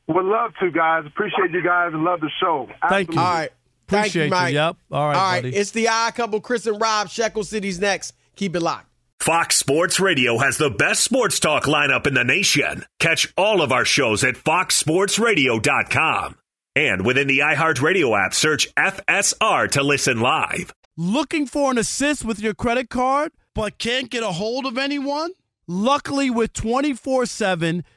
Would 0.08 0.24
love 0.24 0.52
to, 0.60 0.70
guys. 0.70 1.04
Appreciate 1.06 1.50
you 1.50 1.62
guys 1.62 1.92
and 1.92 2.04
love 2.04 2.20
the 2.20 2.30
show. 2.40 2.68
Thank 2.88 3.12
you. 3.14 3.18
All 3.20 3.24
right. 3.24 3.50
Appreciate 3.88 4.12
Thank 4.12 4.14
you, 4.14 4.30
Mike. 4.30 4.52
You. 4.52 4.58
Yep. 4.58 4.76
All 4.92 5.08
right, 5.08 5.16
All 5.16 5.22
right. 5.32 5.42
buddy. 5.42 5.56
It's 5.56 5.70
the 5.72 5.88
odd 5.88 6.14
couple, 6.14 6.40
Chris 6.40 6.66
and 6.66 6.80
Rob. 6.80 7.08
Shekel 7.08 7.44
City's 7.44 7.80
next. 7.80 8.14
Keep 8.36 8.56
it 8.56 8.60
locked. 8.60 8.86
Fox 9.20 9.56
Sports 9.56 9.98
Radio 9.98 10.38
has 10.38 10.58
the 10.58 10.70
best 10.70 11.02
sports 11.02 11.40
talk 11.40 11.64
lineup 11.64 12.06
in 12.06 12.14
the 12.14 12.22
nation. 12.24 12.84
Catch 13.00 13.32
all 13.36 13.62
of 13.62 13.72
our 13.72 13.84
shows 13.84 14.22
at 14.22 14.34
foxsportsradio.com. 14.36 16.36
And 16.76 17.06
within 17.06 17.26
the 17.26 17.38
iHeartRadio 17.38 18.24
app, 18.26 18.34
search 18.34 18.72
FSR 18.74 19.70
to 19.72 19.82
listen 19.82 20.20
live. 20.20 20.72
Looking 20.96 21.46
for 21.46 21.70
an 21.70 21.78
assist 21.78 22.24
with 22.24 22.38
your 22.38 22.54
credit 22.54 22.90
card, 22.90 23.32
but 23.54 23.78
can't 23.78 24.10
get 24.10 24.22
a 24.22 24.32
hold 24.32 24.66
of 24.66 24.76
anyone? 24.76 25.30
Luckily, 25.66 26.28
with 26.30 26.52
24 26.52 27.26
7 27.26 27.82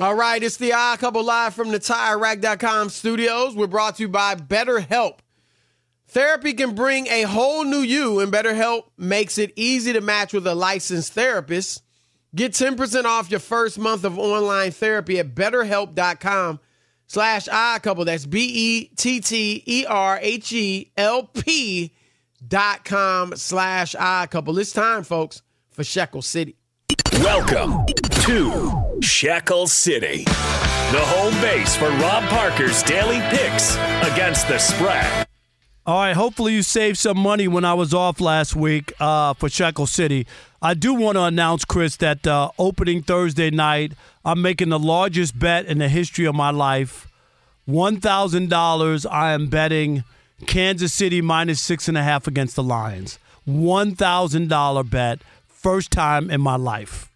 All 0.00 0.14
right, 0.14 0.42
it's 0.42 0.56
the 0.56 0.72
Odd 0.72 0.98
Couple 0.98 1.22
live 1.22 1.52
from 1.52 1.72
the 1.72 1.78
TireRack.com 1.78 2.88
studios. 2.88 3.54
We're 3.54 3.66
brought 3.66 3.96
to 3.96 4.04
you 4.04 4.08
by 4.08 4.34
BetterHelp. 4.34 5.18
Therapy 6.08 6.54
can 6.54 6.74
bring 6.74 7.06
a 7.08 7.24
whole 7.24 7.64
new 7.64 7.80
you, 7.80 8.18
and 8.20 8.32
BetterHelp 8.32 8.84
makes 8.96 9.36
it 9.36 9.52
easy 9.56 9.92
to 9.92 10.00
match 10.00 10.32
with 10.32 10.46
a 10.46 10.54
licensed 10.54 11.12
therapist. 11.12 11.82
Get 12.34 12.52
10% 12.52 13.04
off 13.04 13.30
your 13.30 13.40
first 13.40 13.78
month 13.78 14.04
of 14.04 14.18
online 14.18 14.70
therapy 14.70 15.18
at 15.18 15.34
betterhelp.com 15.34 16.60
slash 17.06 17.46
iCouple. 17.48 18.06
That's 18.06 18.24
B-E-T-T-E-R-H-E-L-P 18.24 19.04
dot 22.48 22.84
com 22.86 23.36
slash 23.36 23.94
iCouple. 23.94 24.58
It's 24.58 24.72
time, 24.72 25.04
folks, 25.04 25.42
for 25.68 25.84
Shekel 25.84 26.22
City. 26.22 26.56
Welcome 27.32 27.86
to 28.24 29.00
Shekel 29.00 29.68
City, 29.68 30.24
the 30.24 31.00
home 31.00 31.32
base 31.40 31.76
for 31.76 31.88
Rob 31.88 32.24
Parker's 32.24 32.82
daily 32.82 33.20
picks 33.30 33.76
against 34.02 34.48
the 34.48 34.58
spread. 34.58 35.28
All 35.86 36.00
right, 36.00 36.16
hopefully 36.16 36.54
you 36.54 36.62
saved 36.62 36.98
some 36.98 37.16
money 37.20 37.46
when 37.46 37.64
I 37.64 37.74
was 37.74 37.94
off 37.94 38.20
last 38.20 38.56
week 38.56 38.92
uh, 38.98 39.34
for 39.34 39.48
Shekel 39.48 39.86
City. 39.86 40.26
I 40.60 40.74
do 40.74 40.92
want 40.92 41.18
to 41.18 41.22
announce, 41.22 41.64
Chris, 41.64 41.94
that 41.98 42.26
uh, 42.26 42.50
opening 42.58 43.00
Thursday 43.00 43.50
night, 43.50 43.92
I'm 44.24 44.42
making 44.42 44.70
the 44.70 44.80
largest 44.80 45.38
bet 45.38 45.66
in 45.66 45.78
the 45.78 45.88
history 45.88 46.24
of 46.24 46.34
my 46.34 46.50
life. 46.50 47.06
$1,000. 47.68 49.06
I 49.08 49.32
am 49.34 49.46
betting 49.46 50.02
Kansas 50.48 50.92
City 50.92 51.22
minus 51.22 51.60
six 51.60 51.86
and 51.86 51.96
a 51.96 52.02
half 52.02 52.26
against 52.26 52.56
the 52.56 52.64
Lions. 52.64 53.20
$1,000 53.48 54.90
bet. 54.90 55.20
First 55.46 55.92
time 55.92 56.28
in 56.28 56.40
my 56.40 56.56
life. 56.56 57.09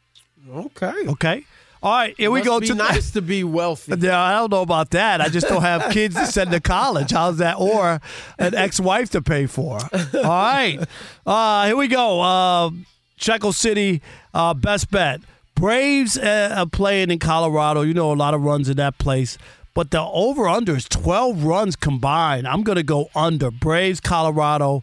Okay. 0.48 0.92
Okay. 1.08 1.44
All 1.82 1.92
right, 1.92 2.14
here 2.16 2.30
we 2.30 2.38
Must 2.40 2.48
go. 2.48 2.60
be 2.60 2.66
to 2.68 2.74
nice 2.74 3.10
to 3.10 3.20
be 3.20 3.44
wealthy. 3.44 3.92
Yeah, 3.98 4.18
I 4.18 4.32
don't 4.38 4.50
know 4.50 4.62
about 4.62 4.90
that. 4.92 5.20
I 5.20 5.28
just 5.28 5.46
don't 5.48 5.60
have 5.60 5.90
kids 5.92 6.14
to 6.14 6.26
send 6.26 6.50
to 6.52 6.60
college. 6.60 7.10
How's 7.10 7.36
that? 7.38 7.56
Or 7.58 8.00
an 8.38 8.54
ex-wife 8.64 9.10
to 9.10 9.20
pay 9.20 9.44
for. 9.44 9.78
All 9.92 10.22
right, 10.22 10.78
uh, 11.26 11.66
here 11.66 11.76
we 11.76 11.88
go. 11.88 12.22
Uh, 12.22 12.70
Shekel 13.16 13.52
City, 13.52 14.00
uh, 14.32 14.54
best 14.54 14.90
bet. 14.90 15.20
Braves 15.54 16.16
uh, 16.16 16.54
are 16.56 16.66
playing 16.66 17.10
in 17.10 17.18
Colorado. 17.18 17.82
You 17.82 17.92
know, 17.92 18.10
a 18.12 18.14
lot 18.14 18.32
of 18.32 18.42
runs 18.42 18.70
in 18.70 18.78
that 18.78 18.96
place. 18.96 19.36
But 19.74 19.90
the 19.90 20.00
over/under 20.00 20.76
is 20.76 20.84
12 20.88 21.44
runs 21.44 21.76
combined. 21.76 22.48
I'm 22.48 22.62
going 22.62 22.76
to 22.76 22.82
go 22.82 23.10
under. 23.14 23.50
Braves, 23.50 24.00
Colorado. 24.00 24.82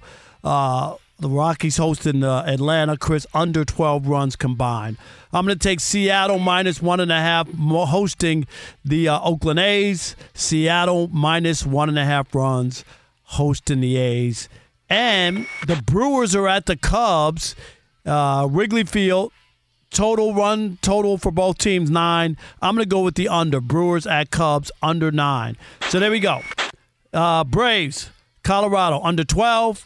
The 1.22 1.30
Rockies 1.30 1.78
hosting 1.78 2.24
uh, 2.24 2.43
Atlanta. 2.47 2.97
Chris 2.97 3.28
under 3.32 3.63
12 3.63 4.07
runs 4.07 4.36
combined. 4.36 4.97
I'm 5.32 5.45
going 5.45 5.55
to 5.55 5.63
take 5.63 5.80
Seattle 5.80 6.39
minus 6.39 6.82
one 6.82 6.99
and 6.99 7.11
a 7.11 7.19
half, 7.19 7.47
hosting 7.47 8.47
the 8.84 9.07
uh, 9.07 9.19
Oakland 9.22 9.59
A's. 9.59 10.15
Seattle 10.34 11.09
minus 11.09 11.63
one 11.63 11.89
and 11.89 11.99
a 11.99 12.05
half 12.05 12.34
runs, 12.34 12.84
hosting 13.22 13.82
the 13.82 13.97
A's. 13.97 14.49
And 14.89 15.45
the 15.67 15.80
Brewers 15.86 16.36
are 16.36 16.47
at 16.47 16.65
the 16.65 16.76
Cubs. 16.76 17.55
Uh, 18.03 18.47
Wrigley 18.49 18.84
Field. 18.84 19.32
Total 19.91 20.34
run 20.34 20.80
total 20.82 21.19
for 21.19 21.32
both 21.32 21.59
teams 21.59 21.91
nine. 21.91 22.36
I'm 22.63 22.74
going 22.74 22.84
to 22.84 22.89
go 22.89 23.01
with 23.01 23.13
the 23.13 23.30
under. 23.30 23.61
Brewers 23.61 24.07
at 24.07 24.32
Cubs 24.32 24.72
under 24.82 25.11
nine. 25.11 25.55
So 25.89 25.99
there 25.99 26.09
we 26.09 26.19
go. 26.19 26.41
Uh, 27.13 27.43
Braves, 27.43 28.09
Colorado 28.41 28.99
under 29.03 29.24
12. 29.24 29.86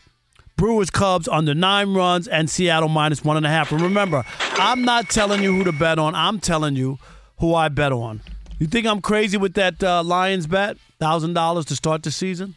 Brewers 0.57 0.89
Cubs 0.89 1.27
under 1.27 1.53
nine 1.53 1.93
runs 1.93 2.27
and 2.27 2.49
Seattle 2.49 2.89
minus 2.89 3.23
one 3.23 3.37
and 3.37 3.45
a 3.45 3.49
half. 3.49 3.71
And 3.71 3.81
remember, 3.81 4.23
I'm 4.39 4.83
not 4.83 5.09
telling 5.09 5.43
you 5.43 5.53
who 5.53 5.63
to 5.65 5.71
bet 5.73 5.99
on. 5.99 6.15
I'm 6.15 6.39
telling 6.39 6.75
you 6.75 6.97
who 7.39 7.53
I 7.53 7.67
bet 7.69 7.91
on. 7.91 8.21
You 8.59 8.67
think 8.67 8.87
I'm 8.87 9.01
crazy 9.01 9.37
with 9.37 9.53
that 9.55 9.83
uh, 9.83 10.01
Lions 10.03 10.47
bet? 10.47 10.77
Thousand 10.99 11.33
dollars 11.33 11.65
to 11.65 11.75
start 11.75 12.03
the 12.03 12.11
season? 12.11 12.55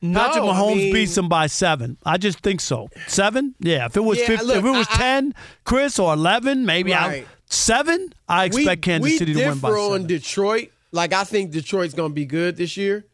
No, 0.00 0.18
Patrick 0.20 0.44
I 0.44 0.46
Mahomes 0.46 0.76
mean- 0.76 0.92
beats 0.94 1.14
them 1.14 1.28
by 1.28 1.46
seven. 1.48 1.98
I 2.06 2.16
just 2.16 2.38
think 2.40 2.60
so. 2.60 2.88
Seven? 3.06 3.54
Yeah. 3.60 3.86
If 3.86 3.96
it 3.96 4.00
was 4.04 4.18
Yeah, 4.18 4.26
50, 4.28 4.46
look, 4.46 4.56
if 4.58 4.64
it 4.64 4.70
was 4.70 4.86
I- 4.90 4.94
I- 4.94 4.96
ten, 4.96 5.34
Chris, 5.64 5.98
or 5.98 6.14
eleven, 6.14 6.64
maybe 6.64 6.94
I 6.94 7.24
seven. 7.50 8.14
I 8.28 8.44
expect 8.46 8.86
we, 8.86 8.90
Kansas 8.92 9.10
we 9.12 9.18
City 9.18 9.34
to 9.34 9.40
win 9.46 9.58
by 9.58 9.68
seven. 9.70 9.82
on 9.92 10.06
Detroit. 10.06 10.68
Like 10.92 11.12
I 11.12 11.24
think 11.24 11.50
Detroit's 11.50 11.92
going 11.92 12.12
to 12.12 12.14
be 12.14 12.24
good 12.24 12.56
this 12.56 12.76
year, 12.78 13.04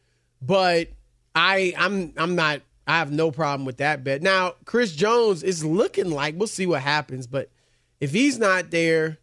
but 0.41 0.89
I 1.35 1.73
I'm 1.77 2.13
I'm 2.17 2.37
not. 2.37 2.61
I 2.87 2.99
have 2.99 3.11
no 3.11 3.31
problem 3.31 3.65
with 3.65 3.79
that 3.79 4.05
bet. 4.05 4.23
Now 4.23 4.55
Chris 4.65 4.93
Jones 4.95 5.43
is 5.43 5.65
looking 5.65 6.11
like 6.11 6.35
we'll 6.37 6.47
see 6.49 6.67
what 6.67 6.83
happens, 6.83 7.27
but 7.27 7.51
if 8.01 8.13
he's 8.13 8.39
not 8.39 8.71
there, 8.71 9.19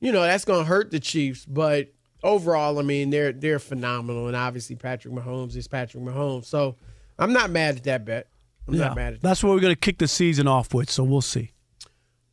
you 0.00 0.10
know 0.12 0.22
that's 0.22 0.44
going 0.44 0.60
to 0.64 0.68
hurt 0.68 0.90
the 0.90 0.98
Chiefs. 1.00 1.44
But 1.46 1.92
overall, 2.22 2.78
I 2.78 2.82
mean 2.82 3.10
they're 3.10 3.32
they're 3.32 3.58
phenomenal, 3.60 4.26
and 4.26 4.34
obviously 4.36 4.76
Patrick 4.76 5.14
Mahomes 5.14 5.54
is 5.56 5.68
Patrick 5.68 6.02
Mahomes. 6.02 6.46
So 6.46 6.76
I'm 7.18 7.32
not 7.32 7.50
mad 7.50 7.76
at 7.76 7.84
that 7.84 8.04
bet. 8.04 8.26
I'm 8.66 8.74
Yeah. 8.74 8.88
not 8.88 8.96
mad 8.96 9.12
at 9.14 9.20
that. 9.22 9.28
That's 9.28 9.44
what 9.44 9.50
we're 9.54 9.60
going 9.60 9.74
to 9.74 9.80
kick 9.80 9.98
the 9.98 10.08
season 10.08 10.48
off 10.48 10.74
with. 10.74 10.90
So 10.90 11.04
we'll 11.04 11.20
see. 11.20 11.52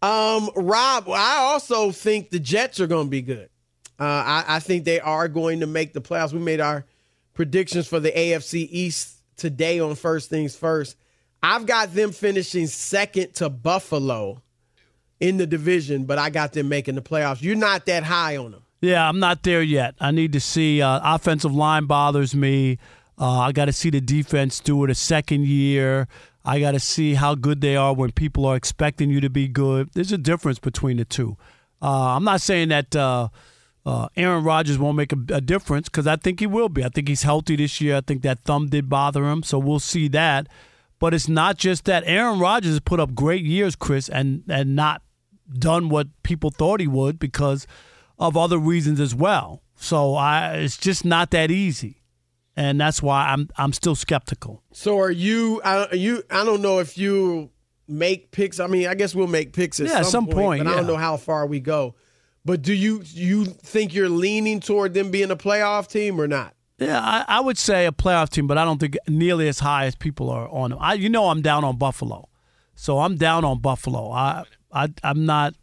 Um, 0.02 0.50
Rob, 0.56 1.08
I 1.10 1.38
also 1.38 1.92
think 1.92 2.32
the 2.32 2.40
Jets 2.40 2.80
are 2.80 2.88
going 2.88 3.06
to 3.06 3.12
be 3.12 3.22
good. 3.22 3.50
Uh, 4.00 4.04
I, 4.04 4.46
I 4.48 4.60
think 4.60 4.84
they 4.84 5.00
are 5.00 5.28
going 5.28 5.60
to 5.60 5.68
make 5.68 5.94
the 5.94 6.02
playoffs. 6.02 6.34
We 6.34 6.40
made 6.40 6.60
our 6.60 6.86
predictions 7.36 7.88
for 7.88 8.00
the 8.00 8.12
AFC 8.12 8.68
East 8.72 9.21
today 9.42 9.80
on 9.80 9.96
First 9.96 10.30
Things 10.30 10.56
First. 10.56 10.96
I've 11.44 11.66
got 11.66 11.94
them 11.94 12.12
finishing 12.12 12.68
second 12.68 13.34
to 13.36 13.50
Buffalo 13.50 14.42
in 15.20 15.38
the 15.38 15.48
division, 15.48 16.06
but 16.06 16.20
I 16.20 16.30
got 16.30 16.54
them 16.54 16.70
making 16.70 16.96
the 16.96 17.02
playoffs. 17.02 17.42
You're 17.42 17.56
not 17.56 17.88
that 17.88 18.04
high 18.04 18.38
on 18.38 18.52
them. 18.52 18.62
Yeah, 18.80 19.08
I'm 19.08 19.20
not 19.20 19.44
there 19.44 19.62
yet. 19.62 19.96
I 20.00 20.12
need 20.12 20.34
to 20.34 20.40
see. 20.40 20.82
Uh, 20.82 21.00
offensive 21.04 21.54
line 21.54 21.86
bothers 21.86 22.36
me. 22.36 22.78
Uh, 23.20 23.40
I 23.40 23.52
got 23.52 23.66
to 23.66 23.74
see 23.74 23.90
the 23.90 24.02
defense 24.02 24.60
do 24.60 24.84
it 24.84 24.90
a 24.90 24.96
second 24.96 25.46
year. 25.46 26.08
I 26.46 26.60
got 26.60 26.72
to 26.72 26.80
see 26.80 27.16
how 27.16 27.36
good 27.36 27.62
they 27.62 27.76
are 27.76 27.94
when 27.94 28.12
people 28.12 28.46
are 28.46 28.56
expecting 28.56 29.10
you 29.10 29.22
to 29.22 29.30
be 29.30 29.48
good. 29.48 29.90
There's 29.94 30.12
a 30.12 30.18
difference 30.18 30.60
between 30.60 30.98
the 30.98 31.06
two. 31.06 31.38
Uh, 31.82 32.16
I'm 32.16 32.24
not 32.24 32.42
saying 32.42 32.70
that 32.70 32.96
uh, 33.86 34.10
Aaron 34.16 34.44
Rodgers 34.44 34.78
won't 34.78 34.98
make 34.98 35.12
a, 35.12 35.18
a 35.34 35.42
difference 35.42 35.90
because 35.90 36.08
I 36.08 36.16
think 36.16 36.40
he 36.40 36.48
will 36.48 36.70
be. 36.70 36.84
I 36.84 36.90
think 36.90 37.08
he's 37.08 37.24
healthy 37.24 37.56
this 37.56 37.82
year. 37.82 37.98
I 37.98 38.02
think 38.02 38.22
that 38.22 38.40
thumb 38.42 38.68
did 38.68 38.90
bother 38.90 39.26
him, 39.26 39.44
so 39.44 39.58
we'll 39.58 39.80
see 39.80 40.08
that. 40.10 40.48
But 41.00 41.16
it's 41.16 41.28
not 41.28 41.58
just 41.58 41.86
that. 41.86 42.04
Aaron 42.06 42.40
Rodgers 42.40 42.72
has 42.72 42.80
put 42.80 43.00
up 43.00 43.16
great 43.16 43.44
years, 43.44 43.76
Chris, 43.76 44.08
and 44.08 44.44
and 44.48 44.76
not 44.76 45.02
done 45.52 45.90
what 45.90 46.08
people 46.24 46.52
thought 46.52 46.80
he 46.80 46.88
would 46.88 47.18
because 47.18 47.66
of 48.20 48.38
other 48.38 48.60
reasons 48.60 49.00
as 49.00 49.16
well. 49.16 49.64
So 49.76 50.14
I, 50.14 50.58
it's 50.58 50.78
just 50.78 51.04
not 51.04 51.32
that 51.32 51.50
easy, 51.50 52.04
and 52.56 52.80
that's 52.80 53.02
why 53.02 53.30
I'm 53.30 53.50
I'm 53.58 53.74
still 53.74 53.96
skeptical. 53.96 54.62
So 54.74 55.00
are 55.00 55.10
you? 55.10 55.60
I, 55.66 55.86
are 55.88 55.96
you? 55.96 56.22
I 56.30 56.46
don't 56.46 56.62
know 56.62 56.78
if 56.78 57.00
you 57.00 57.50
make 57.88 58.30
picks. 58.30 58.60
I 58.60 58.68
mean, 58.68 58.88
I 58.88 58.94
guess 58.94 59.16
we'll 59.16 59.26
make 59.26 59.54
picks 59.54 59.80
at 59.80 59.88
Yeah, 59.88 59.94
at 60.00 60.06
some, 60.06 60.26
some 60.26 60.28
point, 60.28 60.64
but 60.64 60.72
I 60.72 60.76
don't 60.76 60.88
know 60.88 60.98
how 60.98 61.18
far 61.18 61.48
we 61.48 61.60
go. 61.60 61.96
But 62.44 62.62
do 62.62 62.74
you 62.74 63.04
you 63.06 63.46
think 63.46 63.94
you're 63.94 64.10
leaning 64.10 64.60
toward 64.60 64.94
them 64.94 65.12
being 65.12 65.32
a 65.32 65.36
playoff 65.36 65.88
team 65.88 66.20
or 66.20 66.28
not? 66.28 66.56
Yeah, 66.80 67.00
I, 67.00 67.26
I 67.28 67.40
would 67.40 67.60
say 67.60 67.86
a 67.86 67.92
playoff 67.92 68.30
team, 68.30 68.48
but 68.48 68.58
I 68.58 68.66
don't 68.66 68.80
think 68.80 68.98
nearly 69.08 69.48
as 69.48 69.60
high 69.60 69.86
as 69.86 69.96
people 69.96 70.32
are 70.32 70.50
on 70.50 70.72
them. 70.72 70.80
I, 70.82 70.96
you 70.96 71.10
know, 71.10 71.30
I'm 71.30 71.44
down 71.44 71.64
on 71.64 71.78
Buffalo, 71.78 72.28
so 72.74 73.00
I'm 73.00 73.18
down 73.18 73.46
on 73.46 73.60
Buffalo. 73.60 74.12
I, 74.12 74.46
I 74.74 74.88
I'm 75.04 75.26
not. 75.26 75.54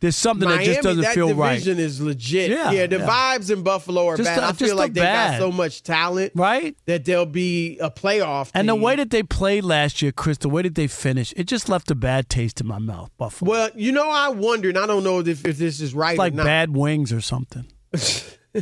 There's 0.00 0.14
something 0.14 0.48
Miami, 0.48 0.66
that 0.66 0.70
just 0.74 0.82
doesn't 0.84 1.02
that 1.02 1.14
feel 1.14 1.34
right. 1.34 1.54
division 1.54 1.78
is 1.80 2.00
legit. 2.00 2.50
Yeah, 2.50 2.70
Yeah, 2.70 2.86
the 2.86 2.98
yeah. 2.98 3.06
vibes 3.08 3.50
in 3.50 3.62
Buffalo 3.62 4.06
are 4.06 4.16
Just 4.16 4.28
bad. 4.28 4.38
a- 4.38 4.46
I 4.46 4.52
feel 4.52 4.76
like 4.76 4.92
they 4.94 5.00
bad. 5.00 5.32
got 5.32 5.38
so 5.40 5.50
much 5.50 5.82
talent, 5.82 6.32
right? 6.36 6.76
That 6.86 7.04
they'll 7.04 7.26
be 7.26 7.78
a 7.78 7.90
playoff. 7.90 8.50
And 8.54 8.68
the 8.68 8.76
way 8.76 8.94
that 8.94 9.10
they 9.10 9.24
played 9.24 9.64
last 9.64 10.00
year, 10.00 10.12
Chris, 10.12 10.38
the 10.38 10.48
way 10.48 10.62
that 10.62 10.76
they 10.76 10.86
finished, 10.86 11.34
it 11.36 11.44
just 11.48 11.68
left 11.68 11.90
a 11.90 11.96
bad 11.96 12.28
taste 12.28 12.60
in 12.60 12.68
my 12.68 12.78
mouth. 12.78 13.10
Buffalo, 13.18 13.50
well, 13.50 13.70
you 13.74 13.90
know, 13.90 14.08
I 14.08 14.28
wonder, 14.28 14.68
and 14.68 14.78
I 14.78 14.86
don't 14.86 15.02
know 15.02 15.18
if, 15.18 15.44
if 15.44 15.58
this 15.58 15.80
is 15.80 15.94
right 15.94 16.12
it's 16.12 16.18
like 16.18 16.36
bad 16.36 16.76
wings 16.76 17.12
or 17.12 17.20
something. 17.20 17.66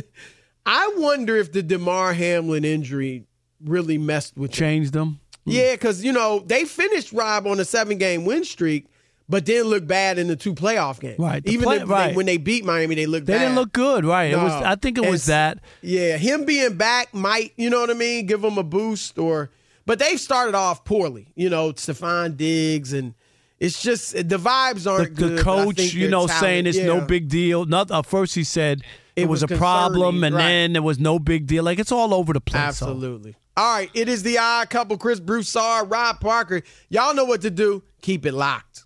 I 0.65 0.93
wonder 0.97 1.37
if 1.37 1.51
the 1.51 1.63
Damar 1.63 2.13
Hamlin 2.13 2.65
injury 2.65 3.25
really 3.63 3.97
messed 3.97 4.37
with 4.37 4.51
them. 4.51 4.57
Changed 4.57 4.93
them. 4.93 5.19
Yeah, 5.45 5.71
because 5.73 6.03
you 6.03 6.11
know 6.11 6.39
they 6.45 6.65
finished 6.65 7.13
Rob 7.13 7.47
on 7.47 7.59
a 7.59 7.65
seven-game 7.65 8.25
win 8.25 8.43
streak, 8.43 8.87
but 9.29 9.45
then 9.45 9.63
look 9.65 9.85
bad 9.87 10.17
in 10.17 10.27
the 10.27 10.35
two 10.35 10.53
playoff 10.55 10.99
games. 10.99 11.19
Right, 11.19 11.43
the 11.43 11.51
Even 11.51 11.63
play- 11.65 11.75
if 11.77 11.87
they- 11.87 11.93
right. 11.93 12.15
when 12.15 12.25
they 12.25 12.37
beat 12.37 12.63
Miami, 12.65 12.95
they 12.95 13.05
looked. 13.05 13.25
They 13.27 13.33
bad. 13.33 13.39
didn't 13.39 13.55
look 13.55 13.73
good, 13.73 14.05
right? 14.05 14.31
It 14.31 14.37
was. 14.37 14.51
I 14.53 14.75
think 14.75 14.97
it 14.97 15.09
was 15.09 15.25
that. 15.25 15.59
Yeah, 15.81 16.17
him 16.17 16.45
being 16.45 16.75
back 16.75 17.13
might, 17.13 17.53
you 17.57 17.69
know 17.69 17.79
what 17.81 17.89
I 17.89 17.93
mean, 17.93 18.25
give 18.25 18.41
them 18.41 18.57
a 18.57 18.63
boost 18.63 19.17
or 19.17 19.49
but 19.85 19.99
they've 19.99 20.19
started 20.19 20.53
off 20.55 20.83
poorly. 20.83 21.27
You 21.35 21.49
know, 21.49 21.71
Stefon 21.73 22.35
Diggs 22.37 22.91
and 22.93 23.13
it's 23.59 23.81
just 23.81 24.13
the 24.13 24.37
vibes 24.37 24.89
aren't 24.89 25.15
the 25.15 25.29
good. 25.29 25.39
I 25.39 25.43
coach, 25.43 25.93
you 25.93 26.09
know, 26.09 26.27
talent- 26.27 26.41
saying 26.41 26.67
it's 26.67 26.77
no 26.77 27.01
big 27.01 27.27
deal. 27.29 27.65
Not 27.65 27.89
at 27.91 28.05
first 28.05 28.35
he 28.35 28.43
said 28.43 28.81
it, 29.15 29.23
It 29.23 29.29
was, 29.29 29.41
was 29.41 29.51
a 29.51 29.57
problem, 29.57 30.23
and 30.23 30.35
right. 30.35 30.43
then 30.43 30.73
there 30.73 30.81
was 30.83 30.99
no 30.99 31.17
big 31.19 31.47
deal. 31.47 31.63
Like 31.63 31.79
it's 31.79 31.91
all 31.91 32.13
over 32.13 32.33
the 32.33 32.41
place. 32.41 32.77
so. 32.77 32.85
Absolutely. 32.87 33.35
All 33.57 33.73
right, 33.77 33.89
it 33.95 34.07
is 34.07 34.21
the 34.21 34.37
odd 34.37 34.69
couple, 34.69 34.97
Chris 34.97 35.19
Broussard, 35.19 35.89
Rob 35.89 36.19
Parker. 36.19 36.61
Y'all 36.89 37.15
know 37.15 37.25
what 37.25 37.41
to 37.41 37.49
do. 37.49 37.81
Keep 38.03 38.27
it 38.27 38.33
locked. 38.33 38.85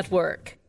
Network. 0.00 0.59